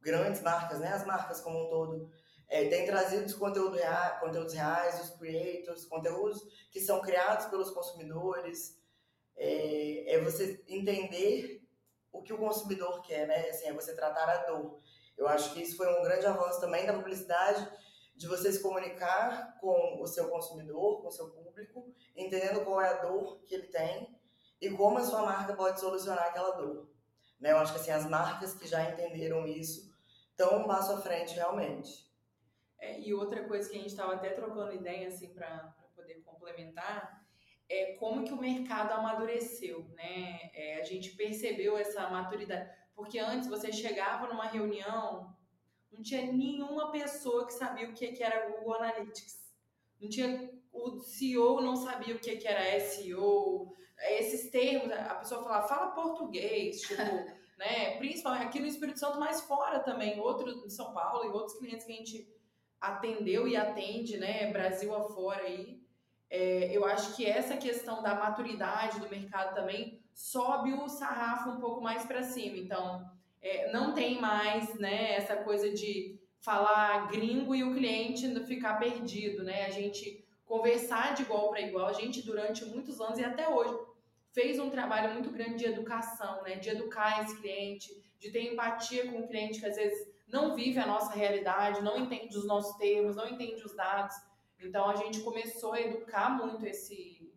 grandes 0.00 0.40
marcas, 0.40 0.78
né, 0.78 0.92
as 0.92 1.04
marcas 1.04 1.40
como 1.40 1.66
um 1.66 1.68
todo, 1.68 2.08
é, 2.48 2.68
têm 2.68 2.86
trazido 2.86 3.26
os 3.26 3.34
conteúdo 3.34 3.74
rea 3.74 4.18
conteúdos 4.20 4.54
reais, 4.54 5.02
os 5.02 5.10
creators, 5.18 5.84
conteúdos 5.86 6.46
que 6.70 6.80
são 6.80 7.00
criados 7.00 7.46
pelos 7.46 7.70
consumidores. 7.70 8.80
É, 9.36 10.14
é, 10.14 10.20
você 10.20 10.62
entender 10.68 11.62
o 12.12 12.22
que 12.22 12.32
o 12.32 12.38
consumidor 12.38 13.02
quer, 13.02 13.26
né? 13.26 13.50
Assim, 13.50 13.66
é 13.66 13.72
você 13.72 13.94
tratar 13.94 14.28
a 14.28 14.46
dor. 14.46 14.80
Eu 15.16 15.26
acho 15.28 15.52
que 15.52 15.62
isso 15.62 15.76
foi 15.76 15.86
um 15.98 16.02
grande 16.02 16.26
avanço 16.26 16.60
também 16.60 16.86
da 16.86 16.92
publicidade, 16.92 17.68
de 18.14 18.26
você 18.26 18.50
se 18.50 18.62
comunicar 18.62 19.58
com 19.60 20.00
o 20.00 20.06
seu 20.06 20.28
consumidor, 20.28 21.02
com 21.02 21.08
o 21.08 21.12
seu 21.12 21.30
público, 21.30 21.92
entendendo 22.14 22.64
qual 22.64 22.80
é 22.80 22.88
a 22.88 23.02
dor 23.02 23.42
que 23.44 23.54
ele 23.54 23.66
tem 23.66 24.18
e 24.60 24.70
como 24.70 24.98
a 24.98 25.04
sua 25.04 25.22
marca 25.22 25.54
pode 25.54 25.80
solucionar 25.80 26.26
aquela 26.26 26.52
dor. 26.52 26.90
Né? 27.38 27.52
Eu 27.52 27.58
acho 27.58 27.72
que 27.72 27.80
assim, 27.80 27.90
as 27.90 28.06
marcas 28.06 28.54
que 28.54 28.66
já 28.66 28.90
entenderam 28.90 29.46
isso 29.46 29.94
estão 30.30 30.60
um 30.60 30.64
passo 30.64 30.92
à 30.92 31.00
frente 31.00 31.34
realmente. 31.34 32.06
É, 32.78 33.00
e 33.00 33.12
outra 33.14 33.44
coisa 33.44 33.68
que 33.68 33.76
a 33.76 33.78
gente 33.78 33.90
estava 33.90 34.14
até 34.14 34.30
trocando 34.30 34.74
ideia 34.74 35.08
assim 35.08 35.32
para 35.32 35.74
poder 35.94 36.22
complementar 36.22 37.26
é 37.68 37.94
como 37.94 38.24
que 38.24 38.32
o 38.32 38.40
mercado 38.40 38.92
amadureceu, 38.92 39.90
né? 39.94 40.50
É, 40.54 40.80
a 40.80 40.84
gente 40.84 41.16
percebeu 41.16 41.76
essa 41.76 42.08
maturidade, 42.08 42.70
porque 42.96 43.18
antes 43.18 43.46
você 43.46 43.70
chegava 43.70 44.26
numa 44.26 44.46
reunião, 44.46 45.36
não 45.92 46.02
tinha 46.02 46.32
nenhuma 46.32 46.90
pessoa 46.90 47.46
que 47.46 47.52
sabia 47.52 47.88
o 47.88 47.92
que, 47.92 48.22
era 48.22 48.48
Google 48.48 48.74
Analytics, 48.74 49.46
não 50.00 50.08
tinha 50.08 50.50
o 50.72 50.98
CEO 51.00 51.60
não 51.60 51.76
sabia 51.76 52.14
o 52.14 52.18
que, 52.18 52.46
era 52.46 52.80
SEO, 52.80 53.74
esses 53.98 54.50
termos, 54.50 54.90
a 54.92 55.14
pessoa 55.16 55.42
fala, 55.42 55.62
fala 55.62 55.90
português, 55.92 56.80
tipo, 56.80 57.02
né? 57.56 57.96
Principalmente 57.98 58.46
aqui 58.46 58.60
no 58.60 58.66
Espírito 58.66 58.98
Santo, 58.98 59.18
mas 59.18 59.40
fora 59.42 59.80
também, 59.80 60.20
outro 60.20 60.50
em 60.66 60.68
São 60.68 60.92
Paulo 60.92 61.24
e 61.24 61.28
outros 61.28 61.58
clientes 61.58 61.86
que 61.86 61.92
a 61.92 61.96
gente 61.96 62.36
atendeu 62.80 63.48
e 63.48 63.56
atende, 63.56 64.18
né? 64.18 64.52
Brasil 64.52 64.94
afora 64.94 65.42
aí. 65.44 65.82
É, 66.28 66.76
eu 66.76 66.84
acho 66.84 67.16
que 67.16 67.24
essa 67.24 67.56
questão 67.56 68.02
da 68.02 68.14
maturidade 68.14 69.00
do 69.00 69.08
mercado 69.08 69.54
também 69.54 70.04
sobe 70.16 70.72
o 70.72 70.88
sarrafo 70.88 71.50
um 71.50 71.60
pouco 71.60 71.82
mais 71.82 72.06
para 72.06 72.22
cima. 72.22 72.56
Então, 72.56 73.06
é, 73.42 73.70
não 73.70 73.92
tem 73.92 74.18
mais, 74.18 74.74
né? 74.76 75.12
Essa 75.14 75.36
coisa 75.36 75.70
de 75.70 76.18
falar 76.40 77.06
gringo 77.08 77.54
e 77.54 77.62
o 77.62 77.74
cliente 77.74 78.26
ficar 78.46 78.78
perdido, 78.78 79.44
né? 79.44 79.66
A 79.66 79.70
gente 79.70 80.26
conversar 80.46 81.14
de 81.14 81.22
igual 81.22 81.50
para 81.50 81.60
igual. 81.60 81.86
A 81.86 81.92
gente, 81.92 82.22
durante 82.22 82.64
muitos 82.64 82.98
anos 82.98 83.18
e 83.18 83.24
até 83.24 83.46
hoje, 83.46 83.78
fez 84.32 84.58
um 84.58 84.70
trabalho 84.70 85.12
muito 85.12 85.30
grande 85.30 85.58
de 85.58 85.66
educação, 85.66 86.42
né? 86.44 86.56
De 86.56 86.70
educar 86.70 87.22
esse 87.22 87.38
cliente, 87.38 87.88
de 88.18 88.30
ter 88.30 88.50
empatia 88.50 89.12
com 89.12 89.20
o 89.20 89.28
cliente 89.28 89.60
que 89.60 89.66
às 89.66 89.76
vezes 89.76 90.10
não 90.26 90.56
vive 90.56 90.78
a 90.78 90.86
nossa 90.86 91.12
realidade, 91.12 91.82
não 91.82 91.98
entende 91.98 92.36
os 92.38 92.46
nossos 92.46 92.74
termos, 92.78 93.16
não 93.16 93.28
entende 93.28 93.62
os 93.62 93.76
dados. 93.76 94.16
Então 94.58 94.88
a 94.88 94.96
gente 94.96 95.20
começou 95.20 95.74
a 95.74 95.80
educar 95.80 96.30
muito 96.30 96.64
esse 96.64 97.30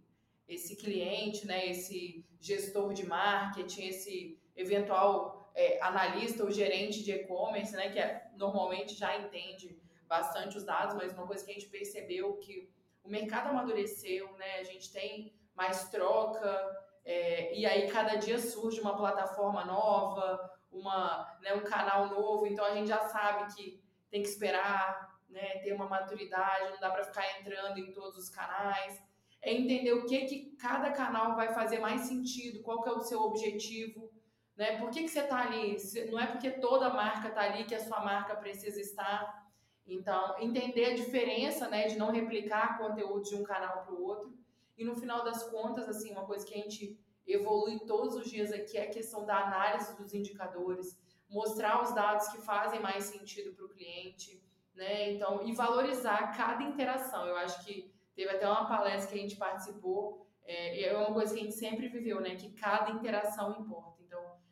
esse 0.48 0.76
cliente, 0.76 1.46
né? 1.46 1.70
Esse 1.70 2.26
gestor 2.40 2.94
de 2.94 3.06
marketing, 3.06 3.88
esse 3.88 4.40
eventual 4.56 5.52
é, 5.56 5.82
analista 5.82 6.44
ou 6.44 6.52
gerente 6.52 7.04
de 7.04 7.12
e-commerce, 7.12 7.76
né? 7.76 7.90
Que 7.90 8.00
é, 8.00 8.30
normalmente 8.36 8.94
já 8.96 9.18
entende 9.18 9.80
bastante 10.08 10.58
os 10.58 10.64
dados, 10.64 10.96
mas 10.96 11.14
uma 11.14 11.28
coisa 11.28 11.44
que 11.44 11.52
a 11.52 11.54
gente 11.54 11.68
percebeu 11.68 12.38
que 12.38 12.70
o 13.04 13.10
mercado 13.10 13.50
amadureceu, 13.50 14.32
né? 14.38 14.60
A 14.60 14.64
gente 14.64 14.92
tem 14.92 15.34
mais 15.56 15.90
troca, 15.90 16.88
é, 17.04 17.56
e 17.58 17.66
aí 17.66 17.90
cada 17.90 18.16
dia 18.16 18.40
surge 18.40 18.80
uma 18.80 18.96
plataforma 18.96 19.66
nova, 19.66 20.52
uma, 20.72 21.38
né, 21.42 21.54
um 21.54 21.64
canal 21.64 22.08
novo, 22.08 22.46
então 22.46 22.64
a 22.64 22.74
gente 22.74 22.88
já 22.88 23.00
sabe 23.00 23.54
que 23.54 23.84
tem 24.10 24.22
que 24.22 24.30
esperar, 24.30 25.18
né, 25.28 25.60
ter 25.60 25.74
uma 25.74 25.88
maturidade, 25.88 26.72
não 26.72 26.80
dá 26.80 26.90
para 26.90 27.04
ficar 27.04 27.40
entrando 27.40 27.78
em 27.78 27.92
todos 27.92 28.18
os 28.18 28.30
canais. 28.30 29.02
É 29.42 29.54
entender 29.54 29.94
o 29.94 30.06
que 30.06 30.26
que 30.26 30.56
cada 30.58 30.92
canal 30.92 31.36
vai 31.36 31.54
fazer 31.54 31.80
mais 31.80 32.02
sentido, 32.02 32.62
qual 32.62 32.82
que 32.82 32.90
é 32.90 32.92
o 32.92 33.02
seu 33.02 33.22
objetivo, 33.22 34.12
né? 34.60 34.78
Por 34.78 34.90
que, 34.90 35.04
que 35.04 35.08
você 35.08 35.22
está 35.22 35.44
ali? 35.44 35.78
Não 36.12 36.20
é 36.20 36.28
porque 36.28 36.52
toda 36.52 36.90
marca 36.90 37.30
está 37.30 37.44
ali 37.44 37.64
que 37.64 37.74
a 37.74 37.80
sua 37.80 38.02
marca 38.02 38.36
precisa 38.36 38.82
estar. 38.82 39.48
Então, 39.88 40.38
entender 40.38 40.86
a 40.86 40.94
diferença, 40.94 41.70
né, 41.70 41.88
de 41.88 41.98
não 41.98 42.12
replicar 42.12 42.78
conteúdo 42.78 43.24
de 43.24 43.36
um 43.36 43.44
canal 43.44 43.86
para 43.86 43.94
o 43.94 44.04
outro. 44.04 44.38
E 44.78 44.84
no 44.84 44.96
final 44.96 45.24
das 45.24 45.44
contas, 45.50 45.88
assim, 45.88 46.12
uma 46.12 46.26
coisa 46.26 46.46
que 46.46 46.54
a 46.54 46.58
gente 46.58 47.00
evolui 47.26 47.80
todos 47.88 48.16
os 48.16 48.30
dias 48.30 48.52
aqui 48.52 48.78
é 48.78 48.84
a 48.84 48.90
questão 48.90 49.26
da 49.26 49.46
análise 49.46 49.96
dos 49.96 50.14
indicadores, 50.14 51.00
mostrar 51.30 51.82
os 51.82 51.96
dados 51.96 52.28
que 52.28 52.40
fazem 52.40 52.82
mais 52.82 53.06
sentido 53.06 53.54
para 53.54 53.66
o 53.66 53.70
cliente, 53.70 54.44
né? 54.76 55.14
Então, 55.14 55.48
e 55.48 55.54
valorizar 55.54 56.36
cada 56.36 56.64
interação. 56.64 57.26
Eu 57.26 57.38
acho 57.38 57.64
que 57.66 57.90
teve 58.20 58.36
até 58.36 58.46
uma 58.46 58.68
palestra 58.68 59.14
que 59.14 59.18
a 59.18 59.22
gente 59.22 59.38
participou, 59.38 60.28
é, 60.46 60.84
é 60.84 60.98
uma 60.98 61.14
coisa 61.14 61.34
que 61.34 61.40
a 61.40 61.44
gente 61.44 61.56
sempre 61.56 61.88
viveu, 61.88 62.20
né? 62.20 62.36
Que 62.36 62.52
cada 62.52 62.92
interação 62.92 63.58
importa. 63.62 63.98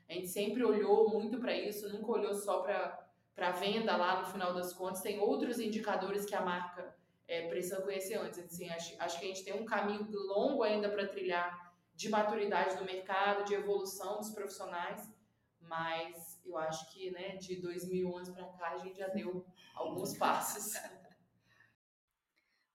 A 0.09 0.13
gente 0.13 0.29
sempre 0.29 0.63
olhou 0.63 1.09
muito 1.09 1.37
para 1.37 1.53
isso, 1.53 1.91
nunca 1.91 2.09
olhou 2.09 2.33
só 2.33 2.61
para 2.61 3.51
venda 3.51 3.97
lá 3.97 4.21
no 4.21 4.27
final 4.27 4.53
das 4.53 4.71
contas. 4.71 5.01
Tem 5.01 5.19
outros 5.19 5.59
indicadores 5.59 6.23
que 6.23 6.33
a 6.33 6.39
marca 6.39 6.95
é, 7.27 7.49
precisa 7.49 7.81
conhecer 7.81 8.15
antes. 8.15 8.39
Assim, 8.39 8.69
acho, 8.69 8.95
acho 8.99 9.19
que 9.19 9.25
a 9.25 9.27
gente 9.27 9.43
tem 9.43 9.61
um 9.61 9.65
caminho 9.65 10.07
longo 10.09 10.63
ainda 10.63 10.87
para 10.87 11.05
trilhar 11.05 11.75
de 11.93 12.07
maturidade 12.07 12.77
do 12.77 12.85
mercado, 12.85 13.43
de 13.43 13.53
evolução 13.53 14.19
dos 14.19 14.29
profissionais, 14.29 15.13
mas 15.59 16.41
eu 16.45 16.57
acho 16.57 16.89
que 16.93 17.11
né, 17.11 17.35
de 17.35 17.57
2011 17.57 18.31
para 18.31 18.45
cá 18.45 18.69
a 18.69 18.77
gente 18.77 18.97
já 18.97 19.09
deu 19.09 19.45
alguns 19.75 20.17
passos. 20.17 20.73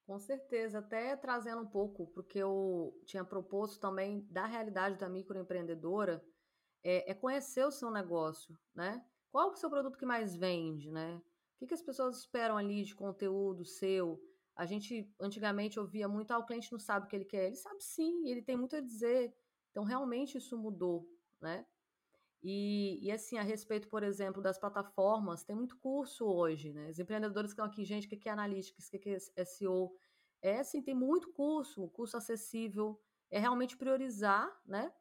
Com 0.04 0.18
certeza, 0.18 0.80
até 0.80 1.16
trazendo 1.16 1.62
um 1.62 1.66
pouco, 1.66 2.08
porque 2.08 2.38
eu 2.38 2.92
tinha 3.06 3.24
proposto 3.24 3.80
também 3.80 4.26
da 4.30 4.46
realidade 4.46 4.98
da 4.98 5.08
microempreendedora, 5.08 6.24
é, 6.82 7.12
é 7.12 7.14
conhecer 7.14 7.64
o 7.64 7.70
seu 7.70 7.90
negócio, 7.90 8.58
né? 8.74 9.04
Qual 9.30 9.48
é 9.48 9.52
o 9.52 9.56
seu 9.56 9.70
produto 9.70 9.96
que 9.96 10.04
mais 10.04 10.36
vende, 10.36 10.90
né? 10.90 11.22
O 11.54 11.58
que, 11.58 11.68
que 11.68 11.74
as 11.74 11.82
pessoas 11.82 12.18
esperam 12.18 12.56
ali 12.56 12.82
de 12.84 12.94
conteúdo 12.94 13.64
seu? 13.64 14.20
A 14.56 14.66
gente 14.66 15.10
antigamente 15.20 15.78
ouvia 15.78 16.08
muito, 16.08 16.32
ah, 16.32 16.38
o 16.38 16.44
cliente 16.44 16.72
não 16.72 16.78
sabe 16.78 17.06
o 17.06 17.08
que 17.08 17.16
ele 17.16 17.24
quer. 17.24 17.46
Ele 17.46 17.56
sabe 17.56 17.82
sim, 17.82 18.28
ele 18.28 18.42
tem 18.42 18.56
muito 18.56 18.76
a 18.76 18.80
dizer. 18.80 19.32
Então, 19.70 19.84
realmente 19.84 20.36
isso 20.36 20.58
mudou, 20.58 21.08
né? 21.40 21.64
E, 22.42 22.98
e, 23.00 23.12
assim, 23.12 23.38
a 23.38 23.42
respeito, 23.42 23.88
por 23.88 24.02
exemplo, 24.02 24.42
das 24.42 24.59
plataformas, 24.59 25.44
tem 25.44 25.55
muito 25.55 25.76
curso 25.78 26.26
hoje, 26.26 26.72
né? 26.72 26.88
Os 26.90 26.98
empreendedores 26.98 27.52
que 27.52 27.55
estão 27.55 27.66
aqui, 27.66 27.85
gente, 27.85 28.07
o 28.07 28.11
que 28.11 28.28
é 28.28 28.33
analytics, 28.33 28.88
o 28.88 28.98
que 28.98 29.16
é 29.37 29.44
SEO? 29.44 29.96
É 30.42 30.59
assim, 30.59 30.83
tem 30.83 30.94
muito 30.94 31.33
curso, 31.33 31.88
curso 31.90 32.16
acessível, 32.16 33.00
é 33.31 33.38
realmente 33.38 33.76
priorizar, 33.76 34.50
né? 34.66 34.92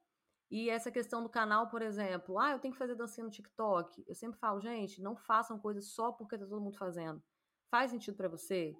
E 0.51 0.69
essa 0.69 0.91
questão 0.91 1.23
do 1.23 1.29
canal, 1.29 1.67
por 1.69 1.81
exemplo, 1.81 2.37
ah, 2.37 2.51
eu 2.51 2.59
tenho 2.59 2.73
que 2.73 2.77
fazer 2.77 2.93
dancinha 2.93 3.23
no 3.23 3.31
TikTok. 3.31 4.03
Eu 4.05 4.13
sempre 4.13 4.37
falo, 4.37 4.59
gente, 4.59 5.01
não 5.01 5.15
façam 5.15 5.57
coisas 5.57 5.85
só 5.85 6.11
porque 6.11 6.37
tá 6.37 6.45
todo 6.45 6.61
mundo 6.61 6.77
fazendo. 6.77 7.23
Faz 7.69 7.89
sentido 7.89 8.17
para 8.17 8.27
você 8.27 8.75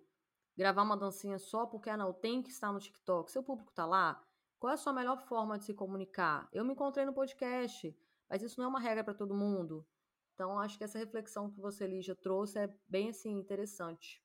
gravar 0.55 0.83
uma 0.83 0.97
dancinha 0.97 1.39
só 1.39 1.65
porque 1.65 1.89
ah, 1.89 1.95
não, 1.95 2.11
tem 2.13 2.43
que 2.43 2.49
estar 2.49 2.71
no 2.71 2.79
TikTok. 2.79 3.31
Seu 3.31 3.41
público 3.41 3.71
tá 3.73 3.85
lá. 3.85 4.21
Qual 4.59 4.69
é 4.69 4.73
a 4.73 4.77
sua 4.77 4.93
melhor 4.93 5.17
forma 5.21 5.57
de 5.57 5.63
se 5.63 5.73
comunicar? 5.73 6.47
Eu 6.51 6.65
me 6.65 6.73
encontrei 6.73 7.05
no 7.05 7.13
podcast, 7.13 7.97
mas 8.31 8.41
isso 8.41 8.57
não 8.57 8.65
é 8.65 8.69
uma 8.69 8.79
regra 8.79 9.03
para 9.03 9.13
todo 9.13 9.35
mundo. 9.35 9.85
Então, 10.33 10.57
acho 10.57 10.77
que 10.77 10.85
essa 10.85 10.97
reflexão 10.97 11.51
que 11.51 11.59
você, 11.59 11.85
Lígia, 11.85 12.15
trouxe 12.15 12.57
é 12.59 12.69
bem 12.87 13.09
assim 13.09 13.37
interessante. 13.37 14.23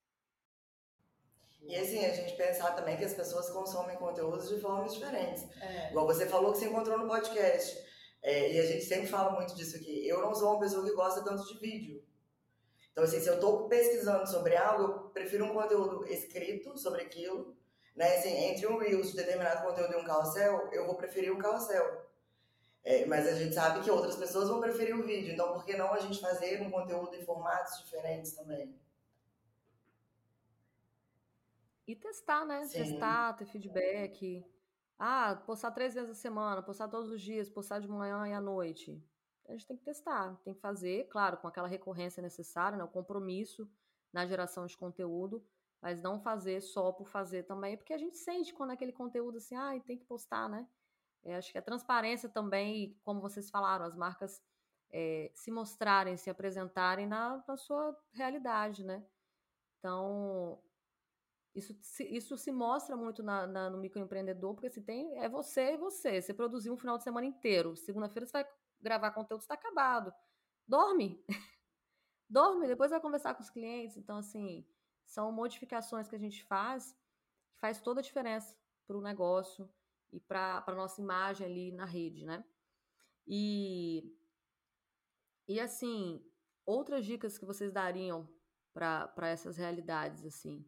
E 1.61 1.75
assim, 1.75 2.05
a 2.05 2.15
gente 2.15 2.37
pensar 2.37 2.71
também 2.77 2.97
que 2.97 3.05
as 3.05 3.15
pessoas 3.15 3.51
consomem 3.51 3.97
conteúdos 3.97 4.49
de 4.49 4.61
formas 4.61 4.95
diferentes. 4.95 5.43
É. 5.61 5.91
Igual 5.91 6.07
você 6.07 6.25
falou 6.25 6.53
que 6.53 6.59
você 6.59 6.67
encontrou 6.67 6.97
no 6.97 7.09
podcast. 7.09 7.85
É, 8.23 8.53
e 8.53 8.61
a 8.61 8.65
gente 8.65 8.85
sempre 8.85 9.09
fala 9.09 9.33
muito 9.33 9.57
disso 9.57 9.77
aqui. 9.77 10.07
Eu 10.07 10.21
não 10.21 10.33
sou 10.33 10.53
uma 10.53 10.61
pessoa 10.61 10.85
que 10.85 10.95
gosta 10.95 11.25
tanto 11.25 11.45
de 11.45 11.59
vídeo. 11.59 12.01
Então, 12.93 13.03
assim, 13.03 13.21
se 13.21 13.29
eu 13.29 13.35
estou 13.35 13.69
pesquisando 13.69 14.27
sobre 14.29 14.57
algo, 14.57 14.85
eu 14.85 14.99
prefiro 15.11 15.45
um 15.47 15.53
conteúdo 15.53 16.07
escrito 16.07 16.79
sobre 16.79 17.03
aquilo. 17.03 17.57
Né? 17.97 18.17
Assim, 18.17 18.33
entre 18.33 18.69
um 18.69 18.79
Reels 18.79 19.11
de 19.11 19.17
determinado 19.17 19.67
conteúdo 19.67 19.95
e 19.95 19.97
um 19.97 20.05
carrossel, 20.05 20.71
eu 20.73 20.87
vou 20.87 20.95
preferir 20.95 21.33
um 21.33 21.39
carrossel. 21.39 22.06
É, 22.87 23.05
mas 23.05 23.27
a 23.27 23.35
gente 23.35 23.53
sabe 23.53 23.83
que 23.83 23.91
outras 23.91 24.15
pessoas 24.15 24.49
vão 24.49 24.61
preferir 24.61 24.97
o 24.97 25.03
vídeo. 25.03 25.33
Então, 25.33 25.53
por 25.53 25.65
que 25.65 25.77
não 25.77 25.93
a 25.93 25.99
gente 25.99 26.21
fazer 26.21 26.63
um 26.63 26.71
conteúdo 26.71 27.17
em 27.17 27.25
formatos 27.25 27.79
diferentes 27.79 28.31
também? 28.31 28.79
E 31.85 31.97
testar, 31.97 32.45
né? 32.45 32.65
Sim. 32.65 32.85
Testar, 32.85 33.33
ter 33.33 33.45
feedback. 33.47 34.47
Ah, 34.97 35.35
postar 35.45 35.73
três 35.73 35.95
vezes 35.95 36.11
a 36.11 36.15
semana, 36.15 36.63
postar 36.63 36.87
todos 36.87 37.11
os 37.11 37.21
dias, 37.21 37.51
postar 37.51 37.81
de 37.81 37.89
manhã 37.89 38.25
e 38.29 38.33
à 38.33 38.41
noite. 38.41 39.03
A 39.49 39.53
gente 39.53 39.67
tem 39.67 39.77
que 39.77 39.85
testar, 39.85 40.37
tem 40.45 40.55
que 40.55 40.61
fazer, 40.61 41.09
claro, 41.09 41.39
com 41.39 41.49
aquela 41.49 41.67
recorrência 41.67 42.23
necessária, 42.23 42.79
né? 42.79 42.85
o 42.85 42.89
compromisso 42.89 43.69
na 44.13 44.25
geração 44.27 44.65
de 44.65 44.77
conteúdo, 44.77 45.45
mas 45.83 46.01
não 46.01 46.21
fazer 46.21 46.61
só 46.61 46.93
por 46.93 47.09
fazer 47.09 47.43
também, 47.43 47.77
porque 47.77 47.93
a 47.93 47.99
gente 47.99 48.17
sente 48.17 48.55
quando 48.55 48.71
aquele 48.71 48.93
conteúdo 48.93 49.39
assim, 49.39 49.57
ah, 49.57 49.73
tem 49.85 49.99
que 49.99 50.05
postar, 50.05 50.49
né? 50.49 50.69
É, 51.27 51.35
acho 51.35 51.51
que 51.51 51.59
a 51.59 51.63
transparência 51.63 52.29
também, 52.29 52.97
como 53.05 53.21
vocês 53.21 53.51
falaram, 53.51 53.85
as 53.85 53.97
marcas 53.97 54.41
é, 54.93 55.31
se 55.35 55.51
mostrarem, 55.51 56.17
se 56.17 56.31
apresentarem 56.31 57.05
na, 57.05 57.43
na 57.47 57.57
sua 57.57 57.97
realidade, 58.13 58.85
né? 58.85 59.05
Então, 59.79 60.63
isso 61.53 61.77
se, 61.83 62.05
isso 62.05 62.39
se 62.39 62.53
mostra 62.53 62.97
muito 62.97 63.25
na, 63.25 63.45
na, 63.45 63.69
no 63.69 63.79
microempreendedor, 63.79 64.55
porque 64.55 64.71
se 64.71 64.81
tem, 64.81 65.19
é 65.19 65.29
você 65.29 65.75
e 65.75 65.77
você. 65.77 66.23
Você 66.23 66.33
produziu 66.33 66.73
um 66.73 66.79
final 66.79 66.97
de 66.97 67.03
semana 67.03 67.27
inteiro. 67.27 67.77
Segunda-feira 67.77 68.25
você 68.25 68.33
vai 68.33 68.47
gravar 68.81 69.11
conteúdo, 69.11 69.41
está 69.41 69.55
acabado. 69.55 70.13
Dorme. 70.67 71.25
Dorme, 72.31 72.69
depois 72.69 72.93
vai 72.93 73.01
conversar 73.01 73.35
com 73.35 73.43
os 73.43 73.51
clientes. 73.51 73.97
Então, 73.97 74.19
assim, 74.19 74.65
são 75.05 75.33
modificações 75.33 76.09
que 76.09 76.15
a 76.15 76.21
gente 76.21 76.45
faz 76.45 76.97
que 77.51 77.59
faz 77.59 77.81
toda 77.81 78.01
a 78.01 78.03
diferença 78.03 78.57
para 78.87 78.97
o 78.97 79.03
negócio 79.03 79.69
e 80.17 80.21
para 80.21 80.65
a 80.67 80.75
nossa 80.75 81.01
imagem 81.01 81.47
ali 81.47 81.73
na 81.73 81.85
rede, 81.85 82.25
né? 82.25 82.45
E, 83.27 84.17
e 85.47 85.61
assim, 85.61 86.25
outras 86.65 87.05
dicas 87.05 87.39
que 87.39 87.45
vocês 87.45 87.71
dariam 87.71 88.29
para 88.73 89.29
essas 89.29 89.57
realidades, 89.57 90.25
assim? 90.25 90.65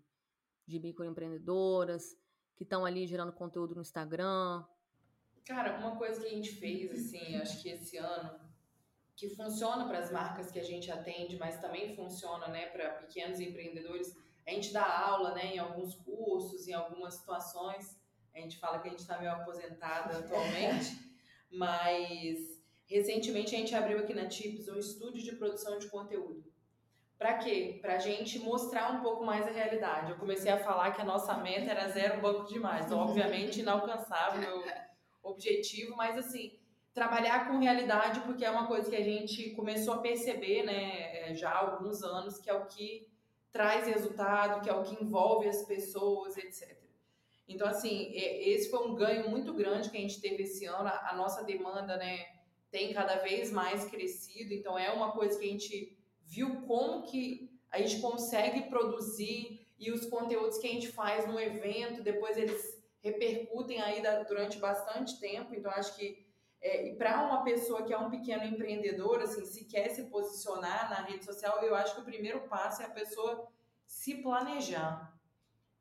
de 0.69 0.79
microempreendedoras 0.79 2.15
que 2.55 2.63
estão 2.63 2.85
ali 2.85 3.07
gerando 3.07 3.33
conteúdo 3.33 3.75
no 3.75 3.81
Instagram? 3.81 4.65
Cara, 5.47 5.79
uma 5.79 5.97
coisa 5.97 6.21
que 6.21 6.27
a 6.27 6.31
gente 6.31 6.53
fez, 6.57 6.93
assim, 6.93 7.37
acho 7.37 7.63
que 7.63 7.71
esse 7.71 7.97
ano, 7.97 8.39
que 9.17 9.31
funciona 9.31 9.89
para 9.89 9.99
as 9.99 10.13
marcas 10.13 10.53
que 10.53 10.61
a 10.61 10.63
gente 10.63 10.93
atende, 10.93 11.39
mas 11.39 11.59
também 11.59 11.97
funciona, 11.97 12.49
né, 12.49 12.67
para 12.67 12.91
pequenos 12.91 13.41
empreendedores, 13.41 14.15
a 14.47 14.51
gente 14.51 14.73
dá 14.73 14.85
aula, 14.85 15.35
né, 15.35 15.55
em 15.55 15.59
alguns 15.59 15.95
cursos, 15.95 16.69
em 16.69 16.75
algumas 16.75 17.15
situações. 17.15 17.99
A 18.39 18.43
gente 18.43 18.59
fala 18.59 18.79
que 18.79 18.89
a 18.89 18.91
gente 18.91 19.01
está 19.01 19.19
meio 19.19 19.33
aposentada 19.33 20.19
atualmente, 20.19 20.97
mas 21.51 22.39
recentemente 22.87 23.55
a 23.55 23.59
gente 23.59 23.75
abriu 23.75 23.99
aqui 23.99 24.15
na 24.15 24.27
Tips 24.27 24.69
um 24.69 24.79
estúdio 24.79 25.23
de 25.23 25.37
produção 25.37 25.79
de 25.79 25.89
conteúdo. 25.89 26.45
Para 27.19 27.39
quê? 27.39 27.81
Para 27.83 27.97
a 27.97 27.99
gente 27.99 28.39
mostrar 28.39 28.93
um 28.93 29.01
pouco 29.03 29.25
mais 29.25 29.45
a 29.47 29.51
realidade. 29.51 30.13
Eu 30.13 30.19
comecei 30.19 30.53
a 30.53 30.63
falar 30.63 30.93
que 30.93 31.01
a 31.01 31.05
nossa 31.05 31.37
meta 31.37 31.69
era 31.69 31.89
zero 31.89 32.21
banco 32.21 32.47
de. 32.47 32.61
Obviamente, 32.95 33.61
inalcançável 33.61 34.63
o 35.23 35.31
objetivo, 35.31 35.97
mas 35.97 36.17
assim, 36.17 36.57
trabalhar 36.95 37.49
com 37.49 37.59
realidade, 37.59 38.21
porque 38.21 38.45
é 38.45 38.51
uma 38.51 38.69
coisa 38.69 38.89
que 38.89 38.95
a 38.95 39.03
gente 39.03 39.51
começou 39.51 39.95
a 39.95 39.99
perceber 39.99 40.63
né, 40.63 41.31
é, 41.31 41.35
já 41.35 41.51
há 41.51 41.59
alguns 41.59 42.05
anos, 42.05 42.39
que 42.39 42.49
é 42.49 42.55
o 42.55 42.67
que 42.67 43.09
traz 43.51 43.89
resultado, 43.89 44.63
que 44.63 44.71
é 44.71 44.75
o 44.75 44.85
que 44.85 45.03
envolve 45.03 45.49
as 45.49 45.65
pessoas, 45.65 46.37
etc. 46.37 46.78
Então, 47.49 47.67
assim, 47.67 48.11
esse 48.13 48.71
foi 48.71 48.87
um 48.87 48.95
ganho 48.95 49.31
muito 49.31 49.55
grande 49.55 49.89
que 49.89 49.97
a 49.97 50.01
gente 50.01 50.21
teve 50.21 50.43
esse 50.43 50.67
ano. 50.67 50.89
A 50.89 51.15
nossa 51.17 51.43
demanda 51.43 51.97
né, 51.97 52.27
tem 52.71 52.93
cada 52.93 53.17
vez 53.17 53.51
mais 53.51 53.87
crescido, 53.87 54.53
então 54.53 54.79
é 54.79 54.91
uma 54.93 55.13
coisa 55.13 55.39
que 55.39 55.47
a 55.47 55.51
gente 55.51 55.99
viu 56.25 56.63
como 56.63 57.03
que 57.03 57.51
a 57.71 57.79
gente 57.79 58.01
consegue 58.01 58.69
produzir 58.69 59.67
e 59.79 59.91
os 59.91 60.05
conteúdos 60.07 60.59
que 60.59 60.67
a 60.67 60.71
gente 60.71 60.89
faz 60.89 61.27
no 61.27 61.41
evento, 61.41 62.03
depois 62.03 62.37
eles 62.37 62.79
repercutem 63.01 63.81
aí 63.81 64.03
durante 64.27 64.59
bastante 64.59 65.19
tempo. 65.19 65.55
Então, 65.55 65.71
acho 65.71 65.97
que 65.97 66.27
é, 66.61 66.95
para 66.95 67.25
uma 67.25 67.45
pessoa 67.45 67.85
que 67.85 67.93
é 67.93 67.99
um 67.99 68.11
pequeno 68.11 68.45
empreendedor, 68.45 69.21
assim, 69.21 69.47
se 69.47 69.65
quer 69.65 69.89
se 69.91 70.05
posicionar 70.05 70.91
na 70.91 71.03
rede 71.03 71.25
social, 71.25 71.63
eu 71.63 71.75
acho 71.75 71.95
que 71.95 72.01
o 72.01 72.05
primeiro 72.05 72.41
passo 72.49 72.83
é 72.83 72.87
a 72.87 72.91
pessoa 72.91 73.49
se 73.87 74.17
planejar, 74.17 75.18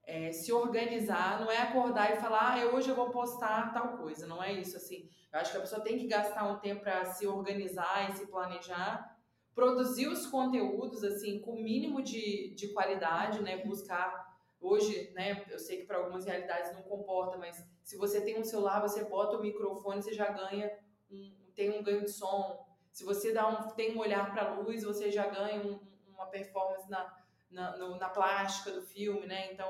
é, 0.08 0.32
se 0.32 0.51
organizar, 0.51 1.39
não 1.39 1.51
é 1.51 1.60
acordar 1.60 2.12
e 2.14 2.20
falar, 2.20 2.58
ah, 2.58 2.66
hoje 2.74 2.89
eu 2.89 2.95
vou 2.95 3.12
postar 3.12 3.72
tal 3.72 3.97
coisa, 3.97 4.26
não 4.26 4.41
é 4.41 4.51
isso, 4.53 4.76
assim. 4.76 5.08
Eu 5.32 5.39
acho 5.39 5.51
que 5.51 5.58
a 5.58 5.62
pessoa 5.62 5.84
tem 5.84 5.99
que 5.99 6.08
gastar 6.08 6.49
um 6.49 6.58
tempo 6.58 6.82
para 6.82 7.05
se 7.05 7.28
organizar 7.28 8.10
e 8.10 8.18
se 8.18 8.26
planejar 8.26 9.16
produzir 9.58 10.08
os 10.08 10.28
conteúdos 10.28 11.03
assim 11.03 11.39
com 11.39 11.53
o 11.53 11.64
mínimo 11.64 12.03
de, 12.03 12.53
de 12.53 12.68
qualidade, 12.68 13.41
né? 13.41 13.58
Buscar 13.66 14.38
hoje, 14.62 15.12
né? 15.16 15.43
Eu 15.49 15.58
sei 15.58 15.78
que 15.78 15.88
para 15.88 15.97
algumas 15.97 16.26
realidades 16.26 16.72
não 16.74 16.84
comporta, 16.84 17.39
mas 17.39 17.68
se 17.82 17.97
você 17.97 18.22
tem 18.22 18.39
um 18.39 18.43
celular, 18.43 18.80
você 18.80 19.03
bota 19.05 19.36
o 19.36 19.41
microfone, 19.41 20.03
você 20.03 20.14
já 20.14 20.30
ganha 20.30 20.72
um, 21.10 21.36
tem 21.55 21.72
um 21.72 21.82
ganho 21.82 22.03
de 22.03 22.12
som. 22.12 22.68
Se 22.91 23.03
você 23.03 23.34
dá 23.34 23.47
um, 23.47 23.70
tem 23.70 23.95
um 23.95 23.99
olhar 23.99 24.32
para 24.32 24.43
a 24.43 24.60
luz, 24.60 24.84
você 24.84 25.10
já 25.10 25.26
ganha 25.26 25.60
um, 25.60 25.80
uma 26.08 26.28
performance 26.28 26.88
na, 26.88 27.18
na, 27.49 27.78
no, 27.78 27.97
na 27.97 28.10
plástica 28.10 28.70
do 28.70 28.84
filme, 28.84 29.26
né? 29.26 29.51
Então, 29.51 29.68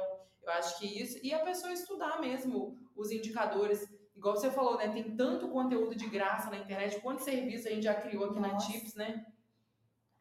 eu 0.47 0.53
acho 0.53 0.79
que 0.79 1.01
isso. 1.01 1.19
E 1.21 1.33
a 1.33 1.39
pessoa 1.39 1.73
estudar 1.73 2.21
mesmo 2.21 2.77
os 2.95 3.11
indicadores. 3.11 3.87
Igual 4.15 4.35
você 4.35 4.49
falou, 4.49 4.77
né? 4.77 4.87
Tem 4.89 5.15
tanto 5.15 5.49
conteúdo 5.49 5.93
de 5.95 6.07
graça 6.09 6.49
na 6.49 6.57
internet, 6.57 7.01
quanto 7.01 7.23
serviço 7.23 7.67
a 7.67 7.71
gente 7.71 7.83
já 7.83 7.93
criou 7.93 8.25
aqui 8.25 8.39
Nossa. 8.39 8.53
na 8.53 8.57
Tips, 8.57 8.95
né? 8.95 9.25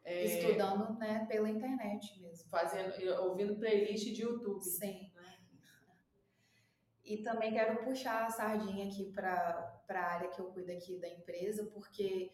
É, 0.04 0.24
Estudando 0.24 0.98
né, 0.98 1.24
pela 1.28 1.48
internet 1.48 2.20
mesmo. 2.20 2.48
Fazendo, 2.48 2.92
ouvindo 3.22 3.56
playlist 3.56 4.12
de 4.12 4.22
YouTube. 4.22 4.62
Sim. 4.62 5.10
Né? 5.14 5.36
E 7.04 7.18
também 7.18 7.52
quero 7.52 7.84
puxar 7.84 8.26
a 8.26 8.30
sardinha 8.30 8.86
aqui 8.86 9.10
para 9.12 9.80
a 9.88 9.98
área 9.98 10.28
que 10.28 10.40
eu 10.40 10.46
cuido 10.46 10.72
aqui 10.72 10.98
da 10.98 11.08
empresa, 11.08 11.64
porque 11.72 12.32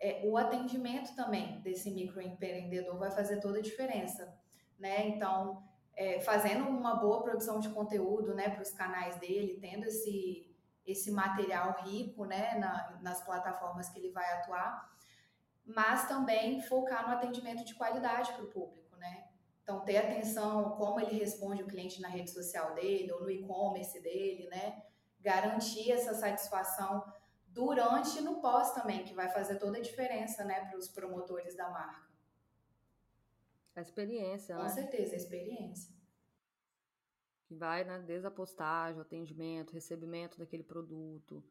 é, 0.00 0.22
o 0.24 0.36
atendimento 0.36 1.14
também 1.14 1.60
desse 1.60 1.90
microempreendedor 1.90 2.98
vai 2.98 3.10
fazer 3.10 3.40
toda 3.40 3.58
a 3.58 3.62
diferença, 3.62 4.36
né? 4.78 5.08
Então, 5.08 5.62
é, 6.00 6.18
fazendo 6.18 6.66
uma 6.66 6.94
boa 6.94 7.22
produção 7.22 7.60
de 7.60 7.68
conteúdo, 7.68 8.34
né, 8.34 8.48
para 8.48 8.62
os 8.62 8.70
canais 8.70 9.16
dele, 9.18 9.58
tendo 9.60 9.84
esse 9.84 10.46
esse 10.86 11.10
material 11.10 11.82
rico, 11.84 12.24
né, 12.24 12.58
na, 12.58 12.98
nas 13.02 13.22
plataformas 13.22 13.90
que 13.90 13.98
ele 13.98 14.10
vai 14.10 14.28
atuar, 14.32 14.90
mas 15.64 16.08
também 16.08 16.60
focar 16.62 17.06
no 17.06 17.14
atendimento 17.14 17.64
de 17.64 17.74
qualidade 17.74 18.32
para 18.32 18.42
o 18.42 18.48
público, 18.48 18.96
né? 18.96 19.28
Então, 19.62 19.84
ter 19.84 19.98
atenção 19.98 20.70
como 20.70 20.98
ele 20.98 21.16
responde 21.18 21.62
o 21.62 21.66
cliente 21.66 22.00
na 22.00 22.08
rede 22.08 22.30
social 22.30 22.74
dele 22.74 23.12
ou 23.12 23.20
no 23.20 23.30
e-commerce 23.30 24.00
dele, 24.00 24.48
né? 24.48 24.82
Garantir 25.20 25.92
essa 25.92 26.14
satisfação 26.14 27.04
durante 27.46 28.18
e 28.18 28.22
no 28.22 28.40
pós 28.40 28.72
também, 28.72 29.04
que 29.04 29.14
vai 29.14 29.28
fazer 29.28 29.58
toda 29.58 29.78
a 29.78 29.82
diferença, 29.82 30.42
né, 30.44 30.64
para 30.64 30.78
os 30.78 30.88
promotores 30.88 31.54
da 31.54 31.68
marca. 31.68 32.09
A 33.74 33.80
experiência, 33.80 34.56
Com 34.56 34.62
né? 34.62 34.68
Com 34.68 34.74
certeza, 34.74 35.14
a 35.14 35.16
experiência. 35.16 35.94
Que 37.46 37.54
vai, 37.54 37.84
né, 37.84 37.98
desde 38.00 38.26
a 38.26 38.30
postagem, 38.30 38.98
o 38.98 39.02
atendimento, 39.02 39.72
recebimento 39.72 40.38
daquele 40.38 40.62
produto, 40.62 41.42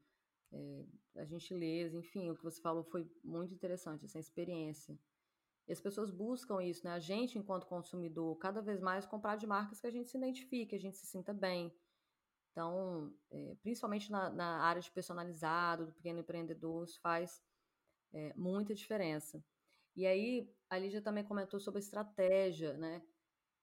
é, 0.51 0.85
a 1.17 1.25
gentileza, 1.25 1.97
enfim, 1.97 2.29
o 2.29 2.35
que 2.35 2.43
você 2.43 2.61
falou 2.61 2.83
foi 2.83 3.09
muito 3.23 3.53
interessante, 3.53 4.05
essa 4.05 4.19
experiência. 4.19 4.97
E 5.67 5.71
as 5.71 5.81
pessoas 5.81 6.09
buscam 6.09 6.63
isso, 6.63 6.85
né? 6.85 6.93
A 6.93 6.99
gente, 6.99 7.37
enquanto 7.37 7.67
consumidor, 7.67 8.35
cada 8.37 8.61
vez 8.61 8.79
mais 8.79 9.05
comprar 9.05 9.35
de 9.35 9.45
marcas 9.45 9.79
que 9.79 9.87
a 9.87 9.91
gente 9.91 10.09
se 10.09 10.17
identifique, 10.17 10.75
a 10.75 10.79
gente 10.79 10.97
se 10.97 11.05
sinta 11.05 11.33
bem, 11.33 11.71
então, 12.51 13.13
é, 13.31 13.55
principalmente 13.61 14.11
na, 14.11 14.29
na, 14.29 14.63
área 14.63 14.81
de 14.81 14.91
personalizado, 14.91 15.85
do 15.85 15.93
pequeno 15.93 16.19
empreendedor, 16.19 16.83
isso 16.83 16.99
faz 16.99 17.41
é, 18.11 18.33
muita 18.35 18.75
diferença. 18.75 19.41
E 19.99 20.07
aí, 20.07 20.49
a 20.69 20.77
Lígia 20.77 21.01
também 21.01 21.25
comentou 21.25 21.59
sobre 21.59 21.81
estratégia, 21.81 22.77
né? 22.77 23.03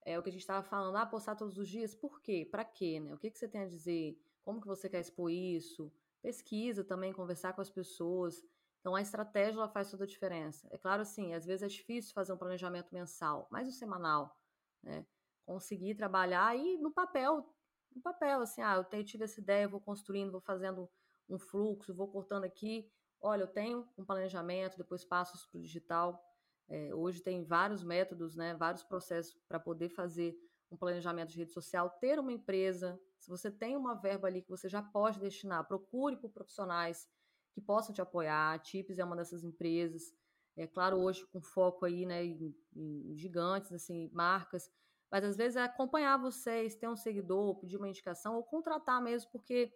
É 0.04 0.18
o 0.18 0.22
que 0.22 0.28
a 0.28 0.32
gente 0.32 0.42
estava 0.42 0.62
falando, 0.62 0.94
ah, 0.96 1.06
postar 1.06 1.34
todos 1.34 1.56
os 1.56 1.66
dias, 1.66 1.94
por 1.94 2.20
quê? 2.20 2.46
Para 2.50 2.62
quê, 2.62 3.00
né? 3.00 3.14
O 3.14 3.18
que, 3.18 3.30
que 3.30 3.38
você 3.38 3.48
tem 3.48 3.62
a 3.62 3.66
dizer? 3.66 4.22
Como 4.44 4.60
que 4.60 4.66
você 4.66 4.86
quer 4.86 5.00
expor 5.00 5.30
isso? 5.30 5.90
Pesquisa 6.20 6.84
também, 6.84 7.10
conversar 7.10 7.54
com 7.54 7.62
as 7.62 7.70
pessoas. 7.70 8.44
Então, 8.80 8.94
a 8.94 9.00
estratégia, 9.00 9.56
ela 9.58 9.66
faz 9.66 9.90
toda 9.90 10.04
a 10.04 10.06
diferença. 10.06 10.68
É 10.70 10.76
claro, 10.76 11.00
assim, 11.00 11.32
às 11.32 11.46
vezes 11.46 11.62
é 11.62 11.68
difícil 11.68 12.12
fazer 12.12 12.34
um 12.34 12.36
planejamento 12.36 12.92
mensal, 12.92 13.48
mas 13.50 13.66
o 13.66 13.72
semanal, 13.72 14.38
né? 14.82 15.06
Conseguir 15.46 15.94
trabalhar 15.94 16.54
e 16.54 16.76
no 16.76 16.92
papel 16.92 17.50
um 17.96 18.00
papel, 18.02 18.42
assim, 18.42 18.60
ah, 18.60 18.86
eu 18.92 19.04
tive 19.04 19.24
essa 19.24 19.40
ideia, 19.40 19.66
vou 19.66 19.80
construindo, 19.80 20.30
vou 20.30 20.40
fazendo 20.42 20.90
um 21.30 21.38
fluxo, 21.38 21.94
vou 21.94 22.08
cortando 22.08 22.44
aqui. 22.44 22.90
Olha, 23.20 23.42
eu 23.42 23.48
tenho 23.48 23.88
um 23.96 24.04
planejamento, 24.04 24.76
depois 24.76 25.04
passo 25.04 25.48
para 25.50 25.58
o 25.58 25.60
digital. 25.62 26.22
É, 26.68 26.94
hoje 26.94 27.20
tem 27.22 27.44
vários 27.44 27.82
métodos, 27.82 28.36
né, 28.36 28.54
vários 28.54 28.82
processos 28.82 29.34
para 29.48 29.58
poder 29.60 29.88
fazer 29.88 30.36
um 30.70 30.76
planejamento 30.76 31.30
de 31.30 31.38
rede 31.38 31.52
social, 31.52 31.90
ter 32.00 32.18
uma 32.18 32.32
empresa. 32.32 33.00
Se 33.18 33.30
você 33.30 33.50
tem 33.50 33.76
uma 33.76 33.94
verba 33.94 34.26
ali 34.26 34.42
que 34.42 34.50
você 34.50 34.68
já 34.68 34.82
pode 34.82 35.20
destinar, 35.20 35.66
procure 35.66 36.16
por 36.16 36.30
profissionais 36.30 37.08
que 37.52 37.60
possam 37.60 37.94
te 37.94 38.02
apoiar. 38.02 38.54
A 38.54 38.58
Tips 38.58 38.98
é 38.98 39.04
uma 39.04 39.16
dessas 39.16 39.44
empresas. 39.44 40.12
É 40.56 40.66
claro, 40.66 40.98
hoje 40.98 41.24
com 41.26 41.40
foco 41.40 41.84
aí, 41.84 42.04
né, 42.04 42.24
em, 42.24 42.54
em 42.74 43.16
gigantes, 43.16 43.72
assim, 43.72 44.10
marcas 44.12 44.70
mas 45.10 45.24
às 45.24 45.36
vezes 45.36 45.56
é 45.56 45.62
acompanhar 45.62 46.18
vocês, 46.18 46.74
ter 46.74 46.88
um 46.88 46.96
seguidor, 46.96 47.58
pedir 47.58 47.76
uma 47.76 47.88
indicação 47.88 48.36
ou 48.36 48.44
contratar 48.44 49.00
mesmo, 49.00 49.30
porque 49.30 49.72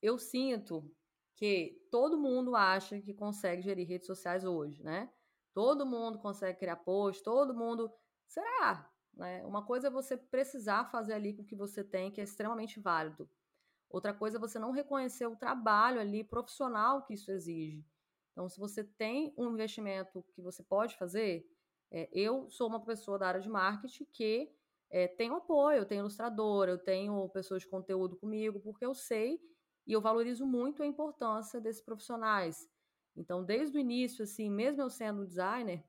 eu 0.00 0.18
sinto 0.18 0.90
que 1.34 1.86
todo 1.90 2.18
mundo 2.18 2.54
acha 2.54 3.00
que 3.00 3.14
consegue 3.14 3.62
gerir 3.62 3.88
redes 3.88 4.06
sociais 4.06 4.44
hoje, 4.44 4.82
né? 4.82 5.10
Todo 5.52 5.86
mundo 5.86 6.18
consegue 6.18 6.58
criar 6.58 6.76
post, 6.76 7.22
todo 7.22 7.54
mundo. 7.54 7.92
Será? 8.26 8.88
Né? 9.14 9.44
Uma 9.44 9.64
coisa 9.64 9.88
é 9.88 9.90
você 9.90 10.16
precisar 10.16 10.90
fazer 10.90 11.14
ali 11.14 11.34
com 11.34 11.42
o 11.42 11.44
que 11.44 11.56
você 11.56 11.82
tem, 11.82 12.10
que 12.10 12.20
é 12.20 12.24
extremamente 12.24 12.78
válido. 12.78 13.28
Outra 13.88 14.14
coisa 14.14 14.36
é 14.36 14.40
você 14.40 14.58
não 14.58 14.70
reconhecer 14.70 15.26
o 15.26 15.36
trabalho 15.36 16.00
ali 16.00 16.22
profissional 16.22 17.02
que 17.02 17.14
isso 17.14 17.32
exige. 17.32 17.84
Então, 18.32 18.48
se 18.48 18.58
você 18.58 18.84
tem 18.84 19.34
um 19.36 19.50
investimento 19.50 20.24
que 20.32 20.40
você 20.40 20.62
pode 20.62 20.96
fazer, 20.96 21.44
é, 21.90 22.08
eu 22.12 22.48
sou 22.48 22.68
uma 22.68 22.84
pessoa 22.84 23.18
da 23.18 23.26
área 23.26 23.40
de 23.40 23.48
marketing 23.48 24.04
que 24.12 24.54
é, 24.90 25.12
apoio, 25.32 25.78
eu 25.78 25.86
tenho 25.86 26.00
ilustradora, 26.00 26.70
eu 26.70 26.78
tenho 26.78 27.28
pessoas 27.30 27.62
de 27.62 27.68
conteúdo 27.68 28.16
comigo, 28.16 28.60
porque 28.60 28.84
eu 28.84 28.94
sei 28.94 29.40
e 29.86 29.92
eu 29.92 30.00
valorizo 30.00 30.46
muito 30.46 30.82
a 30.82 30.86
importância 30.86 31.60
desses 31.60 31.82
profissionais. 31.82 32.68
Então, 33.16 33.44
desde 33.44 33.76
o 33.76 33.80
início, 33.80 34.22
assim, 34.22 34.50
mesmo 34.50 34.82
eu 34.82 34.90
sendo 34.90 35.26
designer, 35.26 35.84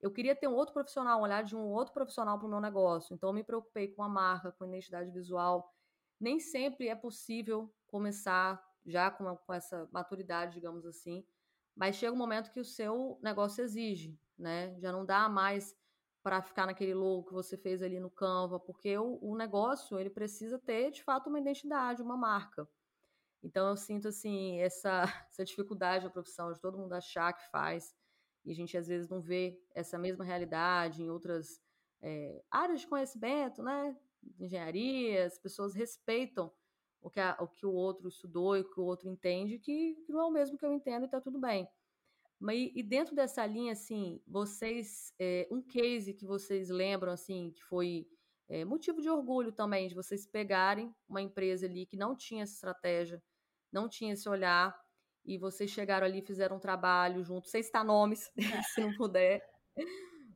eu 0.00 0.10
queria 0.10 0.36
ter 0.36 0.46
um 0.46 0.54
outro 0.54 0.74
profissional, 0.74 1.20
um 1.20 1.22
olhar 1.22 1.42
de 1.42 1.56
um 1.56 1.68
outro 1.72 1.94
profissional 1.94 2.38
para 2.38 2.46
o 2.46 2.50
meu 2.50 2.60
negócio. 2.60 3.14
Então, 3.14 3.30
eu 3.30 3.34
me 3.34 3.42
preocupei 3.42 3.88
com 3.88 4.02
a 4.02 4.08
marca, 4.08 4.52
com 4.52 4.64
a 4.64 4.68
identidade 4.68 5.10
visual. 5.10 5.72
Nem 6.20 6.38
sempre 6.38 6.88
é 6.88 6.94
possível 6.94 7.74
começar 7.86 8.62
já 8.84 9.10
com, 9.10 9.36
com 9.36 9.54
essa 9.54 9.88
maturidade, 9.90 10.54
digamos 10.54 10.86
assim, 10.86 11.26
mas 11.74 11.96
chega 11.96 12.12
um 12.12 12.16
momento 12.16 12.52
que 12.52 12.60
o 12.60 12.64
seu 12.64 13.18
negócio 13.22 13.64
exige 13.64 14.18
né? 14.38 14.76
Já 14.78 14.92
não 14.92 15.04
dá 15.04 15.28
mais 15.28 15.74
para 16.22 16.42
ficar 16.42 16.66
naquele 16.66 16.94
logo 16.94 17.24
que 17.24 17.32
você 17.32 17.56
fez 17.56 17.82
ali 17.82 18.00
no 18.00 18.10
Canva, 18.10 18.58
porque 18.58 18.96
o, 18.98 19.18
o, 19.22 19.36
negócio 19.36 19.98
ele 19.98 20.10
precisa 20.10 20.58
ter 20.58 20.90
de 20.90 21.02
fato 21.02 21.28
uma 21.28 21.38
identidade, 21.38 22.02
uma 22.02 22.16
marca. 22.16 22.68
Então 23.42 23.68
eu 23.68 23.76
sinto 23.76 24.08
assim 24.08 24.58
essa, 24.60 25.02
essa 25.30 25.44
dificuldade 25.44 26.04
na 26.04 26.10
profissão 26.10 26.52
de 26.52 26.60
todo 26.60 26.78
mundo 26.78 26.92
achar 26.92 27.32
que 27.32 27.48
faz 27.50 27.94
e 28.44 28.52
a 28.52 28.54
gente 28.54 28.76
às 28.76 28.86
vezes 28.86 29.08
não 29.08 29.20
vê 29.20 29.60
essa 29.74 29.98
mesma 29.98 30.24
realidade 30.24 31.02
em 31.02 31.10
outras 31.10 31.60
é, 32.00 32.44
áreas 32.50 32.80
de 32.80 32.86
conhecimento, 32.86 33.62
né? 33.62 33.96
Engenharia, 34.38 35.26
as 35.26 35.38
pessoas 35.38 35.74
respeitam 35.74 36.52
o 37.00 37.10
que, 37.10 37.20
a, 37.20 37.36
o 37.40 37.48
que 37.48 37.66
o 37.66 37.72
outro 37.72 38.08
estudou 38.08 38.56
e 38.56 38.60
o 38.60 38.70
que 38.70 38.80
o 38.80 38.84
outro 38.84 39.08
entende, 39.08 39.58
que, 39.58 39.94
que 40.04 40.12
não 40.12 40.20
é 40.20 40.24
o 40.24 40.30
mesmo 40.30 40.56
que 40.56 40.64
eu 40.64 40.72
entendo 40.72 41.02
e 41.02 41.06
está 41.06 41.20
tudo 41.20 41.40
bem. 41.40 41.68
Mas 42.38 42.70
e 42.74 42.82
dentro 42.82 43.14
dessa 43.14 43.44
linha, 43.46 43.72
assim, 43.72 44.20
vocês, 44.26 45.12
é, 45.18 45.48
um 45.50 45.62
case 45.62 46.14
que 46.14 46.26
vocês 46.26 46.68
lembram, 46.68 47.12
assim, 47.12 47.50
que 47.50 47.62
foi 47.64 48.06
é, 48.48 48.64
motivo 48.64 49.00
de 49.00 49.08
orgulho 49.08 49.52
também, 49.52 49.88
de 49.88 49.94
vocês 49.94 50.26
pegarem 50.26 50.94
uma 51.08 51.20
empresa 51.20 51.66
ali 51.66 51.86
que 51.86 51.96
não 51.96 52.16
tinha 52.16 52.42
essa 52.42 52.54
estratégia, 52.54 53.22
não 53.72 53.88
tinha 53.88 54.12
esse 54.12 54.28
olhar, 54.28 54.74
e 55.24 55.38
vocês 55.38 55.70
chegaram 55.70 56.06
ali 56.06 56.18
e 56.18 56.26
fizeram 56.26 56.56
um 56.56 56.60
trabalho 56.60 57.22
junto, 57.24 57.48
sem 57.48 57.62
citar 57.62 57.84
nomes, 57.84 58.30
se 58.74 58.80
não 58.80 58.94
puder, 58.96 59.42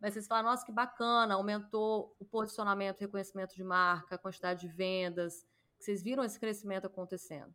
mas 0.01 0.15
vocês 0.15 0.27
falaram, 0.27 0.49
nossa, 0.49 0.65
que 0.65 0.73
bacana, 0.73 1.35
aumentou 1.35 2.17
o 2.19 2.25
posicionamento, 2.25 2.99
o 2.99 3.01
reconhecimento 3.01 3.55
de 3.55 3.63
marca, 3.63 4.15
a 4.15 4.19
quantidade 4.19 4.61
de 4.61 4.69
vendas, 4.69 5.47
vocês 5.79 6.03
viram 6.03 6.25
esse 6.25 6.41
crescimento 6.41 6.87
acontecendo. 6.87 7.55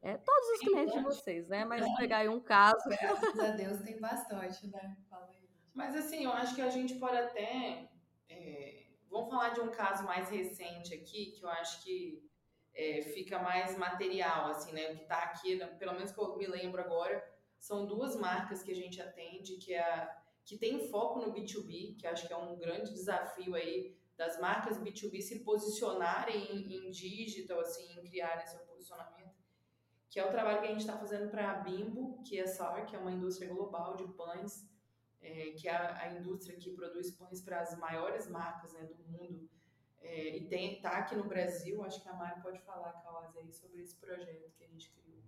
É, 0.00 0.16
todos 0.18 0.48
os 0.50 0.58
clientes 0.60 0.94
de 0.94 1.02
vocês, 1.02 1.48
né? 1.48 1.64
Mas 1.64 1.84
pegar 1.96 2.18
aí 2.18 2.28
um 2.28 2.40
caso. 2.40 2.88
Graças 2.88 3.38
a 3.38 3.50
Deus 3.52 3.80
tem 3.80 3.98
bastante, 4.00 4.66
né? 4.68 4.96
Fala 5.08 5.26
aí. 5.26 5.48
Mas 5.72 5.96
assim, 5.96 6.24
eu 6.24 6.30
acho 6.30 6.54
que 6.54 6.60
a 6.60 6.70
gente 6.70 6.94
pode 6.96 7.16
até. 7.16 7.90
É, 8.28 8.73
vamos 9.14 9.30
falar 9.30 9.50
de 9.50 9.60
um 9.60 9.70
caso 9.70 10.02
mais 10.04 10.28
recente 10.28 10.92
aqui, 10.92 11.30
que 11.30 11.44
eu 11.44 11.48
acho 11.48 11.84
que 11.84 12.28
é, 12.74 13.00
fica 13.00 13.38
mais 13.38 13.78
material, 13.78 14.50
assim, 14.50 14.72
né? 14.72 14.90
O 14.90 14.96
que 14.96 15.02
está 15.02 15.22
aqui, 15.22 15.54
né, 15.54 15.66
pelo 15.78 15.94
menos 15.94 16.10
que 16.10 16.18
eu 16.18 16.36
me 16.36 16.46
lembro 16.48 16.82
agora, 16.82 17.24
são 17.56 17.86
duas 17.86 18.16
marcas 18.16 18.62
que 18.64 18.72
a 18.72 18.74
gente 18.74 19.00
atende, 19.00 19.56
que, 19.58 19.72
é 19.72 20.10
que 20.44 20.58
tem 20.58 20.90
foco 20.90 21.20
no 21.20 21.32
B2B, 21.32 21.96
que 21.96 22.06
acho 22.08 22.26
que 22.26 22.32
é 22.32 22.36
um 22.36 22.56
grande 22.56 22.92
desafio 22.92 23.54
aí 23.54 23.96
das 24.16 24.40
marcas 24.40 24.78
B2B 24.78 25.20
se 25.20 25.44
posicionarem 25.44 26.52
em, 26.52 26.88
em 26.88 26.90
digital, 26.90 27.60
assim, 27.60 27.92
em 27.92 28.04
criarem 28.04 28.46
seu 28.46 28.60
posicionamento 28.66 29.44
que 30.14 30.20
é 30.20 30.24
o 30.24 30.30
trabalho 30.30 30.60
que 30.60 30.66
a 30.66 30.70
gente 30.70 30.82
está 30.82 30.96
fazendo 30.96 31.28
para 31.28 31.50
a 31.50 31.54
Bimbo, 31.54 32.22
que 32.22 32.38
é 32.38 32.46
SAR, 32.46 32.86
que 32.86 32.94
é 32.94 32.98
uma 33.00 33.10
indústria 33.10 33.52
global 33.52 33.96
de 33.96 34.06
pães, 34.12 34.64
é, 35.24 35.52
que 35.52 35.68
a, 35.68 35.96
a, 36.02 36.12
indústria 36.12 36.58
que 36.58 36.70
produz 36.70 37.10
pães 37.12 37.40
para 37.40 37.60
as 37.60 37.76
maiores 37.78 38.28
marcas 38.28 38.74
né, 38.74 38.82
do 38.82 38.96
mundo. 39.10 39.48
É, 40.02 40.36
e 40.36 40.74
está 40.74 40.98
aqui 40.98 41.16
no 41.16 41.24
Brasil, 41.24 41.82
acho 41.82 42.02
que 42.02 42.08
a 42.10 42.12
Mari 42.12 42.42
pode 42.42 42.60
falar, 42.60 42.92
Kawase, 43.02 43.38
aí 43.38 43.50
sobre 43.50 43.82
esse 43.82 43.96
projeto 43.96 44.52
que 44.52 44.64
a 44.64 44.68
gente 44.68 44.90
criou. 44.90 45.22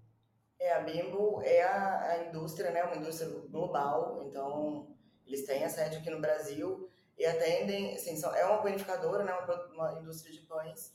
É, 0.61 0.75
a 0.75 0.81
Bimbo 0.81 1.41
é 1.43 1.63
a, 1.63 2.03
a 2.11 2.29
indústria, 2.29 2.71
né, 2.71 2.85
uma 2.85 2.97
indústria 2.97 3.31
global, 3.49 4.23
então 4.29 4.95
eles 5.27 5.47
têm 5.47 5.65
a 5.65 5.69
sede 5.71 5.97
aqui 5.97 6.11
no 6.11 6.21
Brasil 6.21 6.91
e 7.17 7.25
atendem, 7.25 7.95
assim, 7.95 8.17
são, 8.17 8.35
é 8.35 8.45
uma 8.45 8.63
panificadora, 8.63 9.25
né, 9.25 9.33
uma, 9.33 9.67
uma 9.73 9.99
indústria 9.99 10.31
de 10.31 10.41
pães, 10.43 10.95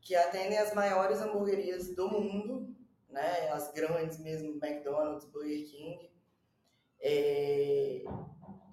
que 0.00 0.16
atendem 0.16 0.58
as 0.58 0.74
maiores 0.74 1.20
hamburguerias 1.20 1.94
do 1.94 2.08
mundo, 2.08 2.74
né, 3.08 3.50
as 3.50 3.72
grandes 3.72 4.18
mesmo, 4.18 4.58
McDonald's, 4.62 5.24
Burger 5.26 5.64
King, 5.64 6.10
é, 7.06 8.02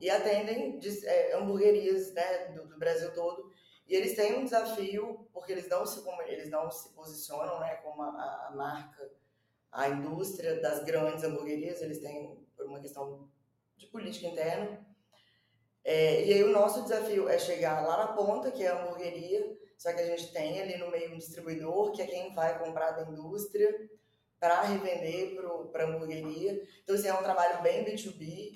e 0.02 0.10
atendem 0.10 0.80
de, 0.80 1.06
é, 1.06 1.36
hamburguerias 1.36 2.12
né, 2.14 2.48
do, 2.48 2.68
do, 2.68 2.80
Brasil 2.80 3.14
todo. 3.14 3.52
E 3.88 3.96
eles 3.96 4.16
têm 4.16 4.40
um 4.40 4.44
desafio, 4.44 5.30
porque 5.32 5.52
eles 5.52 5.70
não 5.70 5.86
se, 5.86 6.04
eles 6.28 6.50
não 6.50 6.72
se 6.72 6.90
posicionam 6.94 7.60
né, 7.60 7.76
como 7.76 8.02
a, 8.02 8.48
a 8.48 8.56
marca, 8.56 9.12
a 9.72 9.88
indústria 9.88 10.60
das 10.60 10.84
grandes 10.84 11.24
hamburguerias, 11.24 11.82
eles 11.82 12.00
têm, 12.00 12.44
por 12.56 12.66
uma 12.66 12.80
questão 12.80 13.30
de 13.78 13.86
política 13.88 14.28
interna. 14.28 14.84
É, 15.84 16.26
e 16.26 16.34
aí 16.34 16.44
o 16.44 16.52
nosso 16.52 16.82
desafio 16.82 17.30
é 17.30 17.38
chegar 17.38 17.86
lá 17.86 17.98
na 17.98 18.14
ponta, 18.14 18.52
que 18.52 18.64
é 18.64 18.70
a 18.70 18.82
hamburgueria, 18.82 19.56
só 19.78 19.94
que 19.94 20.02
a 20.02 20.06
gente 20.08 20.32
tem 20.32 20.60
ali 20.60 20.78
no 20.78 20.90
meio 20.90 21.14
um 21.14 21.18
distribuidor, 21.18 21.92
que 21.92 22.02
é 22.02 22.08
quem 22.08 22.34
vai 22.34 22.58
comprar 22.58 22.92
da 22.92 23.04
indústria, 23.04 23.70
para 24.44 24.62
revender 24.64 25.38
para 25.72 25.86
hamburgueria. 25.86 26.68
Então, 26.84 26.96
assim, 26.96 27.08
é 27.08 27.14
um 27.14 27.24
trabalho 27.24 27.62
bem 27.62 27.86
B2B, 27.86 28.52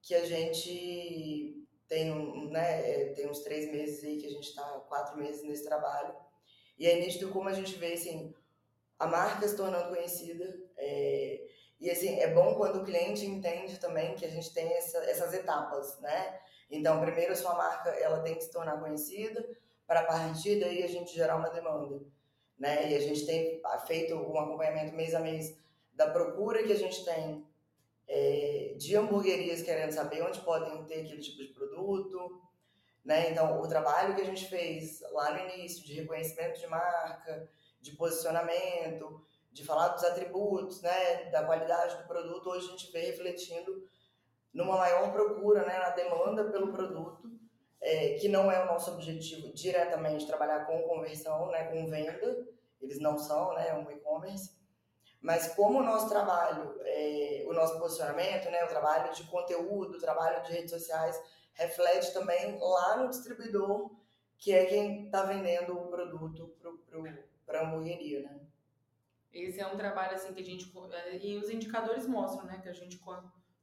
que 0.00 0.14
a 0.14 0.24
gente 0.24 1.62
tem, 1.86 2.10
um, 2.10 2.48
né, 2.48 2.90
é, 2.90 3.12
tem 3.12 3.28
uns 3.28 3.40
três 3.40 3.70
meses 3.70 4.02
aí 4.02 4.16
que 4.16 4.26
a 4.26 4.30
gente 4.30 4.48
está, 4.48 4.62
quatro 4.88 5.18
meses 5.18 5.42
nesse 5.42 5.62
trabalho. 5.62 6.14
E 6.78 6.86
é 6.86 6.98
nítido 6.98 7.28
como 7.28 7.50
a 7.50 7.52
gente 7.52 7.74
vê, 7.74 7.92
assim, 7.92 8.34
a 8.98 9.06
marca 9.06 9.46
se 9.46 9.54
tornando 9.54 9.94
conhecida. 9.94 10.58
É, 10.78 11.46
e, 11.78 11.90
assim, 11.90 12.18
é 12.18 12.32
bom 12.32 12.54
quando 12.54 12.80
o 12.80 12.84
cliente 12.84 13.26
entende 13.26 13.78
também 13.78 14.14
que 14.14 14.24
a 14.24 14.30
gente 14.30 14.54
tem 14.54 14.72
essa, 14.72 15.04
essas 15.04 15.34
etapas, 15.34 16.00
né? 16.00 16.40
Então, 16.70 16.98
primeiro 16.98 17.34
a 17.34 17.36
sua 17.36 17.54
marca, 17.54 17.90
ela 17.90 18.20
tem 18.20 18.36
que 18.36 18.44
se 18.44 18.50
tornar 18.50 18.80
conhecida, 18.80 19.46
para 19.86 20.00
a 20.00 20.04
partir 20.04 20.58
daí 20.58 20.82
a 20.82 20.88
gente 20.88 21.14
gerar 21.14 21.36
uma 21.36 21.50
demanda 21.50 22.00
né? 22.60 22.92
E 22.92 22.94
a 22.94 23.00
gente 23.00 23.24
tem 23.24 23.60
feito 23.86 24.14
um 24.14 24.38
acompanhamento 24.38 24.94
mês 24.94 25.14
a 25.14 25.20
mês 25.20 25.58
da 25.94 26.10
procura 26.10 26.62
que 26.62 26.72
a 26.72 26.76
gente 26.76 27.02
tem 27.04 27.44
é, 28.06 28.74
de 28.76 28.94
hamburguerias 28.94 29.62
querendo 29.62 29.92
saber 29.92 30.22
onde 30.22 30.40
podem 30.40 30.84
ter 30.84 31.00
aquele 31.00 31.20
tipo 31.20 31.38
de 31.38 31.54
produto, 31.54 32.42
né? 33.02 33.30
Então, 33.30 33.60
o 33.60 33.66
trabalho 33.66 34.14
que 34.14 34.20
a 34.20 34.26
gente 34.26 34.46
fez 34.46 35.00
lá 35.12 35.32
no 35.32 35.54
início 35.54 35.84
de 35.84 35.94
reconhecimento 35.94 36.60
de 36.60 36.66
marca, 36.66 37.48
de 37.80 37.92
posicionamento, 37.96 39.24
de 39.50 39.64
falar 39.64 39.88
dos 39.88 40.04
atributos, 40.04 40.82
né, 40.82 41.30
da 41.30 41.44
qualidade 41.44 41.96
do 41.96 42.06
produto, 42.06 42.50
hoje 42.50 42.68
a 42.68 42.70
gente 42.72 42.92
vê 42.92 43.00
refletindo 43.06 43.88
numa 44.52 44.76
maior 44.76 45.12
procura, 45.12 45.64
né, 45.64 45.78
na 45.78 45.90
demanda 45.90 46.44
pelo 46.50 46.72
produto, 46.72 47.30
é, 47.80 48.14
que 48.14 48.28
não 48.28 48.50
é 48.50 48.62
o 48.62 48.66
nosso 48.66 48.90
objetivo 48.92 49.52
diretamente 49.52 50.26
trabalhar 50.26 50.66
com 50.66 50.82
conversão, 50.82 51.48
né, 51.50 51.64
com 51.64 51.88
venda, 51.88 52.46
eles 52.80 53.00
não 53.00 53.18
são, 53.18 53.54
né, 53.54 53.74
um 53.74 53.90
e-commerce, 53.90 54.58
mas 55.20 55.54
como 55.54 55.78
o 55.78 55.82
nosso 55.82 56.08
trabalho, 56.08 56.80
é, 56.84 57.44
o 57.46 57.52
nosso 57.52 57.78
posicionamento, 57.78 58.50
né, 58.50 58.64
o 58.64 58.68
trabalho 58.68 59.12
de 59.12 59.24
conteúdo, 59.24 59.96
o 59.96 60.00
trabalho 60.00 60.42
de 60.42 60.52
redes 60.52 60.70
sociais, 60.70 61.20
reflete 61.52 62.12
também 62.12 62.58
lá 62.58 62.96
no 62.96 63.08
distribuidor, 63.08 63.90
que 64.38 64.52
é 64.52 64.64
quem 64.64 65.04
está 65.04 65.24
vendendo 65.24 65.78
o 65.78 65.88
produto 65.88 66.54
para 67.44 67.60
a 67.60 67.66
hamburgueria, 67.66 68.22
né? 68.22 68.40
Esse 69.32 69.60
é 69.60 69.66
um 69.66 69.76
trabalho 69.76 70.14
assim 70.14 70.32
que 70.32 70.40
a 70.40 70.44
gente 70.44 70.72
e 71.20 71.36
os 71.36 71.50
indicadores 71.50 72.06
mostram, 72.06 72.46
né, 72.46 72.58
que 72.62 72.68
a 72.68 72.72
gente 72.72 72.98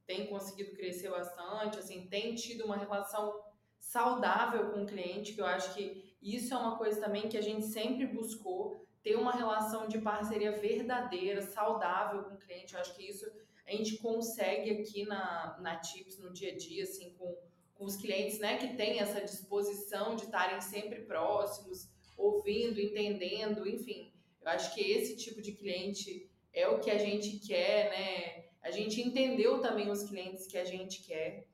tem 0.06 0.28
conseguido 0.28 0.76
crescer 0.76 1.10
bastante, 1.10 1.80
assim, 1.80 2.08
tem 2.08 2.36
tido 2.36 2.66
uma 2.66 2.78
relação 2.78 3.47
saudável 3.88 4.72
com 4.72 4.84
o 4.84 4.86
cliente, 4.86 5.34
que 5.34 5.40
eu 5.40 5.46
acho 5.46 5.74
que 5.74 6.14
isso 6.22 6.54
é 6.54 6.58
uma 6.58 6.78
coisa 6.78 7.00
também 7.00 7.30
que 7.30 7.38
a 7.38 7.42
gente 7.42 7.66
sempre 7.66 8.06
buscou, 8.06 8.86
ter 9.02 9.16
uma 9.16 9.32
relação 9.32 9.88
de 9.88 10.00
parceria 10.00 10.52
verdadeira, 10.52 11.42
saudável 11.42 12.24
com 12.24 12.36
o 12.36 12.38
cliente. 12.38 12.74
Eu 12.74 12.82
acho 12.82 12.94
que 12.96 13.08
isso 13.08 13.26
a 13.66 13.72
gente 13.72 13.98
consegue 13.98 14.72
aqui 14.72 15.06
na, 15.06 15.58
na 15.62 15.78
Tips, 15.78 16.20
no 16.20 16.34
dia 16.34 16.52
a 16.52 16.58
dia, 16.58 16.84
assim, 16.84 17.14
com, 17.18 17.34
com 17.76 17.86
os 17.86 17.96
clientes, 17.96 18.40
né, 18.40 18.58
que 18.58 18.76
têm 18.76 19.00
essa 19.00 19.22
disposição 19.22 20.16
de 20.16 20.26
estarem 20.26 20.60
sempre 20.60 21.02
próximos, 21.02 21.90
ouvindo, 22.18 22.82
entendendo, 22.82 23.66
enfim. 23.66 24.12
Eu 24.42 24.50
acho 24.50 24.74
que 24.74 24.82
esse 24.82 25.16
tipo 25.16 25.42
de 25.42 25.54
cliente 25.54 26.30
é 26.54 26.68
o 26.68 26.80
que 26.80 26.92
a 26.92 26.98
gente 26.98 27.40
quer, 27.40 27.90
né? 27.90 28.46
A 28.62 28.72
gente 28.72 29.02
entendeu 29.02 29.62
também 29.62 29.90
os 29.90 30.04
clientes 30.04 30.46
que 30.46 30.58
a 30.58 30.66
gente 30.66 31.04
quer. 31.04 31.47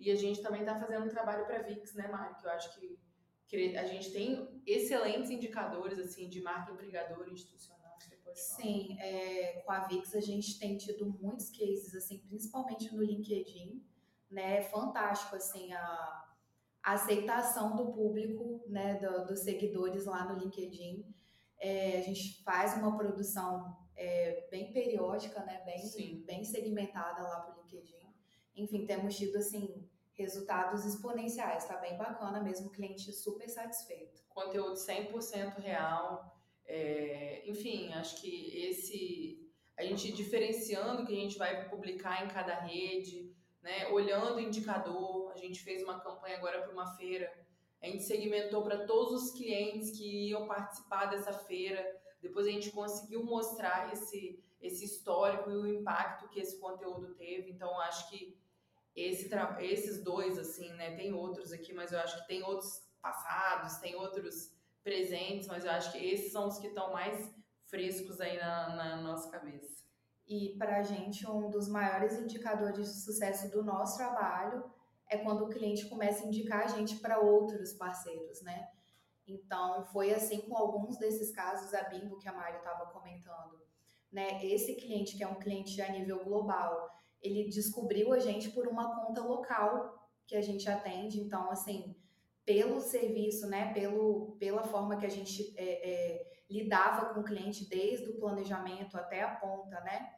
E 0.00 0.10
a 0.10 0.16
gente 0.16 0.40
também 0.40 0.62
está 0.62 0.74
fazendo 0.74 1.04
um 1.04 1.10
trabalho 1.10 1.44
para 1.44 1.62
VIX, 1.62 1.94
né, 1.94 2.08
Mário? 2.08 2.34
Que 2.36 2.46
eu 2.46 2.50
acho 2.50 2.80
que, 2.80 2.98
a 3.76 3.84
gente 3.84 4.12
tem 4.12 4.62
excelentes 4.64 5.28
indicadores 5.28 5.98
assim 5.98 6.28
de 6.28 6.40
marca 6.40 6.72
empregadora 6.72 7.30
institucional. 7.30 7.98
Sim, 8.32 8.96
é, 9.00 9.60
com 9.66 9.72
a 9.72 9.80
VIX 9.80 10.14
a 10.14 10.20
gente 10.20 10.58
tem 10.58 10.78
tido 10.78 11.04
muitos 11.20 11.50
cases, 11.50 11.94
assim, 11.94 12.18
principalmente 12.18 12.94
no 12.94 13.02
LinkedIn, 13.02 13.84
né? 14.30 14.58
É 14.58 14.62
fantástico, 14.62 15.34
assim, 15.34 15.72
a, 15.72 16.24
a 16.82 16.92
aceitação 16.92 17.76
do 17.76 17.92
público, 17.92 18.62
né, 18.68 19.00
do, 19.00 19.26
dos 19.26 19.40
seguidores 19.40 20.06
lá 20.06 20.32
no 20.32 20.38
LinkedIn. 20.38 21.04
É, 21.58 21.98
a 21.98 22.02
gente 22.02 22.42
faz 22.44 22.74
uma 22.78 22.96
produção 22.96 23.76
é, 23.96 24.46
bem 24.48 24.72
periódica, 24.72 25.44
né, 25.44 25.60
bem, 25.66 26.22
bem 26.24 26.44
segmentada 26.44 27.22
lá 27.22 27.40
para 27.40 27.58
o 27.58 27.62
LinkedIn 27.62 28.00
enfim, 28.60 28.86
temos 28.86 29.16
tido 29.16 29.36
assim 29.36 29.88
resultados 30.20 30.84
exponenciais, 30.84 31.64
tá 31.64 31.76
bem 31.76 31.96
bacana 31.96 32.40
mesmo, 32.40 32.70
cliente 32.70 33.12
super 33.12 33.48
satisfeito. 33.48 34.22
Conteúdo 34.28 34.74
100% 34.74 35.58
real. 35.58 36.36
É, 36.66 37.42
enfim, 37.46 37.92
acho 37.94 38.20
que 38.20 38.64
esse 38.64 39.50
a 39.76 39.84
gente 39.84 40.12
diferenciando 40.12 41.02
o 41.02 41.06
que 41.06 41.12
a 41.12 41.20
gente 41.20 41.38
vai 41.38 41.68
publicar 41.70 42.22
em 42.22 42.28
cada 42.28 42.54
rede, 42.54 43.34
né, 43.62 43.88
olhando 43.88 44.36
o 44.36 44.40
indicador, 44.40 45.32
a 45.32 45.38
gente 45.38 45.62
fez 45.62 45.82
uma 45.82 45.98
campanha 45.98 46.36
agora 46.36 46.60
para 46.60 46.70
uma 46.70 46.86
feira, 46.96 47.32
a 47.82 47.86
gente 47.86 48.02
segmentou 48.02 48.62
para 48.62 48.84
todos 48.84 49.22
os 49.22 49.30
clientes 49.32 49.90
que 49.96 50.28
iam 50.28 50.46
participar 50.46 51.06
dessa 51.06 51.32
feira, 51.32 51.82
depois 52.20 52.46
a 52.46 52.50
gente 52.50 52.70
conseguiu 52.70 53.24
mostrar 53.24 53.90
esse, 53.90 54.38
esse 54.60 54.84
histórico 54.84 55.50
e 55.50 55.56
o 55.56 55.66
impacto 55.66 56.28
que 56.28 56.40
esse 56.40 56.60
conteúdo 56.60 57.14
teve, 57.14 57.50
então 57.50 57.80
acho 57.80 58.10
que 58.10 58.36
esse 58.94 59.30
esses 59.60 60.02
dois, 60.02 60.38
assim, 60.38 60.72
né? 60.74 60.96
Tem 60.96 61.12
outros 61.12 61.52
aqui, 61.52 61.72
mas 61.72 61.92
eu 61.92 62.00
acho 62.00 62.20
que 62.20 62.28
tem 62.28 62.42
outros 62.42 62.82
passados, 63.00 63.78
tem 63.78 63.94
outros 63.94 64.52
presentes, 64.82 65.46
mas 65.46 65.64
eu 65.64 65.70
acho 65.70 65.92
que 65.92 65.98
esses 65.98 66.32
são 66.32 66.48
os 66.48 66.58
que 66.58 66.68
estão 66.68 66.92
mais 66.92 67.32
frescos 67.66 68.20
aí 68.20 68.38
na, 68.38 68.74
na 68.74 68.96
nossa 69.02 69.30
cabeça. 69.30 69.84
E 70.26 70.56
para 70.58 70.78
a 70.78 70.82
gente, 70.82 71.28
um 71.28 71.50
dos 71.50 71.68
maiores 71.68 72.18
indicadores 72.18 72.76
de 72.76 73.00
sucesso 73.00 73.50
do 73.50 73.64
nosso 73.64 73.96
trabalho 73.96 74.64
é 75.08 75.18
quando 75.18 75.44
o 75.44 75.48
cliente 75.48 75.88
começa 75.88 76.22
a 76.22 76.26
indicar 76.26 76.64
a 76.64 76.68
gente 76.68 76.96
para 76.96 77.18
outros 77.18 77.72
parceiros, 77.72 78.40
né? 78.42 78.68
Então, 79.26 79.84
foi 79.86 80.12
assim 80.12 80.40
com 80.42 80.56
alguns 80.56 80.98
desses 80.98 81.30
casos, 81.30 81.74
a 81.74 81.84
Bimbo, 81.84 82.18
que 82.18 82.28
a 82.28 82.32
Mário 82.32 82.58
estava 82.58 82.86
comentando. 82.86 83.60
Né? 84.10 84.44
Esse 84.44 84.74
cliente, 84.74 85.16
que 85.16 85.22
é 85.22 85.28
um 85.28 85.38
cliente 85.38 85.80
a 85.80 85.90
nível 85.90 86.24
global, 86.24 86.90
ele 87.22 87.48
descobriu 87.48 88.12
a 88.12 88.18
gente 88.18 88.50
por 88.50 88.66
uma 88.66 88.94
conta 88.96 89.22
local 89.22 90.08
que 90.26 90.36
a 90.36 90.40
gente 90.40 90.68
atende. 90.68 91.20
Então, 91.20 91.50
assim, 91.50 91.94
pelo 92.44 92.80
serviço, 92.80 93.46
né, 93.48 93.72
pelo, 93.72 94.36
pela 94.38 94.62
forma 94.62 94.96
que 94.96 95.06
a 95.06 95.10
gente 95.10 95.54
é, 95.56 95.90
é, 95.90 96.32
lidava 96.48 97.14
com 97.14 97.20
o 97.20 97.24
cliente 97.24 97.68
desde 97.68 98.08
o 98.10 98.18
planejamento 98.18 98.96
até 98.96 99.22
a 99.22 99.34
ponta, 99.36 99.80
né, 99.80 100.14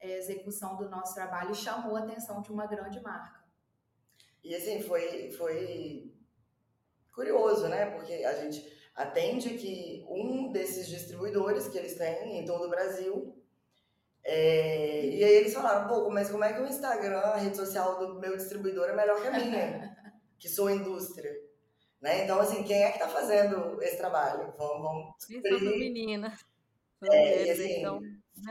é, 0.00 0.18
execução 0.18 0.76
do 0.76 0.88
nosso 0.88 1.14
trabalho, 1.14 1.54
chamou 1.54 1.96
a 1.96 2.00
atenção 2.00 2.40
de 2.40 2.52
uma 2.52 2.66
grande 2.66 3.00
marca. 3.00 3.42
E 4.42 4.54
assim, 4.54 4.82
foi, 4.82 5.32
foi 5.32 6.14
curioso, 7.12 7.68
né, 7.68 7.86
porque 7.86 8.12
a 8.12 8.34
gente 8.34 8.72
atende 8.94 9.50
que 9.58 10.06
um 10.08 10.52
desses 10.52 10.86
distribuidores 10.86 11.68
que 11.68 11.76
eles 11.76 11.96
têm 11.96 12.38
em 12.38 12.44
todo 12.44 12.66
o 12.66 12.70
Brasil 12.70 13.34
é, 14.24 15.06
e 15.06 15.22
aí 15.22 15.34
eles 15.34 15.52
falaram, 15.52 15.86
pô, 15.86 16.08
mas 16.10 16.30
como 16.30 16.44
é 16.44 16.52
que 16.52 16.60
o 16.60 16.66
Instagram, 16.66 17.18
a 17.18 17.36
rede 17.36 17.56
social 17.56 17.98
do 17.98 18.18
meu 18.18 18.36
distribuidor 18.36 18.88
é 18.88 18.96
melhor 18.96 19.20
que 19.20 19.28
a 19.28 19.32
minha, 19.32 19.96
que 20.38 20.48
sou 20.48 20.70
indústria? 20.70 21.30
Né? 22.00 22.24
Então, 22.24 22.38
assim, 22.40 22.62
quem 22.64 22.82
é 22.82 22.90
que 22.90 22.98
está 22.98 23.08
fazendo 23.08 23.82
esse 23.82 23.96
trabalho? 23.96 24.52
Vamos, 24.58 24.82
vamos 24.82 25.14
descobrir. 25.26 25.78
menina. 25.78 26.36
É, 27.10 27.46
e 27.46 27.50
assim, 27.50 27.78
então, 27.80 28.00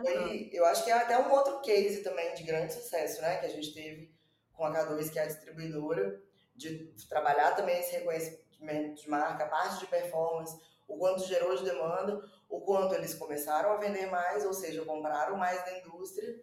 foi, 0.01 0.49
eu 0.53 0.65
acho 0.65 0.83
que 0.83 0.91
é 0.91 0.93
até 0.93 1.17
um 1.19 1.31
outro 1.31 1.61
case 1.61 2.03
também 2.03 2.33
de 2.35 2.43
grande 2.43 2.73
sucesso, 2.73 3.21
né? 3.21 3.37
Que 3.37 3.45
a 3.47 3.49
gente 3.49 3.73
teve 3.73 4.13
com 4.53 4.65
a 4.65 4.71
K2, 4.71 5.11
que 5.11 5.19
é 5.19 5.23
a 5.23 5.27
distribuidora, 5.27 6.21
de 6.55 6.93
trabalhar 7.09 7.55
também 7.55 7.79
esse 7.79 7.91
reconhecimento 7.91 9.01
de 9.01 9.09
marca, 9.09 9.43
a 9.43 9.49
parte 9.49 9.79
de 9.79 9.87
performance, 9.87 10.55
o 10.87 10.97
quanto 10.97 11.25
gerou 11.25 11.55
de 11.55 11.63
demanda, 11.63 12.21
o 12.53 12.61
quanto 12.61 12.93
eles 12.93 13.15
começaram 13.15 13.71
a 13.71 13.77
vender 13.77 14.05
mais, 14.11 14.45
ou 14.45 14.53
seja, 14.53 14.85
compraram 14.85 15.35
mais 15.35 15.65
da 15.65 15.75
indústria. 15.79 16.39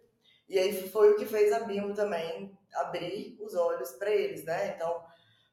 E 0.49 0.59
aí 0.59 0.89
foi 0.89 1.13
o 1.13 1.15
que 1.15 1.25
fez 1.25 1.53
a 1.53 1.61
Bimbo 1.61 1.93
também 1.93 2.51
abrir 2.73 3.37
os 3.39 3.55
olhos 3.55 3.91
para 3.91 4.11
eles, 4.11 4.43
né? 4.43 4.75
Então, 4.75 5.05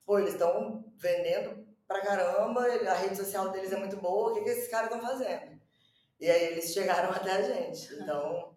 pô, 0.04 0.18
eles 0.18 0.32
estão 0.32 0.84
vendendo 0.96 1.64
pra 1.86 2.00
caramba, 2.00 2.62
a 2.62 2.94
rede 2.94 3.16
social 3.16 3.50
deles 3.50 3.72
é 3.72 3.76
muito 3.76 3.98
boa, 3.98 4.32
o 4.32 4.34
que, 4.34 4.40
que 4.40 4.48
esses 4.48 4.68
caras 4.68 4.90
estão 4.90 5.00
fazendo? 5.00 5.60
E 6.18 6.28
aí 6.28 6.46
eles 6.46 6.72
chegaram 6.72 7.10
até 7.14 7.30
a 7.30 7.42
gente. 7.42 7.94
Então, 7.94 8.56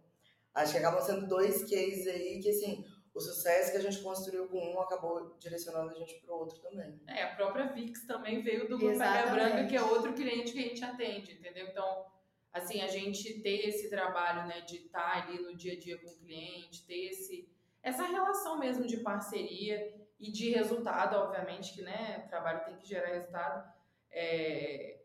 acho 0.56 0.72
que 0.72 0.80
acabam 0.80 1.04
sendo 1.04 1.28
dois 1.28 1.62
cases 1.62 2.08
aí 2.08 2.40
que, 2.42 2.50
assim, 2.50 2.84
o 3.14 3.20
sucesso 3.20 3.72
que 3.72 3.78
a 3.78 3.82
gente 3.82 4.02
construiu 4.02 4.48
com 4.48 4.74
um 4.74 4.80
acabou 4.80 5.36
direcionando 5.38 5.92
a 5.92 5.94
gente 5.94 6.16
para 6.22 6.34
o 6.34 6.40
outro 6.40 6.60
também. 6.60 7.00
É, 7.08 7.24
a 7.24 7.36
própria 7.36 7.68
Vix 7.74 8.06
também 8.06 8.42
veio 8.42 8.70
do 8.70 8.78
Grupo 8.78 8.98
Branca, 8.98 9.68
que 9.68 9.76
é 9.76 9.82
outro 9.82 10.14
cliente 10.14 10.54
que 10.54 10.60
a 10.60 10.68
gente 10.68 10.84
atende, 10.84 11.34
entendeu? 11.34 11.68
Então, 11.68 12.06
assim, 12.54 12.82
a 12.82 12.88
gente 12.88 13.42
ter 13.42 13.68
esse 13.68 13.90
trabalho, 13.90 14.48
né, 14.48 14.62
de 14.62 14.78
estar 14.78 15.24
ali 15.24 15.42
no 15.42 15.56
dia 15.56 15.74
a 15.74 15.80
dia 15.80 15.98
com 15.98 16.08
o 16.08 16.18
cliente, 16.18 16.86
ter 16.86 17.10
esse, 17.10 17.50
essa 17.84 18.04
relação 18.04 18.58
mesmo 18.58 18.88
de 18.88 18.98
parceria 18.98 19.94
e 20.18 20.32
de 20.32 20.52
resultado, 20.52 21.18
obviamente, 21.18 21.74
que, 21.74 21.82
né, 21.82 22.26
trabalho 22.30 22.64
tem 22.64 22.78
que 22.78 22.88
gerar 22.88 23.10
resultado, 23.10 23.70
é, 24.10 25.02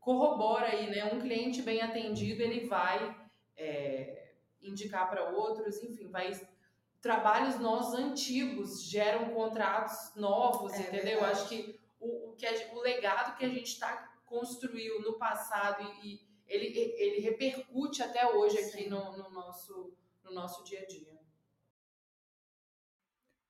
corrobora 0.00 0.66
aí, 0.66 0.90
né, 0.90 1.04
um 1.04 1.20
cliente 1.20 1.62
bem 1.62 1.80
atendido, 1.80 2.42
ele 2.42 2.66
vai 2.66 3.16
é, 3.56 4.32
indicar 4.60 5.08
para 5.08 5.30
outros, 5.30 5.82
enfim, 5.82 6.10
vai 6.10 6.30
trabalhos 7.00 7.58
nossos 7.58 7.94
antigos 7.94 8.82
geram 8.82 9.30
contratos 9.30 10.14
novos, 10.14 10.72
é 10.74 10.80
entendeu? 10.80 11.20
Verdade. 11.20 11.32
Acho 11.32 11.48
que 11.48 11.80
o, 11.98 12.30
o, 12.30 12.36
que 12.36 12.46
a, 12.46 12.74
o 12.74 12.80
legado 12.80 13.36
que 13.36 13.44
a 13.44 13.48
gente 13.48 13.72
está 13.72 14.08
construiu 14.26 15.00
no 15.02 15.18
passado 15.18 15.82
e, 16.02 16.14
e, 16.14 16.30
ele, 16.46 16.66
ele 16.76 17.20
repercute 17.20 18.02
até 18.02 18.26
hoje 18.26 18.58
aqui 18.58 18.88
no, 18.88 19.16
no, 19.16 19.30
nosso, 19.30 19.96
no 20.24 20.32
nosso 20.32 20.64
dia 20.64 20.80
a 20.80 20.86
dia. 20.86 21.12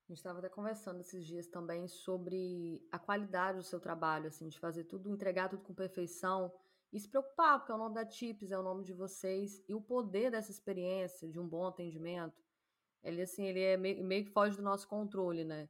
A 0.05 0.11
gente 0.11 0.17
estava 0.17 0.39
até 0.39 0.49
conversando 0.49 0.99
esses 0.99 1.25
dias 1.25 1.47
também 1.47 1.87
sobre 1.87 2.85
a 2.91 2.99
qualidade 2.99 3.57
do 3.57 3.63
seu 3.63 3.79
trabalho, 3.79 4.27
assim, 4.27 4.49
de 4.49 4.59
fazer 4.59 4.83
tudo, 4.83 5.09
entregar 5.09 5.49
tudo 5.49 5.63
com 5.63 5.73
perfeição 5.73 6.53
e 6.91 6.99
se 6.99 7.07
preocupar, 7.07 7.59
porque 7.59 7.71
é 7.71 7.75
o 7.75 7.77
nome 7.77 7.95
da 7.95 8.05
Tips, 8.05 8.51
é 8.51 8.59
o 8.59 8.63
nome 8.63 8.83
de 8.83 8.91
vocês, 8.91 9.63
e 9.67 9.73
o 9.73 9.79
poder 9.79 10.29
dessa 10.29 10.51
experiência, 10.51 11.29
de 11.29 11.39
um 11.39 11.47
bom 11.47 11.65
atendimento, 11.65 12.40
ele, 13.03 13.21
assim, 13.21 13.45
ele 13.45 13.61
é 13.61 13.77
meio, 13.77 14.03
meio 14.03 14.25
que 14.25 14.31
foge 14.31 14.55
do 14.55 14.61
nosso 14.61 14.87
controle, 14.87 15.43
né? 15.43 15.69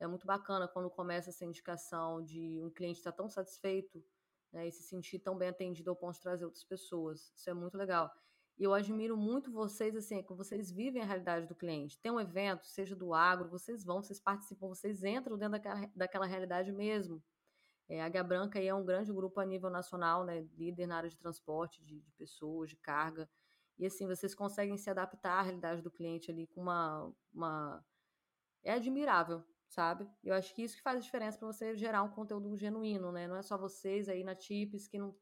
É 0.00 0.06
muito 0.06 0.26
bacana 0.26 0.66
quando 0.66 0.90
começa 0.90 1.30
essa 1.30 1.44
indicação 1.44 2.22
de 2.22 2.60
um 2.62 2.70
cliente 2.70 2.98
estar 2.98 3.12
tão 3.12 3.28
satisfeito 3.28 4.04
né, 4.52 4.66
e 4.66 4.72
se 4.72 4.82
sentir 4.82 5.20
tão 5.20 5.38
bem 5.38 5.48
atendido 5.48 5.90
ao 5.90 5.96
ponto 5.96 6.14
de 6.14 6.20
trazer 6.20 6.44
outras 6.44 6.64
pessoas. 6.64 7.32
Isso 7.36 7.48
é 7.48 7.54
muito 7.54 7.78
legal. 7.78 8.12
E 8.58 8.64
eu 8.64 8.74
admiro 8.74 9.16
muito 9.16 9.50
vocês, 9.50 9.96
assim, 9.96 10.22
que 10.22 10.32
vocês 10.34 10.70
vivem 10.70 11.02
a 11.02 11.04
realidade 11.04 11.46
do 11.46 11.54
cliente. 11.54 11.98
Tem 12.00 12.12
um 12.12 12.20
evento, 12.20 12.66
seja 12.66 12.94
do 12.94 13.14
agro, 13.14 13.48
vocês 13.48 13.84
vão, 13.84 14.02
vocês 14.02 14.20
participam, 14.20 14.68
vocês 14.68 15.02
entram 15.04 15.38
dentro 15.38 15.52
daquela, 15.52 15.90
daquela 15.94 16.26
realidade 16.26 16.70
mesmo. 16.72 17.22
É, 17.88 18.02
a 18.02 18.06
Águia 18.06 18.22
Branca 18.22 18.60
é 18.62 18.72
um 18.74 18.84
grande 18.84 19.12
grupo 19.12 19.40
a 19.40 19.44
nível 19.44 19.70
nacional, 19.70 20.24
né, 20.24 20.46
líder 20.56 20.86
na 20.86 20.96
área 20.96 21.10
de 21.10 21.16
transporte 21.16 21.82
de, 21.82 22.00
de 22.00 22.12
pessoas, 22.12 22.70
de 22.70 22.76
carga. 22.76 23.28
E 23.78 23.86
assim, 23.86 24.06
vocês 24.06 24.34
conseguem 24.34 24.76
se 24.76 24.90
adaptar 24.90 25.38
à 25.40 25.42
realidade 25.42 25.82
do 25.82 25.90
cliente 25.90 26.30
ali 26.30 26.46
com 26.48 26.60
uma. 26.62 27.12
uma... 27.32 27.84
É 28.64 28.72
admirável, 28.74 29.44
sabe? 29.68 30.08
Eu 30.22 30.34
acho 30.34 30.54
que 30.54 30.62
isso 30.62 30.76
que 30.76 30.82
faz 30.82 30.98
a 30.98 31.00
diferença 31.00 31.38
para 31.38 31.48
você 31.48 31.74
gerar 31.76 32.02
um 32.02 32.10
conteúdo 32.10 32.56
genuíno, 32.56 33.12
né? 33.12 33.26
Não 33.28 33.36
é 33.36 33.42
só 33.42 33.58
vocês 33.58 34.08
aí 34.08 34.22
na 34.24 34.34
Tips 34.36 34.88
que 34.88 34.98
não 34.98 35.16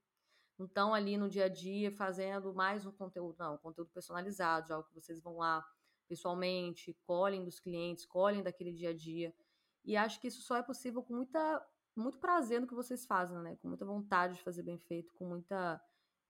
estão 0.58 0.92
ali 0.94 1.16
no 1.16 1.28
dia 1.28 1.46
a 1.46 1.48
dia 1.48 1.90
fazendo 1.90 2.54
mais 2.54 2.84
um 2.84 2.92
conteúdo, 2.92 3.36
não, 3.38 3.54
um 3.54 3.58
conteúdo 3.58 3.90
personalizado, 3.92 4.72
algo 4.74 4.88
que 4.88 4.94
vocês 4.94 5.20
vão 5.20 5.38
lá 5.38 5.64
pessoalmente, 6.08 6.94
colhem 7.06 7.44
dos 7.44 7.60
clientes, 7.60 8.04
colhem 8.04 8.42
daquele 8.42 8.72
dia 8.72 8.90
a 8.90 8.94
dia. 8.94 9.34
E 9.84 9.96
acho 9.96 10.20
que 10.20 10.28
isso 10.28 10.42
só 10.42 10.56
é 10.56 10.62
possível 10.62 11.02
com 11.02 11.14
muita 11.14 11.64
muito 11.96 12.18
prazer 12.18 12.60
no 12.60 12.66
que 12.66 12.74
vocês 12.74 13.04
fazem, 13.06 13.38
né? 13.38 13.56
Com 13.56 13.68
muita 13.68 13.84
vontade 13.84 14.34
de 14.34 14.42
fazer 14.42 14.62
bem 14.62 14.78
feito, 14.78 15.12
com 15.14 15.26
muita 15.26 15.80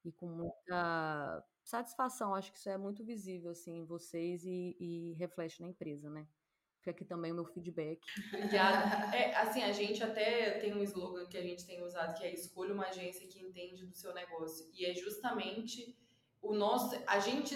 e 0.04 0.12
com 0.12 0.26
muita 0.26 1.44
satisfação, 1.64 2.34
acho 2.34 2.52
que 2.52 2.58
isso 2.58 2.68
é 2.68 2.78
muito 2.78 3.04
visível 3.04 3.50
assim 3.50 3.78
em 3.78 3.84
vocês 3.84 4.44
e, 4.44 4.76
e 4.78 5.12
reflete 5.14 5.60
na 5.60 5.68
empresa, 5.68 6.08
né? 6.10 6.26
Fica 6.78 6.92
aqui 6.92 7.04
também 7.04 7.30
o 7.30 7.34
meu 7.34 7.44
feedback. 7.44 8.00
Obrigada. 8.32 9.14
É, 9.14 9.34
assim, 9.36 9.62
a 9.62 9.70
gente 9.70 10.02
até 10.02 10.58
tem 10.60 10.74
um 10.74 10.82
slogan 10.82 11.26
que 11.26 11.36
a 11.36 11.42
gente 11.42 11.66
tem 11.66 11.82
usado 11.82 12.18
que 12.18 12.24
é 12.24 12.32
escolha 12.32 12.72
uma 12.72 12.86
agência 12.86 13.28
que 13.28 13.38
entende 13.38 13.84
do 13.84 13.94
seu 13.94 14.14
negócio. 14.14 14.66
E 14.72 14.86
é 14.86 14.94
justamente 14.94 15.94
o 16.40 16.54
nosso, 16.54 16.96
a 17.06 17.20
gente 17.20 17.54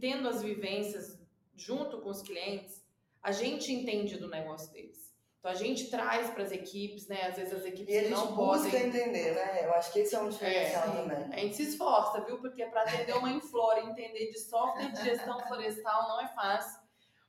tendo 0.00 0.26
as 0.26 0.42
vivências 0.42 1.20
junto 1.54 2.00
com 2.00 2.08
os 2.08 2.22
clientes, 2.22 2.82
a 3.22 3.30
gente 3.30 3.70
entende 3.70 4.16
do 4.16 4.28
negócio 4.28 4.72
deles. 4.72 5.01
Então 5.42 5.50
a 5.50 5.56
gente 5.56 5.90
traz 5.90 6.30
para 6.30 6.44
as 6.44 6.52
equipes, 6.52 7.08
né? 7.08 7.26
Às 7.26 7.34
vezes 7.34 7.52
as 7.52 7.64
equipes 7.64 7.92
e 7.92 7.98
a 7.98 8.02
gente 8.02 8.12
não 8.12 8.36
busca 8.36 8.70
podem. 8.70 8.86
entender, 8.86 9.34
né? 9.34 9.64
Eu 9.66 9.74
acho 9.74 9.92
que 9.92 9.98
esse 9.98 10.14
é 10.14 10.20
um 10.20 10.28
diferencial 10.28 10.84
é, 10.84 10.92
também. 10.92 11.32
A 11.32 11.36
gente 11.36 11.56
se 11.56 11.64
esforça, 11.64 12.20
viu? 12.20 12.38
Porque 12.38 12.64
para 12.66 12.82
atender 12.82 13.16
uma 13.16 13.28
Inflora, 13.28 13.80
entender 13.80 14.30
de 14.30 14.38
software 14.38 14.92
de 14.92 15.02
gestão 15.02 15.40
florestal 15.40 16.08
não 16.08 16.20
é 16.20 16.28
fácil. 16.28 16.80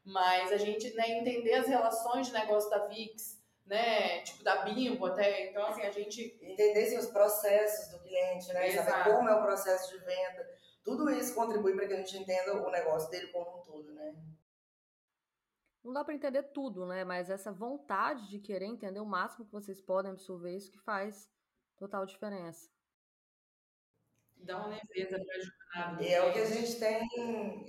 Mas 0.05 0.51
a 0.51 0.57
gente, 0.57 0.93
né, 0.93 1.09
entender 1.09 1.55
as 1.55 1.66
relações 1.66 2.28
de 2.28 2.34
negócio 2.34 2.70
da 2.70 2.86
VIX, 2.86 3.41
né? 3.66 4.22
Tipo 4.22 4.43
da 4.43 4.57
Bimbo 4.57 5.07
até. 5.07 5.49
Então, 5.49 5.66
assim, 5.66 5.82
a 5.82 5.89
gente. 5.89 6.38
Entender 6.39 6.86
assim, 6.86 6.99
os 6.99 7.07
processos 7.07 7.89
do 7.89 7.99
cliente, 8.03 8.53
né? 8.53 8.68
Exato. 8.68 8.91
Saber 8.91 9.16
como 9.16 9.28
é 9.28 9.36
o 9.36 9.41
processo 9.41 9.89
de 9.91 10.05
venda. 10.05 10.47
Tudo 10.84 11.09
isso 11.09 11.34
contribui 11.34 11.76
para 11.76 11.88
que 11.88 11.93
a 11.93 11.97
gente 11.97 12.16
entenda 12.16 12.53
o 12.53 12.70
negócio 12.70 13.09
dele 13.09 13.26
como 13.30 13.57
um 13.57 13.61
todo, 13.64 13.91
né? 13.91 14.14
Não 15.84 15.92
dá 15.92 16.04
para 16.04 16.14
entender 16.14 16.44
tudo, 16.44 16.86
né? 16.86 17.04
Mas 17.04 17.30
essa 17.30 17.52
vontade 17.52 18.30
de 18.30 18.40
querer 18.40 18.66
entender 18.66 19.00
o 19.00 19.06
máximo 19.06 19.46
que 19.46 19.52
vocês 19.52 19.82
podem 19.82 20.12
absorver, 20.12 20.56
isso 20.56 20.72
que 20.72 20.80
faz 20.80 21.30
total 21.76 22.06
diferença. 22.06 22.70
Dá 24.38 24.58
uma 24.58 24.68
leveza 24.68 25.24
para 25.24 25.36
a 25.36 25.42
jornada. 25.42 26.04
E 26.04 26.14
é 26.14 26.22
o 26.22 26.34
que 26.34 26.40
a 26.40 26.46
gente 26.46 26.78
tem 26.78 27.08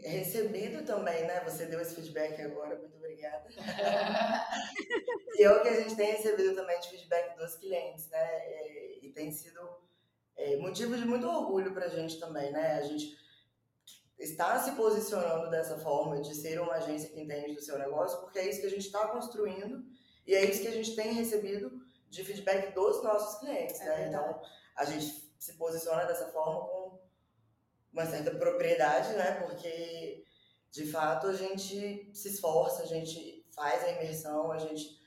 recebido 0.02 0.84
também, 0.84 1.26
né? 1.26 1.40
Você 1.44 1.66
deu 1.66 1.80
esse 1.80 1.94
feedback 1.94 2.40
agora, 2.40 2.78
muito 2.78 2.96
obrigada. 2.96 3.48
e 5.38 5.42
é 5.42 5.50
o 5.50 5.62
que 5.62 5.68
a 5.68 5.80
gente 5.80 5.96
tem 5.96 6.12
recebido 6.12 6.54
também 6.54 6.78
de 6.80 6.90
feedback 6.90 7.36
dos 7.36 7.56
clientes, 7.56 8.08
né? 8.10 8.18
É, 8.18 8.98
e 9.02 9.12
tem 9.12 9.30
sido 9.30 9.60
é, 10.36 10.56
motivo 10.56 10.96
de 10.96 11.04
muito 11.04 11.28
orgulho 11.28 11.72
para 11.72 11.86
a 11.86 11.88
gente 11.88 12.18
também, 12.18 12.50
né? 12.50 12.78
A 12.78 12.82
gente 12.82 13.16
está 14.18 14.58
se 14.58 14.72
posicionando 14.72 15.50
dessa 15.50 15.78
forma, 15.78 16.20
de 16.20 16.34
ser 16.34 16.60
uma 16.60 16.74
agência 16.74 17.10
que 17.10 17.20
entende 17.20 17.54
do 17.54 17.60
seu 17.60 17.78
negócio, 17.78 18.20
porque 18.20 18.38
é 18.38 18.48
isso 18.48 18.60
que 18.60 18.66
a 18.66 18.70
gente 18.70 18.86
está 18.86 19.08
construindo 19.08 19.84
e 20.26 20.34
é 20.34 20.44
isso 20.44 20.62
que 20.62 20.68
a 20.68 20.72
gente 20.72 20.94
tem 20.94 21.12
recebido 21.12 21.72
de 22.08 22.24
feedback 22.24 22.72
dos 22.74 23.02
nossos 23.02 23.40
clientes, 23.40 23.80
é 23.80 23.84
né? 23.84 24.08
Então, 24.08 24.40
a 24.76 24.84
gente 24.84 25.32
se 25.38 25.54
posiciona 25.54 26.04
dessa 26.04 26.28
forma 26.28 26.60
com 26.68 26.98
uma 27.92 28.06
certa 28.06 28.30
propriedade, 28.32 29.12
né? 29.14 29.40
Porque, 29.40 30.24
de 30.70 30.86
fato, 30.90 31.26
a 31.26 31.34
gente 31.34 32.10
se 32.14 32.28
esforça, 32.28 32.82
a 32.82 32.86
gente 32.86 33.44
faz 33.52 33.84
a 33.84 33.90
imersão, 33.90 34.50
a 34.50 34.58
gente 34.58 34.98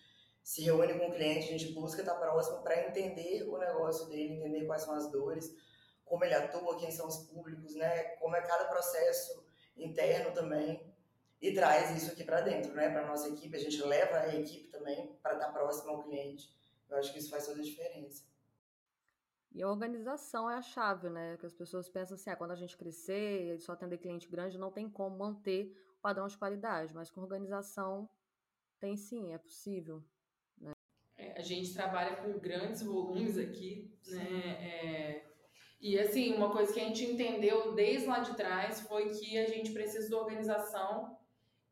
se 0.44 0.62
reúne 0.62 0.98
com 0.98 1.08
o 1.08 1.14
cliente, 1.14 1.48
a 1.48 1.58
gente 1.58 1.74
busca 1.74 2.02
estar 2.02 2.16
próximo 2.16 2.62
para 2.62 2.88
entender 2.88 3.44
o 3.50 3.58
negócio 3.58 4.08
dele, 4.08 4.36
entender 4.36 4.66
quais 4.66 4.84
são 4.84 4.94
as 4.94 5.12
dores, 5.12 5.54
como 6.08 6.24
ele 6.24 6.34
atua, 6.34 6.78
quem 6.78 6.92
são 6.92 7.08
os 7.08 7.18
públicos, 7.18 7.76
né? 7.76 8.04
Como 8.16 8.36
é 8.36 8.42
cada 8.42 8.66
processo 8.66 9.46
interno 9.76 10.34
também 10.34 10.82
e 11.42 11.54
traz 11.54 11.96
isso 11.96 12.12
aqui 12.12 12.24
para 12.24 12.42
dentro, 12.42 12.74
né? 12.74 12.90
Para 12.90 13.08
nossa 13.08 13.30
equipe, 13.30 13.56
a 13.56 13.60
gente 13.60 13.82
leva 13.84 14.18
a 14.18 14.36
equipe 14.36 14.68
também 14.70 15.16
para 15.22 15.34
estar 15.34 15.52
próximo 15.52 15.92
ao 15.92 16.04
cliente. 16.04 16.52
Eu 16.90 16.98
acho 16.98 17.12
que 17.14 17.20
isso 17.20 17.30
faz 17.30 17.46
toda 17.46 17.60
a 17.60 17.64
diferença. 17.64 18.26
E 19.52 19.62
a 19.62 19.70
organização 19.70 20.50
é 20.50 20.56
a 20.56 20.62
chave, 20.62 21.10
né? 21.10 21.38
Que 21.38 21.46
as 21.46 21.54
pessoas 21.54 21.90
pensam 21.90 22.16
assim, 22.16 22.30
ah, 22.30 22.36
quando 22.36 22.52
a 22.52 22.56
gente 22.56 22.78
crescer, 22.78 23.60
só 23.60 23.74
atender 23.74 23.98
cliente 23.98 24.28
grande, 24.28 24.58
não 24.58 24.72
tem 24.72 24.90
como 24.90 25.18
manter 25.18 25.76
o 25.98 26.02
padrão 26.02 26.28
de 26.28 26.38
qualidade, 26.38 26.94
mas 26.94 27.10
com 27.10 27.22
organização 27.22 28.10
tem 28.80 28.96
sim, 28.96 29.34
é 29.34 29.38
possível. 29.38 30.04
Né? 30.60 30.72
É, 31.18 31.34
a 31.38 31.42
gente 31.42 31.74
trabalha 31.74 32.18
com 32.18 32.38
grandes 32.40 32.82
volumes 32.84 33.38
aqui, 33.38 33.96
né? 34.08 34.52
É, 34.62 35.26
e 35.80 36.00
assim, 36.00 36.34
uma 36.34 36.52
coisa 36.52 36.74
que 36.74 36.80
a 36.80 36.84
gente 36.84 37.06
entendeu 37.06 37.74
desde 37.74 38.08
lá 38.08 38.20
de 38.20 38.36
trás 38.36 38.82
foi 38.82 39.10
que 39.10 39.38
a 39.38 39.46
gente 39.46 39.72
precisa 39.72 40.08
de 40.08 40.16
organização 40.16 41.16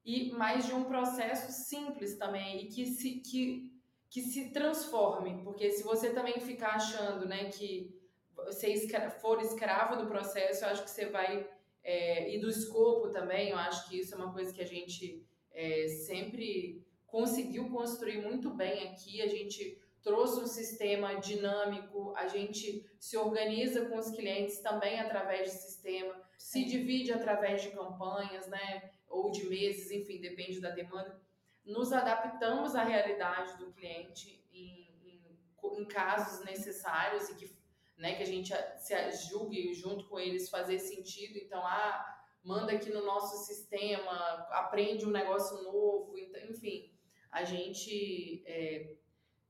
e 0.05 0.31
mais 0.31 0.65
de 0.67 0.73
um 0.73 0.83
processo 0.83 1.51
simples 1.51 2.15
também 2.15 2.63
e 2.63 2.67
que 2.67 2.85
se, 2.85 3.15
que, 3.21 3.71
que 4.09 4.21
se 4.21 4.51
transforme, 4.51 5.41
porque 5.43 5.71
se 5.71 5.83
você 5.83 6.11
também 6.11 6.39
ficar 6.39 6.75
achando 6.75 7.27
né, 7.27 7.49
que 7.49 7.95
você 8.35 8.87
for 9.21 9.41
escravo 9.41 9.95
do 9.95 10.07
processo, 10.07 10.65
eu 10.65 10.69
acho 10.69 10.83
que 10.83 10.91
você 10.91 11.07
vai. 11.07 11.47
É, 11.83 12.33
e 12.33 12.39
do 12.39 12.49
escopo 12.49 13.09
também, 13.09 13.49
eu 13.49 13.57
acho 13.57 13.87
que 13.87 13.99
isso 13.99 14.15
é 14.15 14.17
uma 14.17 14.33
coisa 14.33 14.51
que 14.51 14.61
a 14.61 14.65
gente 14.65 15.23
é, 15.51 15.87
sempre 15.87 16.83
conseguiu 17.05 17.69
construir 17.69 18.21
muito 18.21 18.49
bem 18.49 18.89
aqui. 18.89 19.21
A 19.21 19.27
gente 19.27 19.79
trouxe 20.05 20.39
um 20.39 20.45
sistema 20.45 21.15
dinâmico, 21.15 22.13
a 22.15 22.27
gente 22.27 22.87
se 22.99 23.17
organiza 23.17 23.87
com 23.87 23.97
os 23.97 24.11
clientes 24.11 24.59
também 24.59 24.99
através 24.99 25.51
de 25.51 25.57
sistema, 25.57 26.13
se 26.37 26.63
divide 26.63 27.11
através 27.11 27.63
de 27.63 27.71
campanhas, 27.71 28.45
né? 28.47 28.91
Ou 29.09 29.31
de 29.31 29.49
meses, 29.49 29.89
enfim, 29.89 30.21
depende 30.21 30.61
da 30.61 30.69
demanda. 30.69 31.19
Nos 31.65 31.91
adaptamos 31.91 32.75
à 32.75 32.83
realidade 32.83 33.57
do 33.57 33.73
cliente 33.73 34.45
em, 34.53 34.87
em, 35.03 35.81
em 35.81 35.85
casos 35.85 36.45
necessários 36.45 37.27
e 37.29 37.35
que, 37.35 37.57
né, 37.97 38.13
que 38.13 38.21
a 38.21 38.27
gente 38.27 38.53
se 38.77 39.27
julgue 39.27 39.73
junto 39.73 40.07
com 40.07 40.19
eles 40.19 40.51
fazer 40.51 40.77
sentido. 40.77 41.39
Então, 41.39 41.65
ah, 41.65 42.21
manda 42.43 42.73
aqui 42.73 42.91
no 42.91 43.03
nosso 43.03 43.43
sistema, 43.43 44.11
aprende 44.51 45.03
um 45.03 45.11
negócio 45.11 45.63
novo, 45.63 46.15
então, 46.15 46.39
enfim, 46.43 46.93
a 47.31 47.43
gente 47.43 48.43
é, 48.45 48.97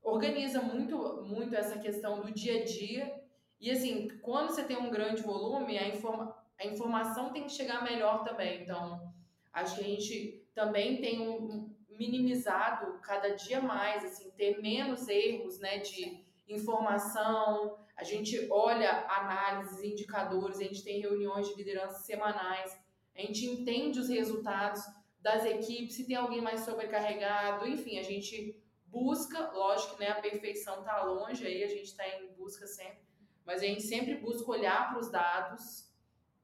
organiza 0.06 0.62
muito, 0.62 0.96
muito 1.24 1.54
essa 1.54 1.78
questão 1.78 2.20
do 2.20 2.30
dia 2.30 2.60
a 2.60 2.64
dia. 2.64 3.22
E 3.60 3.70
assim, 3.70 4.08
quando 4.22 4.50
você 4.50 4.62
tem 4.62 4.76
um 4.76 4.90
grande 4.90 5.22
volume, 5.22 5.76
a, 5.76 5.88
informa 5.88 6.36
a 6.58 6.66
informação 6.66 7.32
tem 7.32 7.42
que 7.42 7.52
chegar 7.52 7.82
melhor 7.82 8.24
também. 8.24 8.62
Então, 8.62 9.12
acho 9.52 9.74
que 9.76 9.80
a 9.80 9.84
gente 9.84 10.48
também 10.54 11.00
tem 11.00 11.20
um, 11.20 11.74
minimizado 11.90 12.98
cada 13.00 13.30
dia 13.30 13.60
mais, 13.60 14.04
assim, 14.04 14.30
ter 14.30 14.60
menos 14.60 15.08
erros, 15.08 15.58
né, 15.58 15.78
de 15.78 16.24
informação. 16.48 17.76
A 17.96 18.04
gente 18.04 18.46
olha 18.50 19.06
análises, 19.08 19.82
indicadores, 19.82 20.60
a 20.60 20.64
gente 20.64 20.84
tem 20.84 21.00
reuniões 21.00 21.48
de 21.48 21.54
liderança 21.56 21.98
semanais, 22.00 22.78
a 23.16 23.20
gente 23.22 23.46
entende 23.46 23.98
os 23.98 24.08
resultados 24.08 24.82
das 25.20 25.44
equipes, 25.44 25.96
se 25.96 26.06
tem 26.06 26.16
alguém 26.16 26.40
mais 26.40 26.60
sobrecarregado, 26.60 27.66
enfim, 27.66 27.98
a 27.98 28.02
gente 28.02 28.62
busca, 28.96 29.50
lógico 29.52 29.96
que 29.96 30.00
né, 30.00 30.08
a 30.08 30.22
perfeição 30.22 30.80
está 30.80 31.02
longe, 31.02 31.46
aí 31.46 31.62
a 31.62 31.68
gente 31.68 31.84
está 31.84 32.08
em 32.08 32.28
busca 32.32 32.66
sempre, 32.66 33.04
mas 33.44 33.60
a 33.60 33.66
gente 33.66 33.82
sempre 33.82 34.16
busca 34.16 34.50
olhar 34.50 34.88
para 34.88 34.98
os 34.98 35.10
dados 35.10 35.92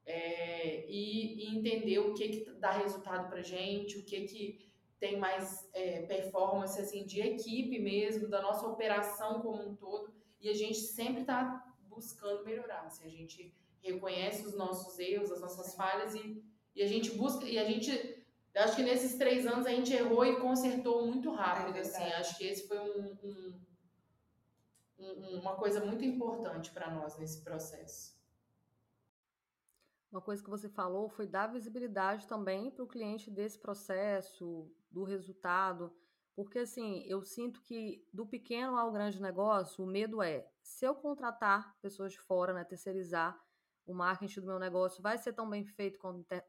é, 0.05 0.85
e, 0.87 1.49
e, 1.49 1.57
entender 1.57 1.97
o 1.97 2.13
que, 2.13 2.29
que 2.29 2.51
dá 2.51 2.69
resultado 2.69 3.27
para 3.27 3.41
gente, 3.41 3.97
o 3.97 4.03
que, 4.03 4.21
que 4.25 4.71
tem 4.99 5.17
mais 5.17 5.67
é, 5.73 6.03
performance 6.03 6.79
assim, 6.79 7.03
de 7.05 7.21
equipe 7.21 7.79
mesmo, 7.79 8.27
da 8.27 8.39
nossa 8.39 8.67
operação 8.67 9.41
como 9.41 9.67
um 9.67 9.75
todo, 9.75 10.13
e 10.39 10.47
a 10.47 10.53
gente 10.53 10.77
sempre 10.77 11.21
está 11.21 11.65
buscando 11.89 12.45
melhorar. 12.45 12.83
Assim, 12.85 13.05
a 13.05 13.09
gente 13.09 13.51
reconhece 13.81 14.45
os 14.45 14.55
nossos 14.55 14.99
erros, 14.99 15.31
as 15.31 15.41
nossas 15.41 15.73
falhas 15.73 16.13
e, 16.13 16.43
e 16.75 16.83
a 16.83 16.87
gente 16.87 17.11
busca, 17.11 17.45
e 17.45 17.57
a 17.57 17.65
gente 17.65 18.22
eu 18.53 18.63
acho 18.63 18.75
que 18.75 18.83
nesses 18.83 19.15
três 19.17 19.47
anos 19.47 19.65
a 19.65 19.71
gente 19.71 19.91
errou 19.93 20.25
e 20.25 20.39
consertou 20.39 21.07
muito 21.07 21.31
rápido, 21.31 21.75
é 21.75 21.81
assim. 21.81 22.03
Acho 22.03 22.37
que 22.37 22.45
esse 22.45 22.67
foi 22.67 22.79
um, 22.79 23.17
um, 23.23 23.61
um, 24.99 25.39
uma 25.39 25.55
coisa 25.55 25.83
muito 25.83 26.05
importante 26.05 26.71
para 26.71 26.91
nós 26.91 27.17
nesse 27.17 27.43
processo. 27.43 28.13
Uma 30.11 30.21
coisa 30.21 30.43
que 30.43 30.49
você 30.49 30.69
falou 30.69 31.09
foi 31.09 31.25
dar 31.25 31.47
visibilidade 31.47 32.27
também 32.27 32.69
para 32.69 32.83
o 32.83 32.87
cliente 32.87 33.31
desse 33.31 33.57
processo, 33.57 34.71
do 34.91 35.03
resultado, 35.03 35.91
porque 36.35 36.59
assim, 36.59 37.03
eu 37.07 37.23
sinto 37.23 37.59
que 37.61 38.07
do 38.13 38.25
pequeno 38.25 38.77
ao 38.77 38.91
grande 38.91 39.19
negócio, 39.19 39.83
o 39.83 39.87
medo 39.87 40.21
é, 40.21 40.47
se 40.61 40.85
eu 40.85 40.93
contratar 40.93 41.75
pessoas 41.81 42.11
de 42.11 42.19
fora, 42.19 42.53
né, 42.53 42.63
terceirizar, 42.63 43.39
o 43.85 43.93
marketing 43.93 44.41
do 44.41 44.47
meu 44.47 44.59
negócio 44.59 45.01
vai 45.01 45.17
ser 45.17 45.33
tão 45.33 45.49
bem 45.49 45.65
feito 45.65 45.99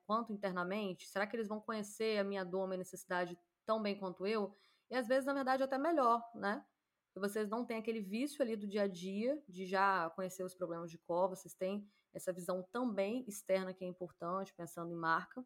quanto 0.04 0.32
internamente? 0.32 1.08
Será 1.08 1.26
que 1.26 1.36
eles 1.36 1.48
vão 1.48 1.60
conhecer 1.60 2.18
a 2.18 2.24
minha 2.24 2.44
dor, 2.44 2.64
a 2.64 2.66
minha 2.66 2.78
necessidade 2.78 3.38
tão 3.66 3.82
bem 3.82 3.98
quanto 3.98 4.26
eu? 4.26 4.54
E 4.90 4.94
às 4.94 5.08
vezes, 5.08 5.24
na 5.24 5.32
verdade, 5.32 5.62
até 5.62 5.78
melhor, 5.78 6.22
né? 6.34 6.64
Porque 7.06 7.28
vocês 7.28 7.48
não 7.48 7.64
têm 7.64 7.78
aquele 7.78 8.00
vício 8.00 8.42
ali 8.42 8.56
do 8.56 8.66
dia 8.66 8.82
a 8.82 8.88
dia 8.88 9.42
de 9.48 9.66
já 9.66 10.10
conhecer 10.10 10.44
os 10.44 10.54
problemas 10.54 10.90
de 10.90 10.98
cor, 10.98 11.28
vocês 11.28 11.54
têm 11.54 11.88
essa 12.12 12.32
visão 12.32 12.62
também 12.72 13.24
externa 13.26 13.74
que 13.74 13.84
é 13.84 13.88
importante, 13.88 14.54
pensando 14.54 14.92
em 14.92 14.96
marca. 14.96 15.44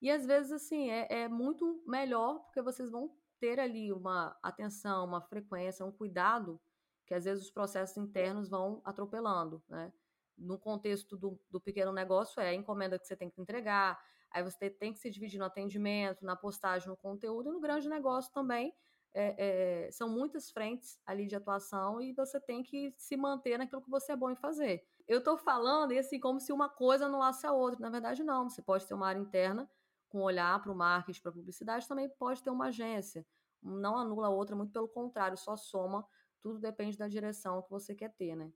E 0.00 0.10
às 0.10 0.26
vezes, 0.26 0.50
assim, 0.50 0.90
é, 0.90 1.22
é 1.22 1.28
muito 1.28 1.82
melhor 1.86 2.40
porque 2.44 2.62
vocês 2.62 2.90
vão 2.90 3.14
ter 3.38 3.58
ali 3.58 3.92
uma 3.92 4.36
atenção, 4.42 5.04
uma 5.04 5.20
frequência, 5.20 5.84
um 5.84 5.92
cuidado 5.92 6.60
que 7.06 7.14
às 7.14 7.24
vezes 7.24 7.44
os 7.44 7.50
processos 7.50 7.96
internos 7.96 8.48
vão 8.48 8.80
atropelando, 8.84 9.62
né? 9.68 9.92
No 10.40 10.58
contexto 10.58 11.16
do, 11.16 11.38
do 11.50 11.60
pequeno 11.60 11.92
negócio, 11.92 12.40
é 12.40 12.48
a 12.48 12.54
encomenda 12.54 12.98
que 12.98 13.06
você 13.06 13.14
tem 13.14 13.28
que 13.30 13.40
entregar, 13.40 13.98
aí 14.30 14.42
você 14.42 14.70
tem 14.70 14.92
que 14.92 14.98
se 14.98 15.10
dividir 15.10 15.38
no 15.38 15.44
atendimento, 15.44 16.24
na 16.24 16.34
postagem, 16.34 16.88
no 16.88 16.96
conteúdo, 16.96 17.50
e 17.50 17.52
no 17.52 17.60
grande 17.60 17.88
negócio 17.88 18.32
também. 18.32 18.74
É, 19.12 19.86
é, 19.86 19.90
são 19.90 20.08
muitas 20.08 20.50
frentes 20.50 21.00
ali 21.04 21.26
de 21.26 21.34
atuação 21.34 22.00
e 22.00 22.12
você 22.12 22.40
tem 22.40 22.62
que 22.62 22.94
se 22.96 23.16
manter 23.16 23.58
naquilo 23.58 23.82
que 23.82 23.90
você 23.90 24.12
é 24.12 24.16
bom 24.16 24.30
em 24.30 24.36
fazer. 24.36 24.84
Eu 25.06 25.18
estou 25.18 25.36
falando, 25.36 25.92
assim, 25.98 26.20
como 26.20 26.38
se 26.38 26.52
uma 26.52 26.68
coisa 26.68 27.06
anulasse 27.06 27.44
a 27.44 27.52
outra. 27.52 27.80
Na 27.80 27.90
verdade, 27.90 28.22
não. 28.22 28.48
Você 28.48 28.62
pode 28.62 28.86
ter 28.86 28.94
uma 28.94 29.08
área 29.08 29.18
interna 29.18 29.68
com 30.08 30.20
olhar 30.22 30.60
para 30.62 30.70
o 30.70 30.74
marketing, 30.74 31.20
para 31.22 31.30
a 31.30 31.34
publicidade, 31.34 31.88
também 31.88 32.08
pode 32.08 32.42
ter 32.42 32.50
uma 32.50 32.66
agência. 32.66 33.26
Não 33.62 33.96
anula 33.96 34.28
a 34.28 34.30
outra, 34.30 34.56
muito 34.56 34.72
pelo 34.72 34.88
contrário, 34.88 35.36
só 35.36 35.56
soma. 35.56 36.06
Tudo 36.40 36.58
depende 36.58 36.96
da 36.96 37.08
direção 37.08 37.62
que 37.62 37.70
você 37.70 37.94
quer 37.94 38.14
ter, 38.14 38.34
né? 38.34 38.52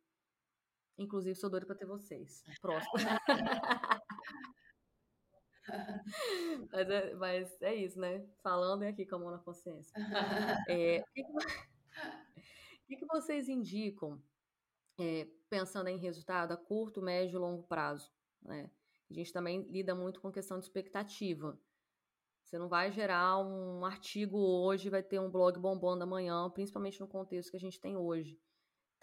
Inclusive, 0.97 1.35
sou 1.35 1.51
doida 1.51 1.67
para 1.67 1.75
ter 1.75 1.87
vocês. 1.87 2.45
Próximo. 2.61 2.93
mas, 6.71 6.91
é, 6.91 7.15
mas 7.15 7.63
é 7.63 7.75
isso, 7.75 7.99
né? 7.99 8.25
Falando 8.43 8.83
aqui 8.85 9.05
com 9.07 9.17
a 9.17 9.19
mão 9.19 9.31
na 9.31 9.39
consciência. 9.39 9.93
É, 10.69 11.01
o, 11.01 11.05
que, 11.13 11.25
que, 11.25 11.33
o 11.33 12.87
que, 12.87 12.97
que, 12.97 13.07
vocês 13.07 13.49
indicam, 13.49 14.23
é, 15.01 15.27
pensando 15.51 15.89
em 15.89 15.99
resultado 15.99 16.53
a 16.53 16.57
curto, 16.57 17.03
médio 17.03 17.37
e 17.37 17.41
longo 17.41 17.65
prazo? 17.65 18.13
Né? 18.43 18.71
A 19.11 19.15
gente 19.15 19.33
também 19.33 19.63
lida 19.63 19.95
muito 19.95 20.21
com 20.21 20.31
questão 20.31 20.59
de 20.59 20.65
expectativa. 20.65 21.59
Você 22.45 22.59
não 22.59 22.69
vai 22.69 22.93
gerar 22.93 23.39
um 23.39 23.85
artigo 23.85 24.39
hoje, 24.39 24.91
vai 24.91 25.03
ter 25.03 25.19
um 25.19 25.31
blog 25.31 25.59
bombando 25.59 26.05
amanhã, 26.05 26.49
principalmente 26.51 27.01
no 27.01 27.09
contexto 27.09 27.51
que 27.51 27.57
a 27.57 27.61
gente 27.61 27.81
tem 27.81 27.97
hoje. 27.97 28.39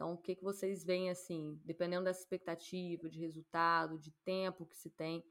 Então, 0.01 0.13
o 0.13 0.17
que, 0.17 0.35
que 0.35 0.43
vocês 0.43 0.83
veem 0.83 1.11
assim, 1.11 1.61
dependendo 1.63 2.05
dessa 2.05 2.21
expectativa 2.21 3.07
de 3.07 3.19
resultado, 3.19 3.99
de 3.99 4.09
tempo 4.25 4.65
que 4.65 4.75
se 4.75 4.89
tem 4.89 5.23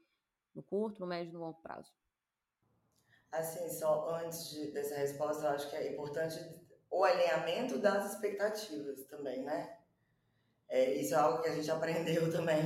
no 0.55 0.63
curto, 0.63 1.01
no 1.01 1.07
médio 1.07 1.31
e 1.31 1.33
no 1.33 1.41
longo 1.41 1.59
prazo? 1.61 1.93
Assim, 3.33 3.67
só 3.67 4.15
antes 4.15 4.49
de, 4.49 4.71
dessa 4.71 4.95
resposta, 4.95 5.43
eu 5.43 5.49
acho 5.49 5.69
que 5.69 5.75
é 5.75 5.91
importante 5.91 6.39
o 6.89 7.03
alinhamento 7.03 7.79
das 7.79 8.13
expectativas 8.13 9.03
também, 9.07 9.43
né? 9.43 9.77
É, 10.69 10.93
isso 10.93 11.15
é 11.15 11.17
algo 11.17 11.41
que 11.41 11.49
a 11.49 11.53
gente 11.53 11.67
aprendeu 11.69 12.31
também 12.31 12.63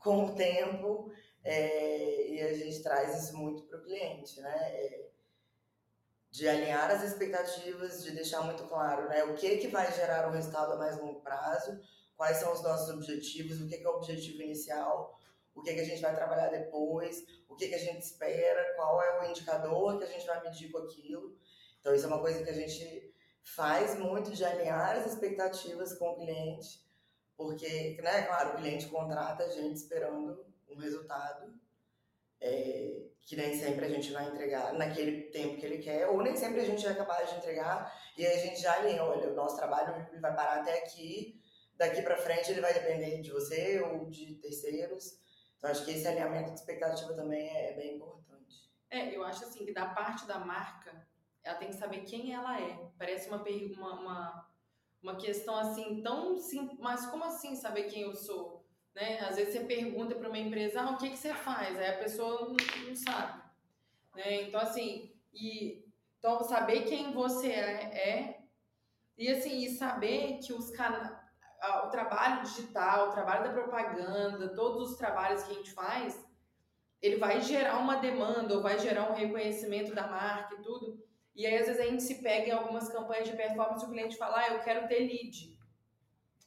com 0.00 0.24
o 0.24 0.34
tempo 0.34 1.12
é, 1.44 2.28
e 2.28 2.40
a 2.40 2.54
gente 2.54 2.82
traz 2.82 3.22
isso 3.22 3.36
muito 3.36 3.62
para 3.68 3.78
o 3.78 3.82
cliente, 3.84 4.40
né? 4.40 4.74
É, 4.74 5.09
de 6.30 6.48
alinhar 6.48 6.90
as 6.90 7.02
expectativas, 7.02 8.04
de 8.04 8.12
deixar 8.12 8.42
muito 8.42 8.62
claro 8.64 9.08
né, 9.08 9.24
o 9.24 9.34
que, 9.34 9.56
que 9.56 9.68
vai 9.68 9.92
gerar 9.92 10.28
um 10.28 10.32
resultado 10.32 10.72
a 10.72 10.76
mais 10.76 10.96
longo 10.98 11.20
prazo, 11.20 11.80
quais 12.16 12.36
são 12.36 12.52
os 12.52 12.62
nossos 12.62 12.88
objetivos, 12.94 13.60
o 13.60 13.66
que, 13.66 13.78
que 13.78 13.84
é 13.84 13.88
o 13.88 13.96
objetivo 13.96 14.42
inicial, 14.42 15.18
o 15.54 15.62
que, 15.62 15.74
que 15.74 15.80
a 15.80 15.84
gente 15.84 16.00
vai 16.00 16.14
trabalhar 16.14 16.48
depois, 16.48 17.24
o 17.48 17.56
que, 17.56 17.68
que 17.68 17.74
a 17.74 17.78
gente 17.78 18.02
espera, 18.02 18.74
qual 18.76 19.02
é 19.02 19.20
o 19.20 19.30
indicador 19.30 19.98
que 19.98 20.04
a 20.04 20.08
gente 20.08 20.26
vai 20.26 20.40
medir 20.42 20.70
com 20.70 20.78
aquilo. 20.78 21.36
Então, 21.80 21.94
isso 21.94 22.04
é 22.04 22.08
uma 22.08 22.20
coisa 22.20 22.44
que 22.44 22.50
a 22.50 22.54
gente 22.54 23.12
faz 23.42 23.98
muito 23.98 24.30
de 24.30 24.44
alinhar 24.44 24.96
as 24.96 25.06
expectativas 25.12 25.94
com 25.94 26.10
o 26.10 26.16
cliente, 26.16 26.86
porque, 27.36 27.98
né, 28.02 28.22
claro, 28.22 28.50
o 28.50 28.56
cliente 28.56 28.86
contrata 28.86 29.44
a 29.44 29.48
gente 29.48 29.76
esperando 29.76 30.44
um 30.68 30.76
resultado 30.76 31.52
é, 32.40 33.02
que 33.22 33.36
nem 33.36 33.54
sempre 33.58 33.84
a 33.84 33.88
gente 33.88 34.12
vai 34.12 34.26
entregar 34.26 34.72
naquele 34.74 35.22
tempo 35.30 35.56
que 35.58 35.66
ele 35.66 35.78
quer, 35.78 36.08
ou 36.08 36.22
nem 36.22 36.36
sempre 36.36 36.60
a 36.60 36.64
gente 36.64 36.86
é 36.86 36.94
capaz 36.94 37.30
de 37.30 37.36
entregar, 37.36 37.94
e 38.16 38.26
aí 38.26 38.38
a 38.38 38.44
gente 38.44 38.60
já 38.60 38.74
alinha, 38.74 39.04
olha, 39.04 39.30
o 39.30 39.34
nosso 39.34 39.56
trabalho 39.56 40.06
vai 40.20 40.34
parar 40.34 40.60
até 40.60 40.78
aqui, 40.78 41.40
daqui 41.76 42.02
para 42.02 42.16
frente 42.16 42.50
ele 42.50 42.60
vai 42.60 42.74
depender 42.74 43.20
de 43.22 43.30
você 43.30 43.80
ou 43.80 44.10
de 44.10 44.34
terceiros. 44.34 45.18
Então 45.56 45.70
acho 45.70 45.84
que 45.84 45.92
esse 45.92 46.06
alinhamento 46.06 46.50
de 46.50 46.58
expectativa 46.58 47.12
também 47.14 47.48
é, 47.48 47.70
é 47.70 47.76
bem 47.76 47.96
importante. 47.96 48.70
É, 48.90 49.14
eu 49.14 49.22
acho 49.24 49.44
assim 49.44 49.64
que 49.64 49.72
da 49.72 49.86
parte 49.86 50.26
da 50.26 50.38
marca, 50.38 51.06
ela 51.42 51.56
tem 51.56 51.68
que 51.68 51.76
saber 51.76 52.00
quem 52.00 52.34
ela 52.34 52.60
é. 52.60 52.78
Parece 52.98 53.28
uma 53.28 53.42
uma, 53.42 54.00
uma, 54.00 54.48
uma 55.02 55.16
questão 55.16 55.56
assim 55.56 56.02
tão 56.02 56.36
simples, 56.36 56.78
mas 56.78 57.06
como 57.06 57.24
assim 57.24 57.54
saber 57.54 57.84
quem 57.84 58.02
eu 58.02 58.14
sou? 58.14 58.59
Né? 59.00 59.18
Às 59.20 59.36
vezes 59.36 59.54
você 59.54 59.60
pergunta 59.60 60.14
para 60.14 60.28
uma 60.28 60.38
empresa, 60.38 60.82
ah, 60.82 60.90
o 60.90 60.98
que, 60.98 61.10
que 61.10 61.16
você 61.16 61.32
faz? 61.32 61.76
Aí 61.78 61.88
a 61.88 61.98
pessoa 61.98 62.40
não, 62.42 62.56
não 62.86 62.94
sabe. 62.94 63.42
Né? 64.14 64.42
Então, 64.42 64.60
assim, 64.60 65.10
e, 65.32 65.82
então 66.18 66.42
saber 66.44 66.82
quem 66.82 67.12
você 67.12 67.50
é, 67.50 68.08
é 68.08 68.40
e 69.16 69.30
assim, 69.30 69.64
e 69.64 69.70
saber 69.70 70.38
que 70.38 70.52
os 70.52 70.70
o 70.70 71.88
trabalho 71.88 72.42
digital, 72.42 73.08
o 73.08 73.12
trabalho 73.12 73.44
da 73.44 73.52
propaganda, 73.52 74.54
todos 74.54 74.92
os 74.92 74.96
trabalhos 74.96 75.42
que 75.42 75.52
a 75.52 75.54
gente 75.54 75.72
faz, 75.72 76.18
ele 77.02 77.16
vai 77.16 77.40
gerar 77.40 77.78
uma 77.78 77.96
demanda 77.96 78.54
ou 78.54 78.62
vai 78.62 78.78
gerar 78.78 79.10
um 79.10 79.14
reconhecimento 79.14 79.94
da 79.94 80.06
marca 80.06 80.54
e 80.54 80.62
tudo. 80.62 81.02
E 81.34 81.46
aí, 81.46 81.56
às 81.58 81.66
vezes, 81.66 81.80
a 81.80 81.86
gente 81.86 82.02
se 82.02 82.22
pega 82.22 82.48
em 82.48 82.52
algumas 82.52 82.88
campanhas 82.88 83.28
de 83.28 83.36
performance 83.36 83.84
e 83.84 83.88
o 83.88 83.90
cliente 83.90 84.16
fala, 84.16 84.40
ah, 84.40 84.54
eu 84.54 84.62
quero 84.62 84.88
ter 84.88 85.00
lead. 85.00 85.58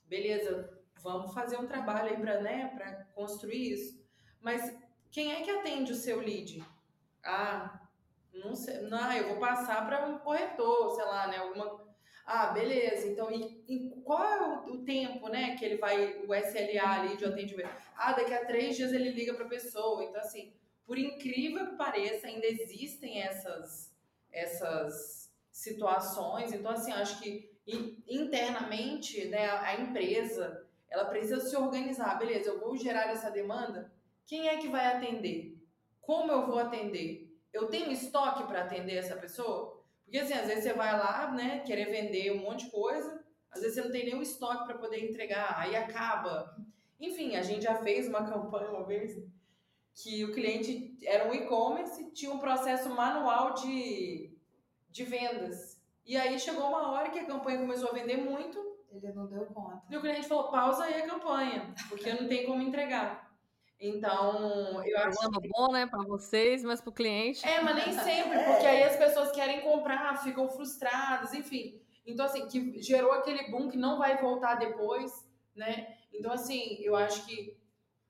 Beleza, 0.06 0.73
vamos 1.04 1.34
fazer 1.34 1.58
um 1.58 1.68
trabalho 1.68 2.10
aí 2.10 2.18
para 2.18 2.42
né, 2.42 3.08
construir 3.14 3.74
isso. 3.74 4.02
Mas 4.42 4.76
quem 5.12 5.34
é 5.34 5.42
que 5.42 5.52
atende 5.52 5.92
o 5.92 5.96
seu 5.96 6.20
lead? 6.20 6.64
Ah, 7.24 7.82
não 8.34 8.56
sei, 8.56 8.82
não, 8.82 9.12
eu 9.12 9.30
vou 9.30 9.38
passar 9.38 9.86
para 9.86 10.08
um 10.08 10.18
corretor, 10.18 10.96
sei 10.96 11.06
lá, 11.06 11.28
né, 11.28 11.38
alguma 11.38 11.84
ah, 12.26 12.48
beleza. 12.48 13.08
Então, 13.08 13.30
e, 13.30 13.64
e 13.68 14.02
qual 14.02 14.24
é 14.24 14.42
o, 14.42 14.74
o, 14.74 14.86
tempo, 14.86 15.28
né, 15.28 15.56
que 15.58 15.66
ele 15.66 15.78
vai, 15.78 16.24
o 16.26 16.34
SLA 16.34 16.90
ali 16.90 17.18
de 17.18 17.26
atendimento? 17.26 17.70
Ah, 17.96 18.14
daqui 18.14 18.34
a 18.34 18.46
três 18.46 18.76
dias 18.76 18.94
ele 18.94 19.12
liga 19.12 19.34
para 19.34 19.46
a 19.46 19.50
pessoa. 19.50 20.04
Então, 20.04 20.22
assim, 20.22 20.54
por 20.86 20.98
incrível 20.98 21.68
que 21.68 21.76
pareça, 21.76 22.28
ainda 22.28 22.48
existem 22.48 23.22
essas, 23.22 23.94
essas 24.32 25.34
situações. 25.52 26.54
Então, 26.54 26.72
assim, 26.72 26.94
acho 26.94 27.20
que 27.20 27.52
internamente, 28.08 29.26
né, 29.26 29.50
a 29.50 29.80
empresa, 29.82 30.63
ela 30.94 31.06
precisa 31.06 31.40
se 31.40 31.56
organizar. 31.58 32.20
Beleza, 32.20 32.50
eu 32.50 32.60
vou 32.60 32.78
gerar 32.78 33.10
essa 33.10 33.32
demanda. 33.32 33.92
Quem 34.28 34.48
é 34.48 34.58
que 34.58 34.68
vai 34.68 34.86
atender? 34.86 35.58
Como 36.00 36.32
eu 36.32 36.46
vou 36.46 36.60
atender? 36.60 37.36
Eu 37.52 37.66
tenho 37.68 37.92
estoque 37.92 38.44
para 38.44 38.62
atender 38.62 38.98
essa 38.98 39.16
pessoa? 39.16 39.84
Porque 40.04 40.20
assim, 40.20 40.34
às 40.34 40.46
vezes 40.46 40.66
você 40.66 40.74
vai 40.74 40.92
lá, 40.96 41.32
né, 41.32 41.64
querer 41.66 41.86
vender 41.86 42.32
um 42.32 42.42
monte 42.42 42.66
de 42.66 42.72
coisa, 42.72 43.24
às 43.50 43.62
vezes 43.62 43.76
você 43.76 43.82
não 43.82 43.92
tem 43.92 44.06
nenhum 44.06 44.22
estoque 44.22 44.66
para 44.66 44.78
poder 44.78 45.04
entregar, 45.04 45.56
aí 45.58 45.76
acaba. 45.76 46.56
Enfim, 47.00 47.36
a 47.36 47.42
gente 47.42 47.64
já 47.64 47.76
fez 47.76 48.08
uma 48.08 48.24
campanha 48.30 48.70
uma 48.70 48.86
vez 48.86 49.20
que 49.96 50.24
o 50.24 50.32
cliente 50.32 50.96
era 51.04 51.28
um 51.28 51.34
e-commerce, 51.34 52.12
tinha 52.12 52.32
um 52.32 52.40
processo 52.40 52.90
manual 52.90 53.56
de, 53.56 54.32
de 54.92 55.04
vendas. 55.04 55.82
E 56.06 56.16
aí 56.16 56.40
chegou 56.40 56.68
uma 56.68 56.92
hora 56.92 57.10
que 57.10 57.20
a 57.20 57.26
campanha 57.26 57.60
começou 57.60 57.90
a 57.90 57.94
vender 57.94 58.18
muito. 58.18 58.73
Ele 58.94 59.12
não 59.12 59.26
deu 59.26 59.46
conta. 59.48 59.82
E 59.90 59.98
o 59.98 60.02
cliente 60.02 60.28
falou: 60.28 60.52
pausa 60.52 60.84
aí 60.84 61.02
a 61.02 61.08
campanha, 61.08 61.74
porque 61.90 62.14
não 62.14 62.28
tem 62.28 62.46
como 62.46 62.62
entregar. 62.62 63.32
Então, 63.80 64.82
eu 64.86 64.98
acho. 65.00 65.20
Programa 65.20 65.42
que... 65.42 65.50
bom, 65.50 65.72
né, 65.72 65.86
para 65.88 66.04
vocês, 66.04 66.64
mas 66.64 66.80
para 66.80 66.90
o 66.90 66.94
cliente. 66.94 67.46
É, 67.46 67.60
mas 67.62 67.76
nem 67.76 67.92
sempre, 67.92 68.40
porque 68.46 68.66
aí 68.66 68.84
as 68.84 68.96
pessoas 68.96 69.32
querem 69.32 69.62
comprar, 69.62 70.16
ficam 70.24 70.48
frustradas, 70.48 71.34
enfim. 71.34 71.82
Então, 72.06 72.26
assim, 72.26 72.48
que 72.48 72.82
gerou 72.82 73.12
aquele 73.12 73.50
boom 73.50 73.70
que 73.70 73.78
não 73.78 73.98
vai 73.98 74.18
voltar 74.22 74.56
depois, 74.56 75.28
né? 75.56 75.98
Então, 76.14 76.32
assim, 76.32 76.78
eu 76.82 76.96
acho 76.96 77.26
que 77.26 77.58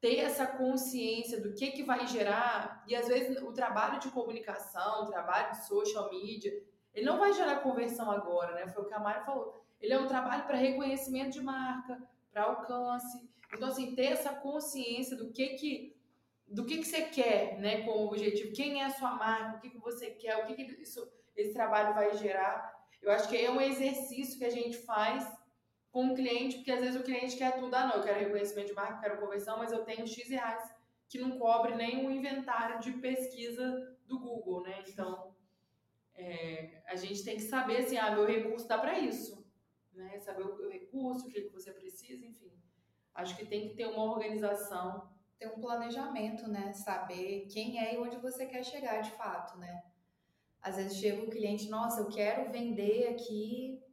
ter 0.02 0.20
essa 0.20 0.46
consciência 0.46 1.40
do 1.40 1.54
que, 1.54 1.72
que 1.72 1.84
vai 1.84 2.06
gerar, 2.06 2.84
e 2.88 2.96
às 2.96 3.08
vezes 3.08 3.42
o 3.42 3.54
trabalho 3.54 4.00
de 4.00 4.12
comunicação, 4.12 5.04
o 5.04 5.06
trabalho 5.06 5.52
de 5.52 5.66
social 5.66 6.10
media, 6.10 6.52
ele 6.94 7.06
não 7.06 7.18
vai 7.18 7.32
gerar 7.34 7.62
conversão 7.62 8.12
agora, 8.12 8.54
né? 8.54 8.68
Foi 8.68 8.84
o 8.84 8.86
que 8.86 8.94
a 8.94 9.00
Mari 9.00 9.26
falou. 9.26 9.63
Ele 9.84 9.94
é 9.94 10.00
um 10.00 10.08
trabalho 10.08 10.46
para 10.46 10.56
reconhecimento 10.56 11.34
de 11.34 11.42
marca, 11.42 12.02
para 12.32 12.44
alcance. 12.44 13.30
Então, 13.54 13.68
assim, 13.68 13.94
ter 13.94 14.06
essa 14.06 14.34
consciência 14.34 15.18
do 15.18 15.30
que 15.32 15.50
que 15.50 15.94
do 16.48 16.66
que, 16.66 16.78
que 16.78 16.86
você 16.86 17.04
quer, 17.04 17.58
né, 17.58 17.82
como 17.84 18.06
objetivo, 18.06 18.54
quem 18.54 18.82
é 18.82 18.86
a 18.86 18.92
sua 18.92 19.16
marca, 19.16 19.58
o 19.58 19.62
que, 19.62 19.72
que 19.72 19.80
você 19.80 20.12
quer, 20.12 20.38
o 20.38 20.46
que, 20.46 20.54
que 20.54 20.82
isso, 20.82 21.12
esse 21.36 21.52
trabalho 21.52 21.96
vai 21.96 22.16
gerar. 22.16 22.72
Eu 23.02 23.12
acho 23.12 23.28
que 23.28 23.38
é 23.38 23.50
um 23.50 23.60
exercício 23.60 24.38
que 24.38 24.46
a 24.46 24.52
gente 24.52 24.78
faz 24.78 25.26
com 25.92 26.10
o 26.10 26.16
cliente, 26.16 26.58
porque 26.58 26.72
às 26.72 26.82
vezes 26.82 27.00
o 27.00 27.04
cliente 27.04 27.38
quer 27.38 27.60
tudo, 27.60 27.74
ah, 27.74 27.88
não, 27.88 27.96
eu 27.96 28.04
quero 28.04 28.20
reconhecimento 28.20 28.68
de 28.68 28.74
marca, 28.74 29.00
quero 29.00 29.20
conversão, 29.20 29.58
mas 29.58 29.72
eu 29.72 29.84
tenho 29.84 30.06
X 30.06 30.30
reais 30.30 30.76
que 31.10 31.18
não 31.18 31.40
cobre 31.40 31.76
nem 31.76 32.06
o 32.06 32.12
inventário 32.12 32.80
de 32.80 32.92
pesquisa 32.94 33.98
do 34.06 34.20
Google, 34.20 34.62
né? 34.62 34.84
Então, 34.88 35.34
é, 36.14 36.84
a 36.88 36.96
gente 36.96 37.24
tem 37.24 37.36
que 37.36 37.44
saber, 37.44 37.78
assim, 37.78 37.98
ah, 37.98 38.12
meu 38.12 38.26
recurso 38.26 38.68
dá 38.68 38.78
para 38.78 39.00
isso, 39.00 39.43
né? 39.96 40.20
Saber 40.20 40.44
o 40.44 40.70
recurso, 40.70 41.28
o 41.28 41.32
que, 41.32 41.42
que 41.42 41.54
você 41.54 41.72
precisa, 41.72 42.26
enfim. 42.26 42.52
Acho 43.14 43.36
que 43.36 43.46
tem 43.46 43.70
que 43.70 43.76
ter 43.76 43.86
uma 43.86 44.04
organização. 44.04 45.12
Ter 45.38 45.48
um 45.48 45.60
planejamento, 45.60 46.48
né? 46.48 46.74
Saber 46.74 47.48
quem 47.52 47.80
é 47.80 47.96
e 47.96 47.98
onde 47.98 48.18
você 48.18 48.46
quer 48.46 48.64
chegar 48.64 49.02
de 49.02 49.12
fato, 49.12 49.58
né? 49.58 49.84
Às 50.62 50.78
vezes 50.78 50.98
chega 50.98 51.24
o 51.24 51.30
cliente, 51.30 51.70
nossa, 51.70 52.02
eu 52.02 52.08
quero 52.08 52.50
vender 52.50 53.10
aqui 53.10 53.84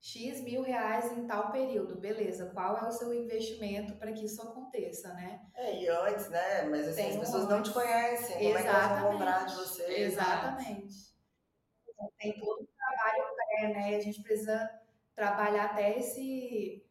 X 0.00 0.42
mil 0.42 0.62
reais 0.62 1.10
em 1.12 1.26
tal 1.26 1.50
período. 1.50 1.98
Beleza, 1.98 2.50
qual 2.50 2.76
é 2.76 2.86
o 2.86 2.92
seu 2.92 3.12
investimento 3.12 3.96
para 3.96 4.12
que 4.12 4.26
isso 4.26 4.40
aconteça, 4.42 5.12
né? 5.14 5.40
É, 5.54 5.82
e 5.82 5.88
antes, 5.88 6.28
né? 6.28 6.62
Mas 6.64 6.86
assim, 6.86 7.08
as 7.08 7.16
pessoas 7.16 7.44
antes. 7.44 7.48
não 7.48 7.62
te 7.62 7.72
conhecem. 7.72 8.36
Como 8.36 8.48
Exatamente. 8.48 8.58
é 8.58 8.62
que 8.62 8.68
elas 8.68 9.00
vão 9.00 9.12
comprar 9.12 9.46
de 9.46 9.54
você? 9.54 9.84
Exatamente. 9.94 10.94
Então, 11.88 12.12
tem 12.18 12.38
todo 12.38 12.62
o 12.62 12.68
trabalho 12.76 13.24
pré, 13.34 13.68
né? 13.68 13.96
A 13.96 14.00
gente 14.00 14.22
precisa 14.22 14.83
trabalhar 15.14 15.66
até 15.66 15.98
esse 15.98 16.84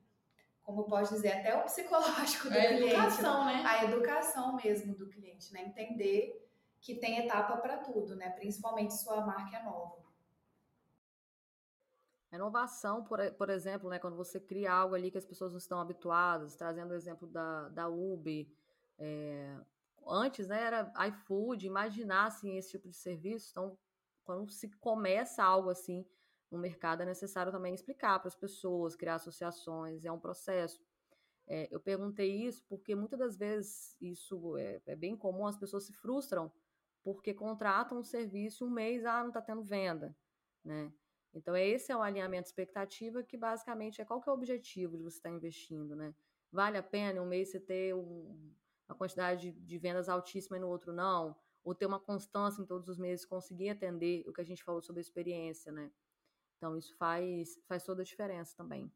como 0.64 0.86
pode 0.86 1.10
dizer, 1.10 1.34
até 1.34 1.58
o 1.58 1.64
psicológico 1.64 2.50
do 2.50 2.56
é 2.56 2.68
cliente. 2.68 2.96
A 2.96 3.06
educação, 3.06 3.46
né? 3.46 3.64
A 3.66 3.84
educação 3.84 4.56
mesmo 4.56 4.96
do 4.96 5.10
cliente, 5.10 5.52
né? 5.52 5.62
Entender 5.66 6.42
que 6.80 6.96
tem 6.96 7.20
etapa 7.20 7.58
para 7.58 7.78
tudo, 7.78 8.16
né? 8.16 8.30
Principalmente 8.30 8.94
sua 8.94 9.26
marca 9.26 9.58
é 9.58 9.64
nova. 9.64 10.02
A 12.32 12.36
inovação, 12.36 13.04
por, 13.04 13.20
por 13.34 13.50
exemplo, 13.50 13.90
né, 13.90 14.00
quando 14.00 14.16
você 14.16 14.40
cria 14.40 14.74
algo 14.74 14.96
ali 14.96 15.12
que 15.12 15.18
as 15.20 15.26
pessoas 15.26 15.52
não 15.52 15.60
estão 15.60 15.80
habituadas, 15.80 16.56
trazendo 16.56 16.90
o 16.90 16.96
exemplo 16.96 17.28
da, 17.28 17.70
da 17.70 17.88
Uber, 17.88 18.48
é, 18.98 19.56
antes 20.08 20.48
né, 20.48 20.64
era 20.64 20.92
iFood, 21.10 21.68
imaginar 21.68 22.26
assim, 22.26 22.58
esse 22.58 22.72
tipo 22.72 22.90
de 22.90 22.96
serviço, 22.96 23.52
então 23.52 23.78
quando 24.24 24.50
se 24.50 24.68
começa 24.78 25.44
algo 25.44 25.70
assim, 25.70 26.04
no 26.54 26.60
mercado 26.60 27.02
é 27.02 27.06
necessário 27.06 27.52
também 27.52 27.74
explicar 27.74 28.20
para 28.20 28.28
as 28.28 28.36
pessoas, 28.36 28.96
criar 28.96 29.16
associações, 29.16 30.06
é 30.06 30.12
um 30.12 30.20
processo. 30.20 30.80
É, 31.48 31.68
eu 31.72 31.80
perguntei 31.80 32.32
isso 32.46 32.64
porque 32.70 32.96
muitas 32.96 33.20
das 33.20 33.36
vezes 33.36 33.98
isso 34.00 34.56
é, 34.58 34.82
é, 34.86 34.96
bem 34.96 35.18
comum, 35.18 35.46
as 35.46 35.58
pessoas 35.58 35.86
se 35.86 35.94
frustram 35.94 36.52
porque 37.04 37.34
contratam 37.34 38.00
um 38.00 38.04
serviço 38.04 38.66
um 38.66 38.70
mês, 38.70 39.04
ah, 39.04 39.22
não 39.22 39.28
está 39.28 39.42
tendo 39.42 39.62
venda, 39.62 40.16
né? 40.64 40.94
Então, 41.34 41.58
esse 41.58 41.92
é 41.92 41.98
o 41.98 42.02
alinhamento 42.02 42.48
expectativa 42.48 43.24
que 43.24 43.36
basicamente 43.36 44.00
é 44.00 44.06
qual 44.06 44.22
que 44.22 44.30
é 44.30 44.32
o 44.32 44.36
objetivo 44.36 44.96
de 44.96 45.04
você 45.04 45.18
estar 45.18 45.32
investindo, 45.32 45.96
né? 45.96 46.16
Vale 46.52 46.78
a 46.78 46.84
pena 46.84 47.22
um 47.22 47.26
mês 47.26 47.50
você 47.50 47.60
ter 47.60 47.94
um, 47.96 48.54
uma 48.88 48.96
quantidade 48.96 49.52
de, 49.52 49.60
de 49.60 49.78
vendas 49.80 50.08
altíssima 50.08 50.58
e 50.58 50.60
no 50.60 50.70
outro 50.70 50.94
não? 50.94 51.36
Ou 51.64 51.74
ter 51.74 51.88
uma 51.88 52.00
constância 52.00 52.62
em 52.62 52.66
todos 52.66 52.88
os 52.88 52.98
meses, 52.98 53.26
conseguir 53.26 53.70
atender 53.70 54.24
o 54.28 54.32
que 54.32 54.42
a 54.42 54.46
gente 54.46 54.64
falou 54.64 54.82
sobre 54.82 55.02
experiência, 55.02 55.72
né? 55.72 55.92
Então, 56.64 56.78
isso 56.78 56.96
faz, 56.96 57.60
faz 57.68 57.84
toda 57.84 58.04
a 58.04 58.06
diferença 58.06 58.56
também. 58.56 58.90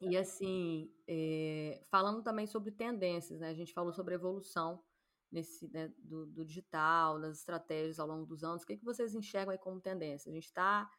E 0.00 0.16
assim, 0.16 0.90
é, 1.06 1.82
falando 1.90 2.22
também 2.22 2.46
sobre 2.46 2.70
tendências, 2.70 3.40
né? 3.40 3.50
A 3.50 3.54
gente 3.54 3.74
falou 3.74 3.92
sobre 3.92 4.14
evolução 4.14 4.82
nesse, 5.30 5.70
né, 5.70 5.92
do, 5.98 6.24
do, 6.24 6.46
digital, 6.46 7.20
das 7.20 7.40
estratégias 7.40 8.00
ao 8.00 8.06
longo 8.06 8.24
dos 8.24 8.42
anos. 8.42 8.62
O 8.62 8.66
que, 8.66 8.78
que 8.78 8.84
vocês 8.86 9.14
enxergam 9.14 9.52
aí 9.52 9.58
como 9.58 9.82
tendência? 9.82 10.30
A 10.30 10.34
gente 10.34 10.46
está, 10.46 10.90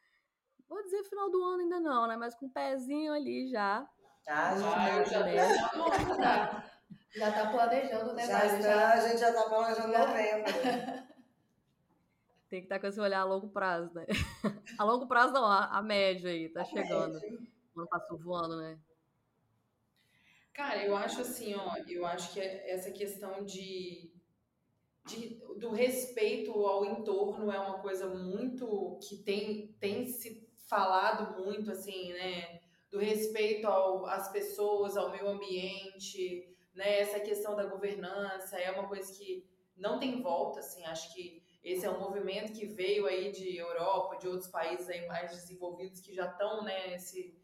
vou 0.68 0.80
dizer 0.84 1.02
final 1.02 1.28
do 1.28 1.42
ano 1.42 1.62
ainda 1.62 1.80
não, 1.80 2.06
né? 2.06 2.16
Mas 2.16 2.36
com 2.36 2.46
um 2.46 2.52
pezinho 2.52 3.12
ali 3.12 3.48
já. 3.48 3.84
Ah, 4.28 4.56
já, 4.56 5.02
já, 5.02 5.28
já, 5.28 6.70
já 7.16 7.32
tá 7.32 7.50
planejando, 7.50 8.12
né? 8.12 8.26
Já 8.28 8.46
está, 8.46 8.92
a 8.92 9.08
gente 9.08 9.18
já 9.18 9.30
está 9.30 9.42
planejando 9.48 9.88
novembro. 9.88 10.52
Tem 12.48 12.60
que 12.60 12.66
estar 12.66 12.80
com 12.80 12.86
esse 12.86 13.00
olhar 13.00 13.20
a 13.20 13.24
longo 13.24 13.48
prazo, 13.50 13.92
né? 13.94 14.06
a 14.78 14.84
longo 14.84 15.06
prazo 15.06 15.34
não, 15.34 15.44
a, 15.44 15.66
a 15.66 15.82
média 15.82 16.30
aí, 16.30 16.48
tá 16.48 16.62
a 16.62 16.64
chegando. 16.64 17.20
Média. 17.20 17.38
O 17.74 17.80
ano 17.80 17.88
passou 17.88 18.18
voando, 18.18 18.56
né? 18.56 18.78
Cara, 20.54 20.84
eu 20.84 20.96
acho 20.96 21.20
assim, 21.20 21.54
ó, 21.54 21.76
eu 21.86 22.04
acho 22.04 22.32
que 22.32 22.40
essa 22.40 22.90
questão 22.90 23.44
de, 23.44 24.10
de, 25.06 25.40
do 25.56 25.70
respeito 25.70 26.50
ao 26.50 26.84
entorno 26.84 27.52
é 27.52 27.60
uma 27.60 27.78
coisa 27.78 28.08
muito 28.08 28.98
que 29.06 29.18
tem, 29.18 29.68
tem 29.78 30.06
se 30.06 30.48
falado 30.66 31.44
muito, 31.44 31.70
assim, 31.70 32.12
né? 32.12 32.60
Do 32.90 32.98
respeito 32.98 33.66
ao, 33.66 34.06
às 34.06 34.32
pessoas, 34.32 34.96
ao 34.96 35.10
meio 35.10 35.28
ambiente, 35.28 36.48
né? 36.74 37.00
Essa 37.00 37.20
questão 37.20 37.54
da 37.54 37.66
governança 37.66 38.58
é 38.58 38.70
uma 38.70 38.88
coisa 38.88 39.12
que 39.12 39.46
não 39.76 39.98
tem 40.00 40.20
volta, 40.22 40.60
assim, 40.60 40.84
acho 40.86 41.14
que 41.14 41.42
esse 41.62 41.84
é 41.84 41.90
um 41.90 42.00
movimento 42.00 42.52
que 42.52 42.66
veio 42.66 43.06
aí 43.06 43.32
de 43.32 43.56
Europa, 43.56 44.16
de 44.16 44.28
outros 44.28 44.48
países 44.48 44.88
aí 44.88 45.06
mais 45.06 45.30
desenvolvidos 45.30 46.00
que 46.00 46.14
já 46.14 46.26
estão 46.26 46.62
né, 46.64 46.88
nesse, 46.88 47.36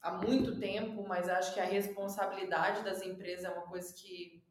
há 0.00 0.12
muito 0.12 0.58
tempo, 0.58 1.06
mas 1.06 1.28
acho 1.28 1.54
que 1.54 1.60
a 1.60 1.64
responsabilidade 1.64 2.84
das 2.84 3.02
empresas 3.02 3.44
é 3.44 3.50
uma 3.50 3.66
coisa 3.66 3.92
que 3.94 4.42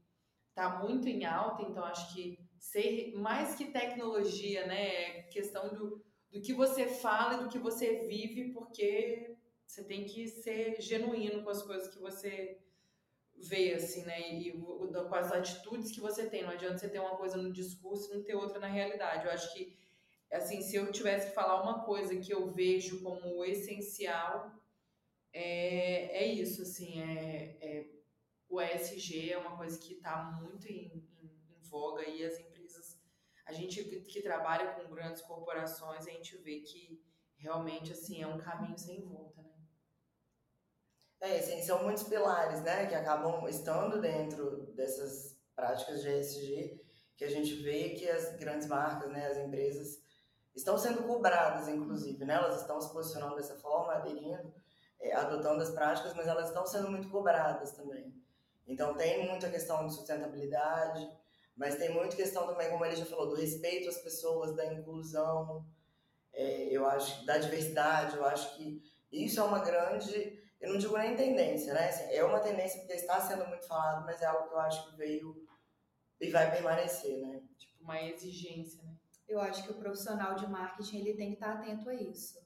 está 0.50 0.80
muito 0.80 1.08
em 1.08 1.26
alta, 1.26 1.64
então 1.64 1.84
acho 1.86 2.14
que 2.14 2.40
ser 2.60 3.14
mais 3.16 3.56
que 3.56 3.66
tecnologia, 3.66 4.66
né, 4.66 4.88
é 4.88 5.22
questão 5.24 5.74
do, 5.74 6.04
do 6.32 6.42
que 6.42 6.54
você 6.54 6.88
fala 6.88 7.36
e 7.36 7.44
do 7.44 7.50
que 7.50 7.60
você 7.60 8.08
vive, 8.08 8.52
porque 8.52 9.36
você 9.66 9.84
tem 9.84 10.06
que 10.06 10.28
ser 10.28 10.82
genuíno 10.82 11.44
com 11.44 11.50
as 11.50 11.62
coisas 11.62 11.94
que 11.94 12.00
você 12.00 12.60
ver, 13.38 13.76
assim, 13.76 14.04
né? 14.04 14.32
E 14.32 14.52
com 14.52 15.16
as 15.16 15.32
atitudes 15.32 15.92
que 15.92 16.02
você 16.02 16.30
tem. 16.30 16.44
Não 16.44 16.52
adianta 16.52 16.78
você 16.78 16.90
ter 16.90 17.00
uma 17.00 17.16
coisa 17.16 17.38
no 17.38 17.52
discurso 17.52 18.12
e 18.12 18.18
não 18.18 18.24
ter 18.24 18.36
outra 18.36 18.60
na 18.60 18.68
realidade. 18.68 19.26
Eu 19.26 19.32
acho 19.32 19.54
que 19.54 19.78
assim, 20.32 20.62
se 20.62 20.76
eu 20.76 20.92
tivesse 20.92 21.30
que 21.30 21.36
falar 21.36 21.62
uma 21.62 21.86
coisa 21.86 22.16
que 22.18 22.34
eu 22.34 22.52
vejo 22.52 23.02
como 23.02 23.46
essencial, 23.46 24.52
é, 25.34 26.24
é 26.24 26.28
isso, 26.28 26.62
assim, 26.62 27.02
é, 27.02 27.58
é 27.62 27.98
o 28.50 28.62
ESG 28.62 29.32
é 29.32 29.38
uma 29.38 29.58
coisa 29.58 29.78
que 29.78 29.94
está 29.94 30.24
muito 30.42 30.68
em, 30.68 31.06
em, 31.22 31.38
em, 31.50 31.62
voga 31.64 32.08
e 32.08 32.24
as 32.24 32.40
empresas, 32.40 32.98
a 33.46 33.52
gente 33.52 33.84
que, 33.84 34.22
trabalha 34.22 34.74
com 34.74 34.90
grandes 34.90 35.22
corporações, 35.22 36.08
a 36.08 36.12
gente 36.12 36.38
vê 36.38 36.62
que 36.62 37.02
realmente, 37.36 37.92
assim, 37.92 38.22
é 38.22 38.28
um 38.28 38.38
caminho 38.38 38.78
sem 38.78 39.02
volta, 39.02 39.42
né? 39.42 39.57
É, 41.20 41.40
são 41.62 41.84
muitos 41.84 42.04
pilares, 42.04 42.62
né, 42.62 42.86
que 42.86 42.94
acabam 42.94 43.48
estando 43.48 44.00
dentro 44.00 44.68
dessas 44.76 45.36
práticas 45.56 46.02
de 46.02 46.10
ESG, 46.10 46.82
que 47.16 47.26
a 47.26 47.30
gente 47.30 47.56
vê 47.56 47.90
que 47.90 48.08
as 48.08 48.36
grandes 48.38 48.68
marcas, 48.68 49.12
né, 49.12 49.28
as 49.28 49.38
empresas, 49.38 50.00
estão 50.56 50.78
sendo 50.78 51.04
cobradas, 51.04 51.68
inclusive, 51.68 52.24
né, 52.24 52.36
elas 52.36 52.62
estão 52.62 52.80
se 52.80 52.92
posicionando 52.94 53.36
dessa 53.36 53.56
forma, 53.56 53.94
aderindo, 53.94 54.54
é, 55.00 55.14
adotando 55.14 55.62
as 55.62 55.72
práticas, 55.72 56.14
mas 56.14 56.28
elas 56.28 56.48
estão 56.48 56.66
sendo 56.66 56.90
muito 56.92 57.10
cobradas 57.10 57.72
também. 57.72 58.14
Então, 58.68 58.96
tem 58.96 59.28
muita 59.28 59.50
questão 59.50 59.88
de 59.88 59.94
sustentabilidade, 59.94 61.10
mas 61.56 61.76
tem 61.78 61.92
muita 61.92 62.16
questão 62.16 62.46
também, 62.46 62.70
como 62.70 62.86
ele 62.86 62.96
já 62.96 63.06
falou, 63.06 63.30
do 63.30 63.36
respeito 63.36 63.90
às 63.90 63.98
pessoas, 63.98 64.56
da 64.56 64.72
inclusão, 64.72 65.66
é, 66.32 66.68
eu 66.70 66.86
acho, 66.86 67.26
da 67.26 67.40
diversidade, 67.40 68.16
eu 68.16 68.26
acho 68.26 68.56
que 68.56 68.82
isso 69.12 69.40
é 69.40 69.44
uma 69.44 69.60
grande 69.60 70.40
eu 70.60 70.72
não 70.72 70.78
digo 70.78 70.98
nem 70.98 71.16
tendência, 71.16 71.74
né? 71.74 71.90
Assim, 71.90 72.12
é 72.14 72.24
uma 72.24 72.40
tendência 72.40 72.80
porque 72.80 72.94
está 72.94 73.20
sendo 73.22 73.48
muito 73.48 73.68
falado, 73.68 74.06
mas 74.06 74.22
é 74.22 74.26
algo 74.26 74.48
que 74.48 74.54
eu 74.56 74.60
acho 74.60 74.90
que 74.90 74.98
veio 74.98 75.48
e 76.20 76.30
vai 76.30 76.50
permanecer, 76.50 77.20
né? 77.20 77.42
Tipo, 77.58 77.84
uma 77.84 78.02
exigência, 78.02 78.82
né? 78.84 78.96
Eu 79.28 79.40
acho 79.40 79.64
que 79.64 79.72
o 79.72 79.78
profissional 79.78 80.36
de 80.36 80.48
marketing 80.48 81.00
ele 81.00 81.14
tem 81.14 81.30
que 81.30 81.36
estar 81.36 81.54
atento 81.54 81.90
a 81.90 81.94
isso. 81.94 82.40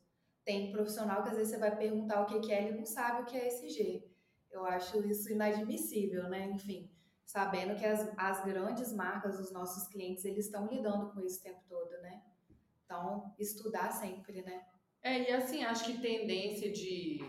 Tem 0.43 0.72
profissional 0.72 1.24
que 1.24 1.30
às 1.30 1.38
vezes 1.38 1.53
você 1.53 1.59
vai 1.59 1.76
perguntar 1.76 2.22
o 2.22 2.26
que 2.26 2.51
é, 2.51 2.64
ele 2.64 2.78
não 2.78 2.86
sabe 2.86 3.22
o 3.22 3.26
que 3.26 3.38
é 3.38 3.47
SG. 3.47 4.03
Eu 4.49 4.66
acho 4.66 5.05
isso 5.07 5.32
inadmissível, 5.32 6.28
né? 6.28 6.49
Enfim, 6.53 6.91
sabendo 7.24 7.76
que 7.76 7.86
as, 7.86 8.12
as 8.18 8.43
grandes 8.43 8.91
marcas, 8.91 9.39
os 9.39 9.53
nossos 9.53 9.88
clientes, 9.88 10.26
eles 10.26 10.45
estão 10.45 10.68
lidando 10.68 11.12
com 11.14 11.22
isso 11.22 11.39
o 11.39 11.43
tempo 11.43 11.62
todo, 11.70 11.91
né? 12.01 12.22
Então, 12.84 13.34
estudar 13.39 13.91
sempre, 13.91 14.41
né? 14.41 14.66
É, 15.01 15.30
e 15.30 15.34
assim, 15.34 15.64
acho 15.64 15.86
que 15.86 16.01
tendência 16.01 16.72
de 16.72 17.20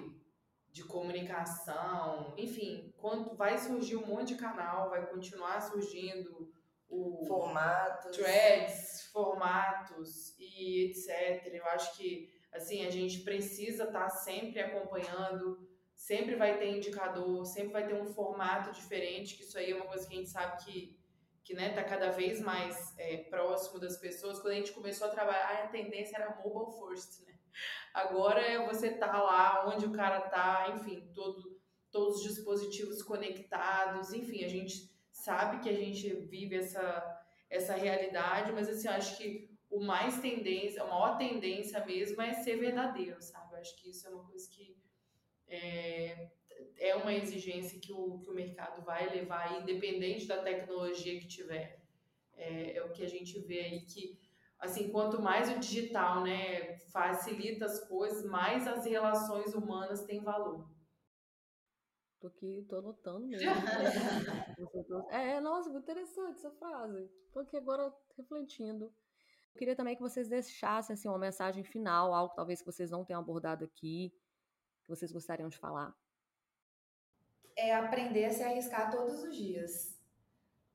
de 0.72 0.84
comunicação, 0.84 2.34
enfim, 2.36 2.94
quando 2.96 3.36
vai 3.36 3.58
surgir 3.58 3.96
um 3.96 4.06
monte 4.06 4.28
de 4.28 4.40
canal, 4.40 4.88
vai 4.88 5.06
continuar 5.06 5.60
surgindo 5.60 6.50
o 6.88 7.24
formatos, 7.26 8.16
threads, 8.16 9.10
formatos 9.12 10.34
e 10.38 10.90
etc. 10.90 11.46
Eu 11.54 11.66
acho 11.66 11.96
que 11.96 12.30
assim 12.52 12.86
a 12.86 12.90
gente 12.90 13.20
precisa 13.20 13.84
estar 13.84 14.04
tá 14.04 14.10
sempre 14.10 14.60
acompanhando, 14.60 15.68
sempre 15.94 16.36
vai 16.36 16.58
ter 16.58 16.76
indicador, 16.76 17.44
sempre 17.44 17.72
vai 17.72 17.86
ter 17.86 17.94
um 17.94 18.06
formato 18.06 18.72
diferente, 18.72 19.36
que 19.36 19.42
isso 19.42 19.58
aí 19.58 19.70
é 19.70 19.74
uma 19.74 19.86
coisa 19.86 20.08
que 20.08 20.14
a 20.14 20.18
gente 20.18 20.30
sabe 20.30 20.64
que 20.64 21.02
que 21.44 21.54
né, 21.54 21.70
tá 21.74 21.82
cada 21.82 22.10
vez 22.10 22.40
mais 22.40 22.96
é, 22.96 23.16
próximo 23.24 23.80
das 23.80 23.96
pessoas. 23.96 24.38
Quando 24.38 24.52
a 24.52 24.56
gente 24.56 24.72
começou 24.72 25.08
a 25.08 25.10
trabalhar, 25.10 25.64
a 25.64 25.66
tendência 25.66 26.16
era 26.16 26.36
mobile 26.36 26.78
first, 26.78 27.26
né? 27.26 27.31
Agora 27.92 28.40
é 28.40 28.66
você 28.66 28.90
tá 28.90 29.22
lá 29.22 29.66
onde 29.68 29.86
o 29.86 29.92
cara 29.92 30.20
tá, 30.20 30.74
enfim, 30.74 31.10
todo, 31.14 31.60
todos 31.90 32.18
os 32.18 32.34
dispositivos 32.34 33.02
conectados, 33.02 34.12
enfim, 34.12 34.44
a 34.44 34.48
gente 34.48 34.90
sabe 35.10 35.60
que 35.60 35.68
a 35.68 35.74
gente 35.74 36.08
vive 36.14 36.56
essa, 36.56 37.24
essa 37.50 37.74
realidade, 37.74 38.50
mas 38.52 38.68
assim, 38.68 38.88
eu 38.88 38.94
acho 38.94 39.16
que 39.18 39.50
o 39.70 39.80
mais 39.80 40.20
tendência, 40.20 40.82
a 40.82 40.86
maior 40.86 41.16
tendência 41.16 41.84
mesmo 41.84 42.20
é 42.20 42.32
ser 42.34 42.56
verdadeiro, 42.56 43.20
sabe? 43.22 43.54
Eu 43.54 43.58
acho 43.58 43.76
que 43.76 43.90
isso 43.90 44.06
é 44.06 44.10
uma 44.10 44.24
coisa 44.24 44.48
que 44.50 44.76
é, 45.48 46.30
é 46.78 46.94
uma 46.96 47.12
exigência 47.12 47.78
que 47.78 47.92
o, 47.92 48.18
que 48.18 48.30
o 48.30 48.34
mercado 48.34 48.82
vai 48.82 49.08
levar, 49.08 49.60
independente 49.60 50.26
da 50.26 50.42
tecnologia 50.42 51.18
que 51.18 51.26
tiver. 51.26 51.80
É, 52.34 52.76
é 52.78 52.84
o 52.84 52.90
que 52.90 53.04
a 53.04 53.08
gente 53.08 53.38
vê 53.40 53.60
aí 53.60 53.80
que 53.82 54.18
assim, 54.62 54.90
quanto 54.90 55.20
mais 55.20 55.50
o 55.50 55.58
digital, 55.58 56.22
né, 56.22 56.78
facilita 56.92 57.66
as 57.66 57.80
coisas, 57.88 58.24
mais 58.24 58.66
as 58.68 58.86
relações 58.86 59.52
humanas 59.54 60.04
têm 60.04 60.22
valor. 60.22 60.70
Tô 62.20 62.28
aqui, 62.28 62.64
tô 62.68 62.76
anotando 62.76 63.26
mesmo. 63.26 63.50
é, 65.10 65.40
nossa, 65.40 65.68
muito 65.68 65.82
interessante 65.82 66.38
essa 66.38 66.52
frase. 66.52 67.10
Tô 67.32 67.40
aqui 67.40 67.56
agora 67.56 67.92
refletindo. 68.16 68.84
Eu 69.52 69.58
queria 69.58 69.74
também 69.74 69.96
que 69.96 70.00
vocês 70.00 70.28
deixassem 70.28 70.94
assim, 70.94 71.08
uma 71.08 71.18
mensagem 71.18 71.64
final, 71.64 72.14
algo 72.14 72.32
talvez 72.32 72.60
que 72.60 72.66
vocês 72.66 72.92
não 72.92 73.04
tenham 73.04 73.20
abordado 73.20 73.64
aqui, 73.64 74.14
que 74.84 74.88
vocês 74.88 75.10
gostariam 75.10 75.48
de 75.48 75.58
falar. 75.58 75.92
É 77.56 77.74
aprender 77.74 78.26
a 78.26 78.30
se 78.30 78.44
arriscar 78.44 78.92
todos 78.92 79.24
os 79.24 79.36
dias. 79.36 80.00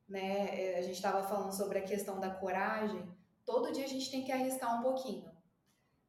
Né? 0.06 0.74
É, 0.74 0.78
a 0.78 0.82
gente 0.82 0.96
estava 0.96 1.24
falando 1.24 1.54
sobre 1.54 1.80
a 1.80 1.84
questão 1.84 2.20
da 2.20 2.30
coragem 2.30 3.17
todo 3.48 3.72
dia 3.72 3.86
a 3.86 3.88
gente 3.88 4.12
tem 4.12 4.26
que 4.26 4.32
arriscar 4.32 4.78
um 4.78 4.84
pouquinho. 4.84 5.32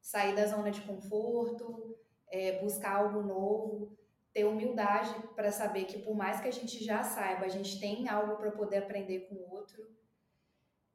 Sair 0.01 0.35
da 0.35 0.45
zona 0.45 0.69
de 0.69 0.81
conforto, 0.81 1.97
é, 2.27 2.59
buscar 2.59 2.97
algo 2.97 3.21
novo, 3.21 3.97
ter 4.33 4.43
humildade 4.43 5.15
para 5.35 5.49
saber 5.49 5.85
que 5.85 5.99
por 5.99 6.13
mais 6.13 6.41
que 6.41 6.49
a 6.49 6.51
gente 6.51 6.83
já 6.83 7.01
saiba, 7.01 7.45
a 7.45 7.49
gente 7.49 7.79
tem 7.79 8.09
algo 8.09 8.35
para 8.35 8.51
poder 8.51 8.79
aprender 8.79 9.21
com 9.21 9.35
o 9.35 9.51
outro. 9.51 9.89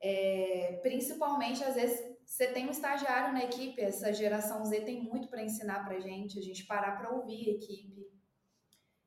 É, 0.01 0.81
principalmente, 0.83 1.65
às 1.65 1.77
vezes, 1.77 2.15
você 2.27 2.47
tem 2.49 2.69
um 2.69 2.71
estagiário 2.71 3.33
na 3.33 3.45
equipe, 3.45 3.81
essa 3.81 4.13
geração 4.13 4.63
Z 4.67 4.83
tem 4.83 5.03
muito 5.03 5.29
para 5.29 5.43
ensinar 5.43 5.87
para 5.87 5.99
gente, 5.99 6.39
a 6.39 6.43
gente 6.43 6.67
parar 6.67 6.99
para 6.99 7.11
ouvir 7.11 7.49
a 7.49 7.55
equipe, 7.55 8.07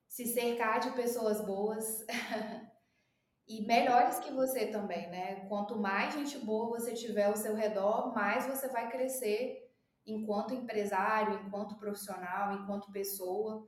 se 0.08 0.26
cercar 0.26 0.80
de 0.80 0.92
pessoas 0.92 1.40
boas. 1.46 2.04
e 3.48 3.62
melhores 3.66 4.20
que 4.20 4.32
você 4.32 4.68
também, 4.68 5.10
né? 5.10 5.48
Quanto 5.48 5.80
mais 5.80 6.14
gente 6.14 6.38
boa 6.40 6.78
você 6.78 6.94
tiver 6.94 7.26
ao 7.26 7.36
seu 7.36 7.56
redor, 7.56 8.14
mais 8.14 8.46
você 8.46 8.68
vai 8.68 8.92
crescer 8.92 9.72
enquanto 10.06 10.54
empresário, 10.54 11.40
enquanto 11.46 11.78
profissional, 11.78 12.54
enquanto 12.54 12.92
pessoa. 12.92 13.66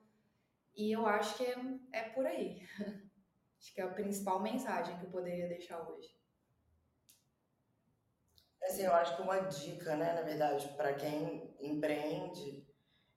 E 0.75 0.91
eu 0.91 1.05
acho 1.05 1.37
que 1.37 1.45
é, 1.45 1.55
é 1.93 2.09
por 2.09 2.25
aí. 2.25 2.61
acho 3.57 3.73
que 3.73 3.79
é 3.79 3.85
a 3.85 3.93
principal 3.93 4.41
mensagem 4.41 4.97
que 4.97 5.05
eu 5.05 5.11
poderia 5.11 5.47
deixar 5.47 5.81
hoje. 5.89 6.09
Assim, 8.63 8.83
eu 8.83 8.93
acho 8.93 9.15
que 9.15 9.21
uma 9.21 9.39
dica, 9.39 9.95
né, 9.95 10.13
na 10.13 10.21
verdade, 10.21 10.67
para 10.75 10.93
quem 10.93 11.55
empreende, 11.61 12.67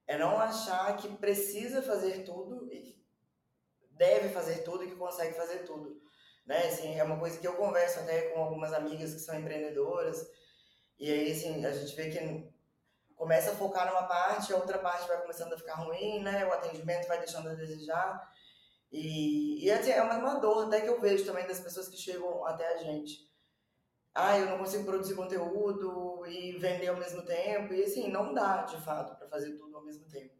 é 0.07 0.17
não 0.17 0.39
achar 0.39 0.95
que 0.95 1.09
precisa 1.17 1.81
fazer 1.81 2.23
tudo 2.23 2.71
e 2.71 2.97
deve 3.91 4.29
fazer 4.29 4.63
tudo 4.63 4.85
e 4.85 4.89
que 4.89 4.95
consegue 4.95 5.33
fazer 5.33 5.65
tudo 5.65 6.02
né? 6.45 6.67
Assim, 6.67 6.97
é 6.97 7.03
uma 7.03 7.19
coisa 7.19 7.39
que 7.39 7.47
eu 7.47 7.55
converso 7.55 7.99
até 7.99 8.29
com 8.29 8.41
algumas 8.41 8.73
amigas 8.73 9.13
que 9.13 9.19
são 9.19 9.39
empreendedoras, 9.39 10.27
e 10.99 11.11
aí, 11.11 11.31
assim, 11.31 11.65
a 11.65 11.71
gente 11.71 11.95
vê 11.95 12.09
que 12.09 12.53
começa 13.15 13.51
a 13.51 13.55
focar 13.55 13.87
numa 13.87 14.03
parte, 14.03 14.53
a 14.53 14.57
outra 14.57 14.77
parte 14.77 15.07
vai 15.07 15.21
começando 15.21 15.53
a 15.53 15.57
ficar 15.57 15.75
ruim, 15.75 16.21
né? 16.21 16.45
O 16.45 16.53
atendimento 16.53 17.07
vai 17.07 17.19
deixando 17.19 17.49
a 17.49 17.53
desejar. 17.53 18.31
E, 18.91 19.65
e 19.65 19.71
assim, 19.71 19.91
é 19.91 20.01
uma 20.01 20.35
dor 20.35 20.67
até 20.67 20.81
que 20.81 20.87
eu 20.87 21.01
vejo 21.01 21.25
também 21.25 21.47
das 21.47 21.59
pessoas 21.59 21.87
que 21.87 21.97
chegam 21.97 22.45
até 22.45 22.67
a 22.67 22.77
gente. 22.77 23.29
Ah, 24.13 24.37
eu 24.37 24.45
não 24.45 24.59
consigo 24.59 24.85
produzir 24.85 25.15
conteúdo 25.15 26.25
e 26.27 26.51
vender 26.59 26.87
ao 26.87 26.97
mesmo 26.97 27.23
tempo. 27.23 27.73
E 27.73 27.83
assim, 27.83 28.09
não 28.09 28.33
dá, 28.33 28.61
de 28.63 28.79
fato, 28.81 29.17
para 29.17 29.27
fazer 29.27 29.57
tudo 29.57 29.75
ao 29.75 29.83
mesmo 29.83 30.07
tempo. 30.07 30.35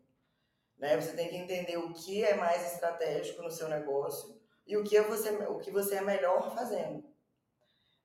Né? 0.77 0.99
Você 0.99 1.13
tem 1.13 1.29
que 1.29 1.35
entender 1.35 1.77
o 1.77 1.93
que 1.93 2.23
é 2.23 2.35
mais 2.35 2.73
estratégico 2.73 3.41
no 3.41 3.49
seu 3.49 3.67
negócio 3.67 4.42
e 4.65 4.77
o 4.77 4.83
que 4.83 4.99
você, 5.01 5.29
o 5.29 5.59
que 5.59 5.71
você 5.71 5.95
é 5.95 6.01
melhor 6.01 6.53
fazendo. 6.55 7.03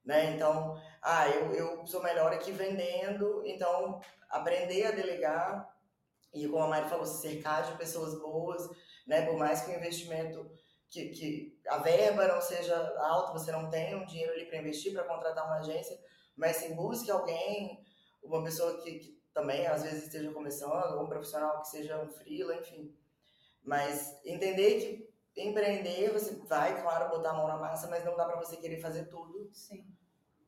Né? 0.03 0.35
Então, 0.35 0.79
ah, 1.01 1.27
eu, 1.29 1.53
eu 1.53 1.87
sou 1.87 2.01
melhor 2.01 2.33
aqui 2.33 2.51
vendendo, 2.51 3.43
então 3.45 4.01
aprender 4.29 4.85
a 4.85 4.91
delegar 4.91 5.73
e, 6.33 6.47
como 6.47 6.63
a 6.63 6.67
Mari 6.67 6.89
falou, 6.89 7.05
se 7.05 7.21
cercar 7.21 7.63
de 7.63 7.77
pessoas 7.77 8.19
boas, 8.19 8.69
né? 9.07 9.25
por 9.25 9.37
mais 9.37 9.61
que 9.61 9.71
o 9.71 9.75
investimento, 9.75 10.49
que, 10.89 11.09
que 11.09 11.59
a 11.67 11.77
verba 11.77 12.27
não 12.27 12.41
seja 12.41 12.75
alta, 12.99 13.33
você 13.33 13.51
não 13.51 13.69
tem 13.69 13.95
um 13.95 14.05
dinheiro 14.05 14.33
ali 14.33 14.45
para 14.45 14.59
investir, 14.59 14.93
para 14.93 15.03
contratar 15.03 15.45
uma 15.45 15.59
agência, 15.59 15.99
mas 16.35 16.57
sim, 16.57 16.75
busque 16.75 17.09
alguém, 17.09 17.83
uma 18.23 18.43
pessoa 18.43 18.81
que, 18.81 18.99
que 18.99 19.19
também 19.33 19.65
às 19.67 19.83
vezes 19.83 20.05
esteja 20.05 20.31
começando, 20.31 21.01
um 21.01 21.07
profissional 21.07 21.61
que 21.61 21.69
seja 21.69 22.01
um 22.01 22.09
freela, 22.09 22.55
enfim. 22.55 22.95
Mas 23.63 24.19
entender 24.25 24.79
que 24.79 25.08
empreender, 25.35 26.11
você 26.11 26.35
vai, 26.47 26.81
claro, 26.81 27.09
botar 27.09 27.31
a 27.31 27.33
mão 27.33 27.47
na 27.47 27.57
massa, 27.57 27.87
mas 27.87 28.03
não 28.03 28.15
dá 28.15 28.25
para 28.25 28.39
você 28.39 28.57
querer 28.57 28.81
fazer 28.81 29.05
tudo. 29.05 29.49
Sim. 29.53 29.85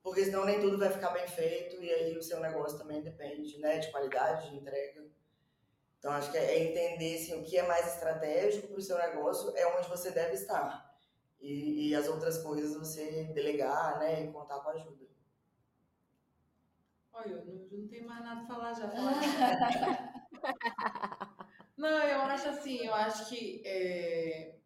Porque 0.04 0.26
senão 0.26 0.46
nem 0.46 0.60
tudo 0.60 0.78
vai 0.78 0.90
ficar 0.90 1.12
bem 1.12 1.28
feito 1.28 1.82
e 1.82 1.92
aí 1.92 2.18
o 2.18 2.24
seu 2.24 2.40
negócio 2.40 2.78
também 2.78 3.02
depende, 3.02 3.60
né, 3.60 3.78
de 3.78 3.92
qualidade, 3.92 4.50
de 4.50 4.58
entrega. 4.58 5.06
Então 6.00 6.12
acho 6.12 6.32
que 6.32 6.38
é 6.38 6.64
entender 6.64 7.16
assim, 7.16 7.40
o 7.40 7.44
que 7.44 7.58
é 7.58 7.68
mais 7.68 7.94
estratégico 7.94 8.70
para 8.70 8.80
o 8.80 8.82
seu 8.82 8.98
negócio 8.98 9.56
é 9.56 9.78
onde 9.78 9.88
você 9.88 10.10
deve 10.10 10.34
estar. 10.34 10.90
E, 11.40 11.90
e, 11.90 11.96
as 11.96 12.08
outras 12.08 12.40
coisas 12.40 12.76
você 12.76 13.26
delegar, 13.34 14.00
né, 14.00 14.24
e 14.24 14.32
contar 14.32 14.60
com 14.60 14.70
ajuda. 14.70 15.06
Olha, 17.14 17.32
eu 17.32 17.46
não, 17.46 17.68
não 17.72 17.88
tenho 17.88 18.08
mais 18.08 18.24
nada 18.24 18.42
a 18.42 18.46
falar 18.46 18.74
já. 18.74 18.88
não, 21.78 21.90
eu 21.90 22.22
acho 22.22 22.50
assim, 22.50 22.86
eu 22.86 22.94
acho 22.94 23.30
que 23.30 23.62
é, 23.66 24.61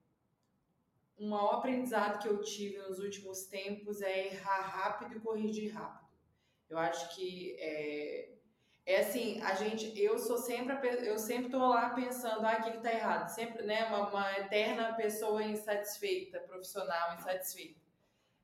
o 1.17 1.27
maior 1.27 1.55
aprendizado 1.55 2.19
que 2.19 2.27
eu 2.27 2.41
tive 2.41 2.77
nos 2.79 2.99
últimos 2.99 3.45
tempos 3.45 4.01
é 4.01 4.27
errar 4.27 4.61
rápido 4.61 5.15
e 5.15 5.19
corrigir 5.19 5.73
rápido. 5.73 6.05
Eu 6.69 6.77
acho 6.77 7.15
que 7.15 7.55
é, 7.59 8.35
é 8.85 8.99
assim, 8.99 9.41
a 9.41 9.53
gente, 9.53 9.97
eu 9.99 10.17
sou 10.19 10.37
sempre, 10.37 10.75
eu 11.07 11.17
sempre 11.17 11.49
tô 11.49 11.59
lá 11.59 11.91
pensando, 11.91 12.45
ah, 12.45 12.57
o 12.59 12.63
que, 12.63 12.71
que 12.71 12.83
tá 12.83 12.91
errado? 12.91 13.29
Sempre, 13.29 13.63
né, 13.63 13.85
uma, 13.87 14.09
uma 14.09 14.39
eterna 14.39 14.93
pessoa 14.93 15.43
insatisfeita, 15.43 16.39
profissional 16.41 17.15
insatisfeita. 17.15 17.79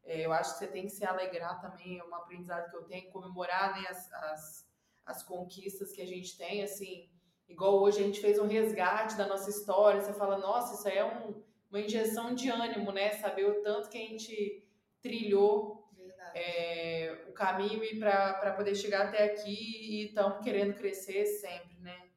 É, 0.04 0.26
eu 0.26 0.32
acho 0.32 0.54
que 0.54 0.60
você 0.60 0.68
tem 0.68 0.86
que 0.86 0.92
se 0.92 1.06
alegrar 1.06 1.60
também, 1.62 2.00
é 2.00 2.04
um 2.04 2.16
aprendizado 2.16 2.70
que 2.70 2.76
eu 2.76 2.84
tenho, 2.84 3.12
comemorar, 3.12 3.80
né, 3.80 3.88
as, 3.90 4.12
as, 4.14 4.68
as 5.06 5.24
conquistas 5.24 5.92
que 5.92 6.02
a 6.02 6.08
gente 6.08 6.38
tem, 6.38 6.64
assim, 6.64 7.10
igual 7.48 7.80
hoje 7.80 8.00
a 8.00 8.04
gente 8.04 8.22
fez 8.22 8.40
um 8.40 8.48
resgate 8.48 9.16
da 9.18 9.28
nossa 9.28 9.50
história, 9.50 10.02
você 10.02 10.14
fala, 10.14 10.38
nossa, 10.38 10.76
isso 10.76 10.88
aí 10.88 10.98
é 10.98 11.06
um, 11.06 11.44
uma 11.72 11.80
injeção 11.80 12.36
de 12.36 12.50
ânimo, 12.50 12.92
né, 12.92 13.12
saber 13.14 13.46
o 13.46 13.64
tanto 13.64 13.90
que 13.90 13.98
a 13.98 14.02
gente 14.02 14.64
trilhou 15.02 15.90
é, 16.36 17.26
o 17.30 17.34
caminho 17.34 17.82
para 18.00 18.54
poder 18.54 18.76
chegar 18.76 19.08
até 19.08 19.24
aqui 19.24 19.52
e 19.52 20.06
estamos 20.08 20.44
querendo 20.44 20.76
crescer 20.76 21.26
sempre, 21.26 21.80
né? 21.80 22.10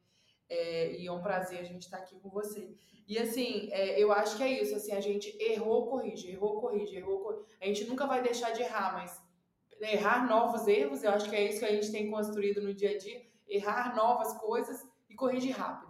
É, 0.47 0.91
e 0.97 1.07
é 1.07 1.11
um 1.11 1.21
prazer 1.21 1.59
a 1.59 1.63
gente 1.63 1.83
estar 1.83 1.97
tá 1.97 2.03
aqui 2.03 2.19
com 2.19 2.29
você. 2.29 2.69
E 3.07 3.17
assim, 3.17 3.69
é, 3.71 3.99
eu 3.99 4.11
acho 4.11 4.37
que 4.37 4.43
é 4.43 4.61
isso, 4.61 4.75
assim, 4.75 4.91
a 4.91 5.01
gente 5.01 5.35
errou, 5.39 5.87
corrige, 5.87 6.31
errou, 6.31 6.59
corrige, 6.59 6.95
errou, 6.95 7.19
corrige. 7.19 7.45
A 7.61 7.65
gente 7.65 7.85
nunca 7.85 8.05
vai 8.05 8.21
deixar 8.21 8.51
de 8.51 8.61
errar, 8.61 8.93
mas 8.93 9.23
errar 9.81 10.27
novos 10.27 10.67
erros, 10.67 11.03
eu 11.03 11.11
acho 11.11 11.29
que 11.29 11.35
é 11.35 11.49
isso 11.49 11.59
que 11.59 11.65
a 11.65 11.71
gente 11.71 11.91
tem 11.91 12.09
construído 12.09 12.61
no 12.61 12.73
dia 12.73 12.91
a 12.91 12.97
dia, 12.97 13.21
errar 13.47 13.95
novas 13.95 14.33
coisas 14.39 14.87
e 15.09 15.15
corrigir 15.15 15.55
rápido, 15.55 15.84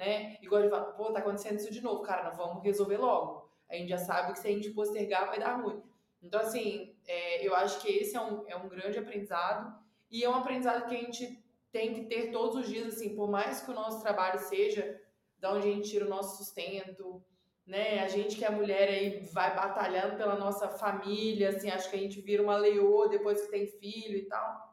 né? 0.00 0.38
Igual 0.40 0.62
ele 0.62 0.70
fala, 0.70 0.92
pô, 0.92 1.12
tá 1.12 1.18
acontecendo 1.18 1.58
isso 1.58 1.70
de 1.70 1.82
novo, 1.82 2.00
cara, 2.00 2.24
nós 2.24 2.36
vamos 2.38 2.64
resolver 2.64 2.96
logo. 2.96 3.46
A 3.68 3.76
gente 3.76 3.90
já 3.90 3.98
sabe 3.98 4.32
que 4.32 4.38
se 4.38 4.48
a 4.48 4.50
gente 4.50 4.70
postergar 4.70 5.26
vai 5.26 5.38
dar 5.38 5.60
ruim. 5.60 5.82
Então, 6.22 6.40
assim, 6.40 6.96
é, 7.06 7.46
eu 7.46 7.54
acho 7.54 7.78
que 7.82 7.88
esse 7.88 8.16
é 8.16 8.20
um, 8.20 8.48
é 8.48 8.56
um 8.56 8.66
grande 8.66 8.98
aprendizado 8.98 9.78
e 10.10 10.24
é 10.24 10.28
um 10.28 10.34
aprendizado 10.34 10.88
que 10.88 10.96
a 10.96 10.98
gente 10.98 11.44
tem 11.70 11.92
que 11.92 12.06
ter 12.06 12.30
todos 12.32 12.56
os 12.56 12.66
dias, 12.66 12.94
assim, 12.94 13.14
por 13.14 13.30
mais 13.30 13.60
que 13.60 13.70
o 13.70 13.74
nosso 13.74 14.00
trabalho 14.00 14.38
seja 14.38 14.98
da 15.38 15.52
onde 15.52 15.68
a 15.68 15.72
gente 15.72 15.90
tira 15.90 16.06
o 16.06 16.08
nosso 16.08 16.38
sustento, 16.42 17.22
né? 17.66 18.02
A 18.02 18.08
gente 18.08 18.36
que 18.36 18.44
é 18.44 18.50
mulher 18.50 18.88
aí 18.88 19.20
vai 19.32 19.54
batalhando 19.54 20.16
pela 20.16 20.36
nossa 20.36 20.66
família, 20.66 21.50
assim, 21.50 21.70
acho 21.70 21.90
que 21.90 21.96
a 21.96 22.00
gente 22.00 22.22
vira 22.22 22.42
uma 22.42 22.56
leoa 22.56 23.08
depois 23.08 23.42
que 23.42 23.50
tem 23.50 23.66
filho 23.66 24.16
e 24.16 24.22
tal. 24.22 24.69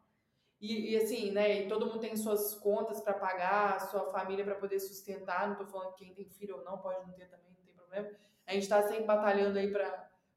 E, 0.60 0.92
e 0.92 0.98
assim, 0.98 1.32
né? 1.32 1.62
E 1.62 1.68
todo 1.68 1.86
mundo 1.86 2.00
tem 2.00 2.16
suas 2.16 2.56
contas 2.56 3.00
para 3.02 3.14
pagar, 3.14 3.80
sua 3.90 4.06
família 4.12 4.44
para 4.44 4.56
poder 4.56 4.80
sustentar. 4.80 5.48
Não 5.48 5.56
tô 5.56 5.66
falando 5.66 5.94
que 5.94 6.06
quem 6.06 6.14
tem 6.14 6.30
filho 6.30 6.58
ou 6.58 6.64
não 6.64 6.78
pode 6.78 7.06
não 7.06 7.14
ter 7.14 7.28
também, 7.28 7.52
não 7.56 7.64
tem 7.64 7.74
problema. 7.74 8.10
A 8.46 8.54
gente 8.54 8.64
está 8.64 8.82
sempre 8.84 9.06
batalhando 9.06 9.60
aí 9.60 9.72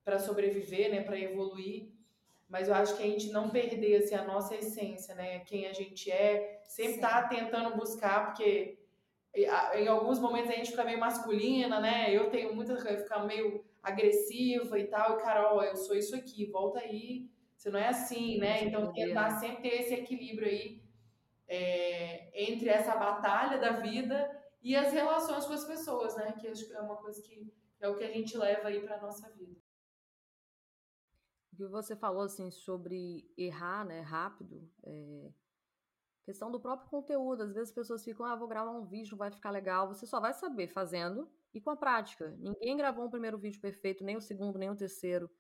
para 0.04 0.18
sobreviver, 0.18 0.90
né, 0.90 1.02
para 1.02 1.18
evoluir. 1.18 1.88
Mas 2.48 2.68
eu 2.68 2.74
acho 2.74 2.96
que 2.96 3.02
a 3.02 3.06
gente 3.06 3.30
não 3.30 3.48
perder 3.48 4.02
assim, 4.02 4.14
a 4.14 4.24
nossa 4.24 4.56
essência, 4.56 5.14
né, 5.14 5.38
quem 5.40 5.68
a 5.68 5.72
gente 5.72 6.10
é, 6.10 6.60
sempre 6.64 6.96
estar 6.96 7.22
tá 7.22 7.28
tentando 7.28 7.76
buscar, 7.76 8.26
porque 8.26 8.76
em 9.32 9.86
alguns 9.86 10.18
momentos 10.18 10.50
a 10.50 10.54
gente 10.54 10.72
fica 10.72 10.84
meio 10.84 10.98
masculina, 10.98 11.78
né? 11.78 12.12
Eu 12.12 12.30
tenho 12.30 12.52
muitas 12.54 12.82
ficar 12.82 13.24
meio 13.24 13.64
agressiva 13.80 14.78
e 14.78 14.88
tal, 14.88 15.16
e 15.16 15.22
Carol, 15.22 15.62
eu 15.62 15.76
sou 15.76 15.94
isso 15.94 16.14
aqui, 16.16 16.46
volta 16.46 16.80
aí, 16.80 17.29
você 17.60 17.70
não 17.70 17.78
é 17.78 17.88
assim, 17.88 18.38
né? 18.38 18.64
Então 18.64 18.92
tentar 18.92 19.38
sempre 19.38 19.62
ter 19.62 19.82
esse 19.82 19.94
equilíbrio 19.94 20.48
aí 20.48 20.82
é, 21.46 22.48
entre 22.48 22.68
essa 22.68 22.96
batalha 22.96 23.58
da 23.58 23.80
vida 23.80 24.30
e 24.62 24.74
as 24.74 24.92
relações 24.92 25.44
com 25.44 25.52
as 25.52 25.64
pessoas, 25.64 26.16
né? 26.16 26.32
Que 26.40 26.48
acho 26.48 26.66
que 26.66 26.72
é 26.72 26.80
uma 26.80 26.96
coisa 26.96 27.20
que 27.20 27.52
é 27.80 27.88
o 27.88 27.96
que 27.96 28.04
a 28.04 28.12
gente 28.12 28.36
leva 28.36 28.68
aí 28.68 28.80
para 28.80 29.00
nossa 29.00 29.28
vida 29.30 29.60
que 31.60 31.66
você 31.66 31.94
falou 31.94 32.22
assim 32.22 32.50
sobre 32.50 33.30
errar, 33.36 33.84
né, 33.84 34.00
rápido, 34.00 34.66
é... 34.82 35.30
questão 36.24 36.50
do 36.50 36.58
próprio 36.58 36.88
conteúdo. 36.88 37.42
Às 37.42 37.52
vezes 37.52 37.68
as 37.68 37.74
pessoas 37.74 38.02
ficam, 38.02 38.24
ah, 38.24 38.34
vou 38.34 38.48
gravar 38.48 38.70
um 38.70 38.86
vídeo, 38.86 39.16
vai 39.16 39.30
ficar 39.30 39.50
legal. 39.50 39.88
Você 39.88 40.06
só 40.06 40.20
vai 40.20 40.32
saber 40.32 40.68
fazendo 40.68 41.30
e 41.52 41.60
com 41.60 41.70
a 41.70 41.76
prática. 41.76 42.34
Ninguém 42.38 42.76
gravou 42.76 43.04
um 43.04 43.10
primeiro 43.10 43.38
vídeo 43.38 43.60
perfeito, 43.60 44.04
nem 44.04 44.16
o 44.16 44.20
segundo, 44.20 44.58
nem 44.58 44.70
o 44.70 44.76
terceiro. 44.76 45.30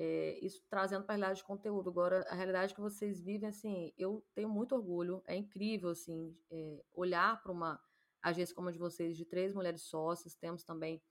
É... 0.00 0.38
isso 0.44 0.62
trazendo 0.70 1.04
para 1.04 1.14
a 1.14 1.18
realidade 1.18 1.40
de 1.40 1.44
conteúdo. 1.46 1.90
Agora, 1.90 2.24
a 2.30 2.34
realidade 2.34 2.74
que 2.74 2.80
vocês 2.80 3.20
vivem, 3.22 3.48
assim, 3.50 3.92
eu 3.98 4.24
tenho 4.34 4.48
muito 4.48 4.74
orgulho. 4.74 5.22
É 5.26 5.36
incrível, 5.36 5.90
assim, 5.90 6.36
é... 6.50 6.82
olhar 6.92 7.42
para 7.42 7.52
uma 7.52 7.80
agência 8.22 8.54
como 8.54 8.68
a 8.68 8.72
de 8.72 8.78
vocês, 8.78 9.16
de 9.16 9.24
três 9.26 9.54
mulheres 9.54 9.82
sócias. 9.82 10.34
Temos 10.36 10.64
também 10.64 11.02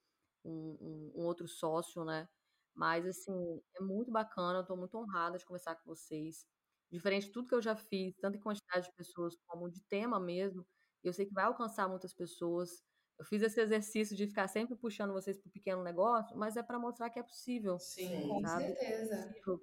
um, 0.44 1.12
um, 1.16 1.22
um 1.24 1.26
outro 1.26 1.48
sócio, 1.48 2.04
né? 2.06 2.28
Mas, 2.76 3.06
assim, 3.06 3.62
é 3.76 3.84
muito 3.84 4.12
bacana, 4.12 4.64
tô 4.66 4.76
muito 4.76 4.98
honrada 4.98 5.38
de 5.38 5.46
conversar 5.46 5.76
com 5.76 5.86
vocês. 5.86 6.46
Diferente 6.92 7.28
de 7.28 7.32
tudo 7.34 7.48
que 7.48 7.56
eu 7.56 7.62
já 7.62 7.76
fiz, 7.76 8.16
tanto 8.22 8.38
em 8.38 8.42
quantidade 8.42 8.88
de 8.88 8.96
pessoas 8.96 9.36
como 9.48 9.70
de 9.70 9.82
tema 9.84 10.20
mesmo, 10.20 10.66
eu 11.04 11.14
sei 11.14 11.26
que 11.26 11.34
vai 11.34 11.46
alcançar 11.46 11.88
muitas 11.90 12.14
pessoas. 12.14 12.84
Eu 13.20 13.26
fiz 13.26 13.42
esse 13.42 13.60
exercício 13.60 14.16
de 14.16 14.26
ficar 14.26 14.48
sempre 14.48 14.78
puxando 14.78 15.12
vocês 15.12 15.38
para 15.38 15.50
o 15.50 15.52
pequeno 15.52 15.84
negócio, 15.84 16.38
mas 16.38 16.56
é 16.56 16.64
para 16.64 16.80
mostrar 16.80 17.10
que 17.10 17.20
é 17.20 17.24
possível. 17.24 17.78
Sim, 17.78 18.30
com 18.30 18.48
certeza. 18.48 19.14
É 19.14 19.24
possível. 19.26 19.62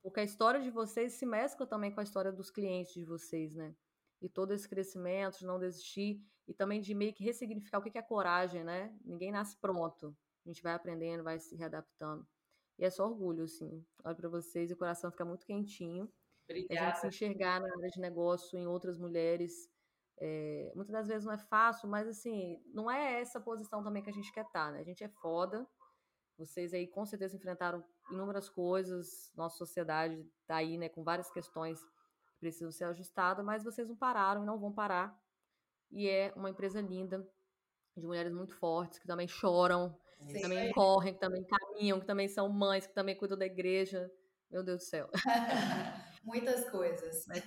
Porque 0.00 0.20
a 0.20 0.24
história 0.24 0.60
de 0.60 0.70
vocês 0.70 1.14
se 1.14 1.26
mescla 1.26 1.66
também 1.66 1.92
com 1.92 2.00
a 2.00 2.04
história 2.04 2.32
dos 2.32 2.50
clientes 2.50 2.94
de 2.94 3.04
vocês, 3.04 3.56
né? 3.56 3.74
E 4.20 4.28
todo 4.28 4.52
esse 4.52 4.68
crescimento, 4.68 5.38
de 5.38 5.46
não 5.46 5.58
desistir, 5.58 6.24
e 6.46 6.54
também 6.54 6.80
de 6.80 6.94
meio 6.94 7.12
que 7.12 7.24
ressignificar 7.24 7.78
o 7.78 7.82
que 7.82 7.98
é 7.98 8.02
coragem, 8.02 8.62
né? 8.62 8.96
Ninguém 9.04 9.32
nasce 9.32 9.56
pronto. 9.56 10.16
A 10.44 10.48
gente 10.48 10.62
vai 10.62 10.72
aprendendo, 10.72 11.24
vai 11.24 11.38
se 11.38 11.56
readaptando. 11.56 12.26
E 12.78 12.84
é 12.84 12.90
só 12.90 13.06
orgulho, 13.06 13.44
assim. 13.44 13.84
Olho 14.04 14.16
para 14.16 14.28
vocês 14.28 14.70
e 14.70 14.74
o 14.74 14.76
coração 14.76 15.10
fica 15.10 15.24
muito 15.24 15.46
quentinho. 15.46 16.12
Obrigada. 16.44 16.80
A 16.80 16.86
gente 16.86 17.00
se 17.00 17.06
enxergar 17.08 17.60
na 17.60 17.68
área 17.68 17.88
de 17.88 18.00
negócio 18.00 18.58
em 18.58 18.66
outras 18.66 18.98
mulheres. 18.98 19.70
É, 20.18 20.72
muitas 20.74 20.92
das 20.92 21.08
vezes 21.08 21.24
não 21.24 21.32
é 21.32 21.38
fácil, 21.38 21.88
mas 21.88 22.06
assim, 22.06 22.62
não 22.72 22.90
é 22.90 23.20
essa 23.20 23.40
posição 23.40 23.82
também 23.82 24.02
que 24.02 24.10
a 24.10 24.12
gente 24.12 24.32
quer 24.32 24.44
estar, 24.44 24.66
tá, 24.66 24.72
né? 24.72 24.80
A 24.80 24.84
gente 24.84 25.02
é 25.02 25.08
foda. 25.08 25.66
Vocês 26.38 26.72
aí 26.72 26.86
com 26.86 27.04
certeza 27.04 27.36
enfrentaram 27.36 27.84
inúmeras 28.10 28.48
coisas. 28.48 29.32
Nossa 29.34 29.56
sociedade 29.56 30.24
tá 30.46 30.56
aí, 30.56 30.78
né, 30.78 30.88
com 30.88 31.04
várias 31.04 31.30
questões 31.30 31.82
que 31.82 32.38
precisam 32.40 32.72
ser 32.72 32.84
ajustadas, 32.84 33.44
mas 33.44 33.64
vocês 33.64 33.88
não 33.88 33.96
pararam 33.96 34.42
e 34.42 34.46
não 34.46 34.58
vão 34.58 34.72
parar. 34.72 35.16
E 35.90 36.08
é 36.08 36.32
uma 36.34 36.50
empresa 36.50 36.80
linda, 36.80 37.26
de 37.96 38.06
mulheres 38.06 38.32
muito 38.32 38.54
fortes, 38.56 38.98
que 38.98 39.06
também 39.06 39.28
choram, 39.28 39.94
que 40.26 40.40
também 40.40 40.72
correm, 40.72 41.14
que 41.14 41.20
também 41.20 41.44
caminham, 41.44 42.00
que 42.00 42.06
também 42.06 42.28
são 42.28 42.48
mães, 42.48 42.86
que 42.86 42.94
também 42.94 43.16
cuidam 43.16 43.36
da 43.36 43.46
igreja. 43.46 44.10
Meu 44.50 44.62
Deus 44.62 44.82
do 44.82 44.84
céu. 44.84 45.08
Muitas 46.24 46.68
coisas. 46.70 47.26
Mas, 47.26 47.44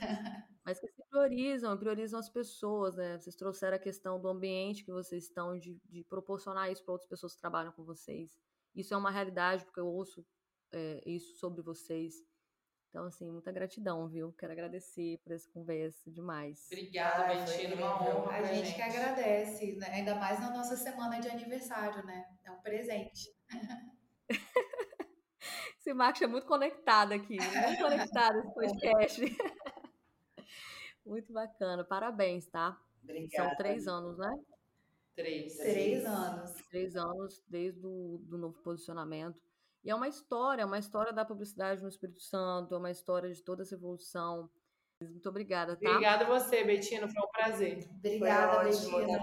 mas, 0.66 0.80
que 0.80 0.95
priorizam, 1.16 1.78
priorizam 1.78 2.20
as 2.20 2.29
pessoas, 2.29 2.96
né? 2.96 3.17
Vocês 3.17 3.36
trouxeram 3.36 3.78
a 3.78 3.79
questão 3.79 4.20
do 4.20 4.28
ambiente 4.28 4.83
que 4.83 4.92
vocês 4.92 5.24
estão, 5.24 5.58
de, 5.58 5.79
de 5.86 6.04
proporcionar 6.04 6.70
isso 6.70 6.83
para 6.83 6.92
outras 6.92 7.09
pessoas 7.09 7.33
que 7.33 7.39
trabalham 7.39 7.71
com 7.71 7.86
vocês. 7.86 8.37
Isso 8.75 8.93
é 8.93 8.97
uma 8.97 9.09
realidade, 9.09 9.63
porque 9.63 9.79
eu 9.79 9.87
ouço 9.87 10.25
é, 10.74 11.01
isso 11.05 11.37
sobre 11.37 11.62
vocês. 11.62 12.16
Então, 12.89 13.05
assim, 13.05 13.29
muita 13.32 13.51
gratidão, 13.51 14.08
viu? 14.08 14.33
Quero 14.33 14.51
agradecer 14.51 15.17
por 15.24 15.32
essa 15.32 15.50
conversa 15.51 16.12
demais. 16.12 16.67
Obrigada, 16.71 17.33
Betina, 17.33 17.75
uma 17.75 18.01
honra. 18.01 18.37
A 18.37 18.43
gente, 18.43 18.66
gente, 18.67 18.75
que 18.75 18.82
agradece, 18.82 19.75
né? 19.78 19.87
ainda 19.87 20.16
mais 20.16 20.39
na 20.39 20.51
nossa 20.51 20.75
semana 20.75 21.20
de 21.20 21.29
aniversário, 21.29 22.05
né? 22.05 22.25
É 22.43 22.51
um 22.51 22.62
presente. 22.62 23.33
Esse 25.79 25.93
Marcos 25.93 26.21
é 26.24 26.28
muito 26.28 26.47
conectado 26.47 27.12
aqui, 27.12 27.37
muito 27.37 27.79
conectado 27.79 28.39
esse 28.39 28.51
podcast. 28.55 29.37
Muito 31.05 31.32
bacana, 31.32 31.83
parabéns, 31.83 32.47
tá? 32.47 32.79
Obrigada. 33.03 33.49
São 33.49 33.57
três 33.57 33.87
anos, 33.87 34.17
né? 34.17 34.39
Três. 35.15 35.57
Três 35.57 36.05
anos. 36.05 36.53
Três 36.69 36.95
anos 36.95 37.43
desde 37.47 37.86
o 37.86 38.19
do 38.23 38.37
novo 38.37 38.59
posicionamento. 38.61 39.39
E 39.83 39.89
é 39.91 39.95
uma 39.95 40.07
história, 40.07 40.63
é 40.63 40.65
uma 40.65 40.79
história 40.79 41.13
da 41.13 41.23
publicidade 41.23 41.82
no 41.82 41.89
Espírito 41.89 42.21
Santo, 42.21 42.73
é 42.73 42.77
uma 42.77 42.91
história 42.91 43.32
de 43.32 43.41
toda 43.43 43.61
essa 43.61 43.75
evolução. 43.75 44.49
Muito 44.99 45.29
obrigada, 45.29 45.75
tá? 45.75 45.89
Obrigada 45.89 46.25
a 46.25 46.27
você, 46.27 46.63
Betina, 46.63 47.07
foi 47.07 47.21
um 47.21 47.32
prazer. 47.32 47.87
Obrigada, 47.99 48.63
Betina. 48.63 49.19